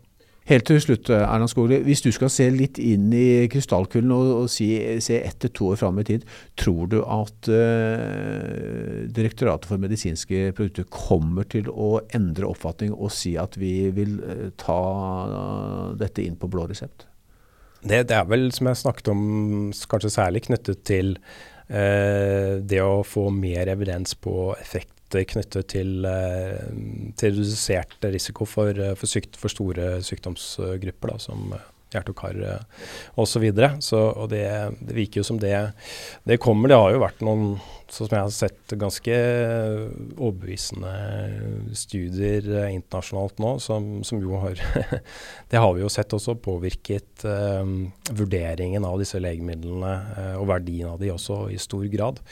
Helt 0.50 0.66
til 0.68 0.80
slutt, 0.84 1.08
Erna 1.16 1.46
Skogli. 1.48 1.78
Hvis 1.86 2.02
du 2.04 2.10
skal 2.12 2.28
se 2.34 2.50
litt 2.52 2.76
inn 2.82 3.06
i 3.16 3.46
krystallkulen 3.52 4.12
og, 4.12 4.32
og 4.42 4.50
si, 4.52 4.68
se 5.04 5.22
ett 5.24 5.38
til 5.40 5.54
to 5.56 5.70
år 5.72 5.80
fram 5.80 6.02
i 6.02 6.06
tid, 6.10 6.26
tror 6.60 6.90
du 6.92 6.98
at 7.00 7.48
uh, 7.48 9.08
Direktoratet 9.08 9.70
for 9.72 9.80
medisinske 9.80 10.50
produkter 10.58 10.90
kommer 10.92 11.48
til 11.48 11.72
å 11.72 12.02
endre 12.12 12.50
oppfatning 12.52 12.92
og 12.92 13.14
si 13.16 13.38
at 13.40 13.56
vi 13.60 13.88
vil 13.96 14.20
uh, 14.20 14.46
ta 14.60 14.82
uh, 15.32 15.90
dette 16.00 16.28
inn 16.28 16.36
på 16.40 16.52
blå 16.52 16.68
resept? 16.68 17.08
Det, 17.84 18.06
det, 18.10 18.16
er 18.16 18.28
vel, 18.30 18.48
som 18.56 18.70
jeg 18.70 18.80
snakket 18.80 19.12
om, 19.12 19.24
kanskje 19.92 20.14
særlig 20.14 20.46
knyttet 20.48 20.84
til 20.88 21.18
eh, 21.68 22.60
det 22.64 22.80
å 22.84 23.04
få 23.08 23.28
mer 23.36 23.72
evidens 23.74 24.16
på 24.16 24.54
effekter 24.56 25.28
knyttet 25.30 25.68
til, 25.76 26.06
eh, 26.10 26.64
til 27.20 27.36
redusert 27.36 28.08
risiko 28.16 28.48
for, 28.50 28.72
eh, 28.72 28.96
for, 28.98 29.10
sykt, 29.10 29.36
for 29.38 29.52
store 29.52 29.98
sykdomsgrupper, 30.06 31.12
da, 31.12 31.20
som 31.22 31.54
hjerte 31.96 32.14
og 32.14 32.20
kar 32.20 32.40
eh, 32.40 32.90
osv. 33.20 33.46
Så, 33.54 33.70
så, 33.90 34.02
og 34.12 34.30
det, 34.34 34.44
det, 34.82 34.96
virker 34.98 35.22
jo 35.22 35.28
som 35.28 35.40
det, 35.42 35.56
det 36.28 36.40
kommer. 36.44 36.72
Det 36.72 36.80
har 36.80 36.96
jo 36.96 37.04
vært 37.04 37.24
noen, 37.26 37.56
sånn 37.88 38.10
som 38.10 38.18
jeg 38.18 38.26
har 38.26 38.34
sett, 38.36 38.76
ganske 38.80 39.18
overbevisende 40.18 40.94
studier 41.78 42.48
eh, 42.64 42.72
internasjonalt 42.78 43.42
nå, 43.44 43.54
som, 43.64 43.92
som 44.08 44.22
jo 44.24 44.40
har 44.42 44.60
Det 45.52 45.62
har 45.62 45.76
vi 45.76 45.84
jo 45.84 45.92
sett 45.92 46.14
også 46.16 46.38
påvirket 46.42 47.26
eh, 47.30 47.76
vurderingen 48.12 48.88
av 48.88 49.00
disse 49.02 49.22
legemidlene 49.22 49.94
eh, 50.18 50.36
og 50.40 50.50
verdien 50.54 50.94
av 50.94 51.00
de 51.02 51.14
også 51.14 51.46
i 51.54 51.60
stor 51.62 51.86
grad. 51.94 52.24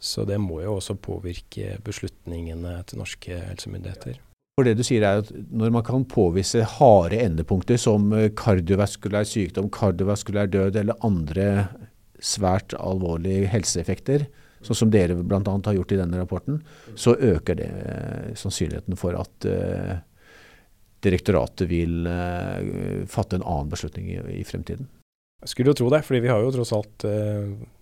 Så 0.00 0.24
det 0.28 0.40
må 0.40 0.62
jo 0.64 0.78
også 0.78 0.96
påvirke 0.96 1.76
beslutningene 1.84 2.78
til 2.88 3.02
norske 3.02 3.36
helsemyndigheter. 3.50 4.20
For 4.58 4.66
det 4.66 4.76
du 4.76 4.84
sier 4.84 5.04
er 5.06 5.22
at 5.22 5.30
Når 5.32 5.72
man 5.72 5.86
kan 5.86 6.04
påvise 6.08 6.66
harde 6.76 7.20
endepunkter 7.22 7.80
som 7.80 8.10
eh, 8.16 8.30
kardiovaskulær 8.36 9.28
sykdom, 9.28 9.70
kardiovaskulær 9.72 10.50
død 10.52 10.76
eller 10.82 11.06
andre 11.06 11.46
svært 12.20 12.74
alvorlige 12.76 13.48
helseeffekter, 13.48 14.26
sånn 14.60 14.76
som 14.76 14.90
dere 14.92 15.16
bl.a. 15.16 15.40
har 15.40 15.76
gjort 15.78 15.94
i 15.94 15.98
denne 16.02 16.20
rapporten, 16.20 16.58
så 16.92 17.14
øker 17.16 17.56
det 17.56 17.70
eh, 17.70 18.26
sannsynligheten 18.36 18.98
for 19.00 19.16
at 19.16 19.46
uh, 19.48 19.94
direktoratet 21.00 21.64
vil 21.70 22.04
fatte 23.08 23.38
en 23.38 23.46
annen 23.48 23.70
beslutning 23.72 24.10
i, 24.12 24.42
fremtiden. 24.44 24.90
Jeg 25.40 25.54
skulle 25.54 25.72
jo 25.72 25.78
tro 25.80 25.88
det, 25.94 26.02
fordi 26.04 26.20
vi 26.26 26.28
har 26.28 26.44
jo 26.44 26.50
tross 26.52 26.74
alt 26.76 27.06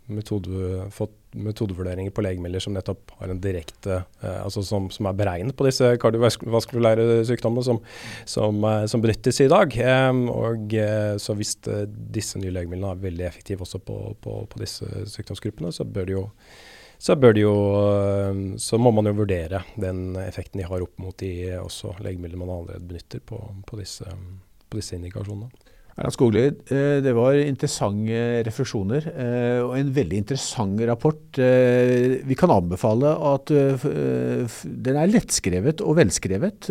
metode, 0.08 0.88
fått 0.94 1.14
metodevurderinger 1.36 2.12
på 2.14 2.22
legemidler 2.24 2.62
som 2.62 2.72
nettopp 2.72 3.12
har 3.18 3.32
en 3.32 3.40
direkte 3.42 3.98
eh, 4.22 4.38
altså 4.40 4.62
som, 4.64 4.88
som, 4.92 5.08
er 5.10 5.18
beregnet 5.18 5.56
på 5.58 5.66
disse 5.66 5.90
kardiovaskulære 6.00 7.20
sykdommene 7.28 7.64
som, 7.66 7.82
som, 8.28 8.62
eh, 8.64 8.86
som 8.88 9.04
benyttes 9.04 9.42
i 9.44 9.50
dag. 9.52 9.76
Eh, 9.76 10.22
og 10.32 10.74
så 11.20 11.36
Hvis 11.38 11.56
disse 12.14 12.40
nye 12.40 12.54
legemidlene 12.54 12.94
er 12.94 13.04
veldig 13.04 13.28
effektive 13.28 13.66
også 13.66 13.82
på, 13.84 13.98
på, 14.24 14.40
på 14.48 14.62
disse 14.62 14.88
sykdomsgruppene, 15.12 15.72
så 15.74 15.84
bør 15.84 16.08
de 16.08 16.18
jo 16.18 16.26
så, 16.98 17.14
det 17.14 17.44
jo, 17.44 17.52
så 18.58 18.78
må 18.82 18.90
man 18.90 19.06
jo 19.06 19.12
vurdere 19.20 19.60
den 19.78 20.16
effekten 20.18 20.58
de 20.58 20.66
har 20.66 20.82
opp 20.82 20.96
mot 20.98 21.14
de 21.22 21.52
også 21.60 21.92
legemidlene 22.02 22.42
man 22.42 22.50
allerede 22.56 22.88
benytter 22.90 23.22
på, 23.22 23.38
på, 23.68 23.78
disse, 23.78 24.16
på 24.66 24.80
disse 24.80 24.98
indikasjonene. 24.98 25.46
Erland 25.98 26.14
Skogli, 26.14 26.44
eh, 26.46 26.98
det 27.02 27.12
var 27.16 27.34
interessante 27.42 28.18
refleksjoner 28.46 29.08
eh, 29.10 29.58
og 29.64 29.74
en 29.74 29.90
veldig 29.96 30.20
interessant 30.22 30.78
rapport. 30.86 31.40
Eh, 31.42 32.20
vi 32.28 32.36
kan 32.38 32.52
anbefale 32.54 33.16
at 33.32 33.50
den 33.50 34.98
er 35.00 35.10
lettskrevet 35.10 35.82
og 35.82 35.98
velskrevet. 35.98 36.70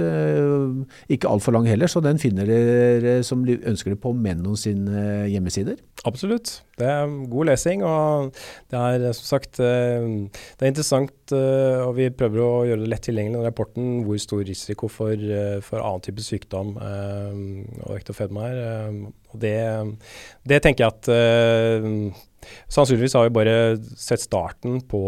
Ikke 1.11 1.31
altfor 1.31 1.57
lang 1.57 1.67
heller, 1.67 1.91
så 1.91 2.03
den 2.03 2.21
finner 2.21 2.47
dere 2.47 3.19
som 3.27 3.43
ønsker 3.43 3.93
det 3.93 4.01
på 4.03 4.15
Menno 4.15 4.55
sine 4.59 5.27
hjemmesider. 5.27 5.75
Absolutt. 6.07 6.61
Det 6.77 6.85
er 6.85 7.13
god 7.31 7.49
lesing, 7.49 7.83
og 7.87 8.35
det 8.69 8.77
er 8.77 9.15
som 9.17 9.25
sagt 9.25 9.57
det 9.57 10.61
er 10.61 10.69
interessant. 10.69 11.33
Og 11.33 11.91
vi 11.97 12.11
prøver 12.13 12.43
å 12.43 12.65
gjøre 12.69 12.83
det 12.83 12.91
lett 12.91 13.05
tilgjengelig 13.07 13.41
i 13.41 13.47
rapporten 13.47 14.03
hvor 14.05 14.21
stor 14.21 14.43
risiko 14.45 14.89
for, 14.91 15.27
for 15.65 15.81
annen 15.81 16.05
type 16.05 16.23
sykdom 16.23 16.75
og 16.77 17.91
vekt 17.95 18.13
og 18.13 18.19
fedme 18.19 18.45
er. 18.51 18.93
Og 19.33 19.41
det, 19.41 19.57
det 20.47 20.61
tenker 20.63 20.85
jeg 20.85 20.93
at 20.93 22.26
Sannsynligvis 22.71 23.15
har 23.17 23.27
vi 23.27 23.33
bare 23.35 23.55
sett 23.97 24.21
starten 24.21 24.79
på, 24.81 25.01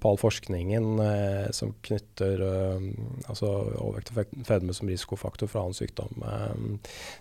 på 0.00 0.10
all 0.10 0.18
forskningen 0.20 1.00
eh, 1.02 1.48
som 1.56 1.74
knytter 1.86 2.42
eh, 2.46 2.86
altså 3.26 3.50
overvekt 3.82 4.12
og 4.14 4.46
fedme 4.46 4.76
som 4.76 4.90
risikofaktor 4.90 5.50
for 5.50 5.64
annen 5.64 5.76
sykdom. 5.76 6.22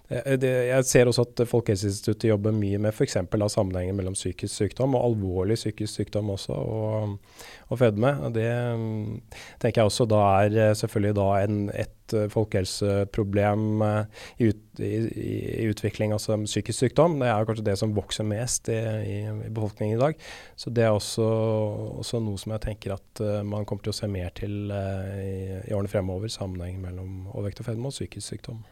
Det, 0.10 0.52
jeg 0.70 0.88
ser 0.88 1.10
også 1.10 1.26
at 1.26 1.44
Folkehelseinstituttet 1.50 2.30
jobber 2.30 2.56
mye 2.56 2.80
med 2.82 2.94
f.eks. 2.94 3.18
sammenhengen 3.52 3.98
mellom 3.98 4.16
psykisk 4.18 4.54
sykdom 4.54 4.96
og 4.98 5.10
alvorlig 5.10 5.58
psykisk 5.60 6.02
sykdom 6.02 6.32
også, 6.36 6.56
og, 6.56 7.18
og 7.70 7.82
fedme. 7.82 8.14
Det 8.36 8.50
tenker 9.64 9.82
jeg 9.82 9.92
også 9.92 10.08
da 10.10 10.24
er 10.46 10.78
selvfølgelig 10.78 11.18
da 11.18 11.30
en, 11.42 11.62
et 11.74 11.95
folkehelseproblem 12.32 13.82
i, 14.38 14.50
ut, 14.52 14.62
i, 14.80 14.92
i 15.62 15.66
utvikling, 15.72 16.14
altså 16.16 16.38
psykisk 16.44 16.86
sykdom. 16.86 17.18
Det 17.22 17.32
er 17.32 17.48
kanskje 17.48 17.66
det 17.70 17.78
som 17.82 17.96
vokser 17.96 18.28
mest 18.28 18.70
i, 18.70 18.78
i, 18.78 19.18
befolkningen 19.48 19.98
i 19.98 20.02
dag. 20.02 20.20
Så 20.60 20.74
det 20.76 20.86
er 20.86 20.94
også, 20.94 21.26
også, 22.04 22.22
noe 22.24 22.42
som 22.42 22.56
jeg 22.56 22.66
tenker 22.68 22.96
at 22.98 23.24
uh, 23.24 23.42
man 23.48 23.66
kommer 23.66 23.88
til 23.88 23.96
å 23.96 23.98
se 23.98 24.10
mer 24.12 24.32
til 24.38 24.70
i, 24.70 25.74
årene 25.74 25.92
fremover. 25.92 26.32
Sammenheng 26.32 26.80
mellom 26.84 27.30
overvekt 27.34 27.64
og 27.64 27.70
fedme 27.72 27.92
og 27.92 27.96
psykisk 27.96 28.36
sykdom. 28.36 28.64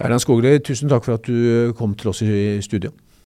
Erland 0.00 0.22
Skogli, 0.24 0.56
tusen 0.64 0.88
takk 0.88 1.04
for 1.04 1.18
at 1.18 1.28
du 1.28 1.72
kom 1.76 1.96
til 1.98 2.12
oss 2.12 2.22
i 2.24 2.60
studio. 2.64 2.94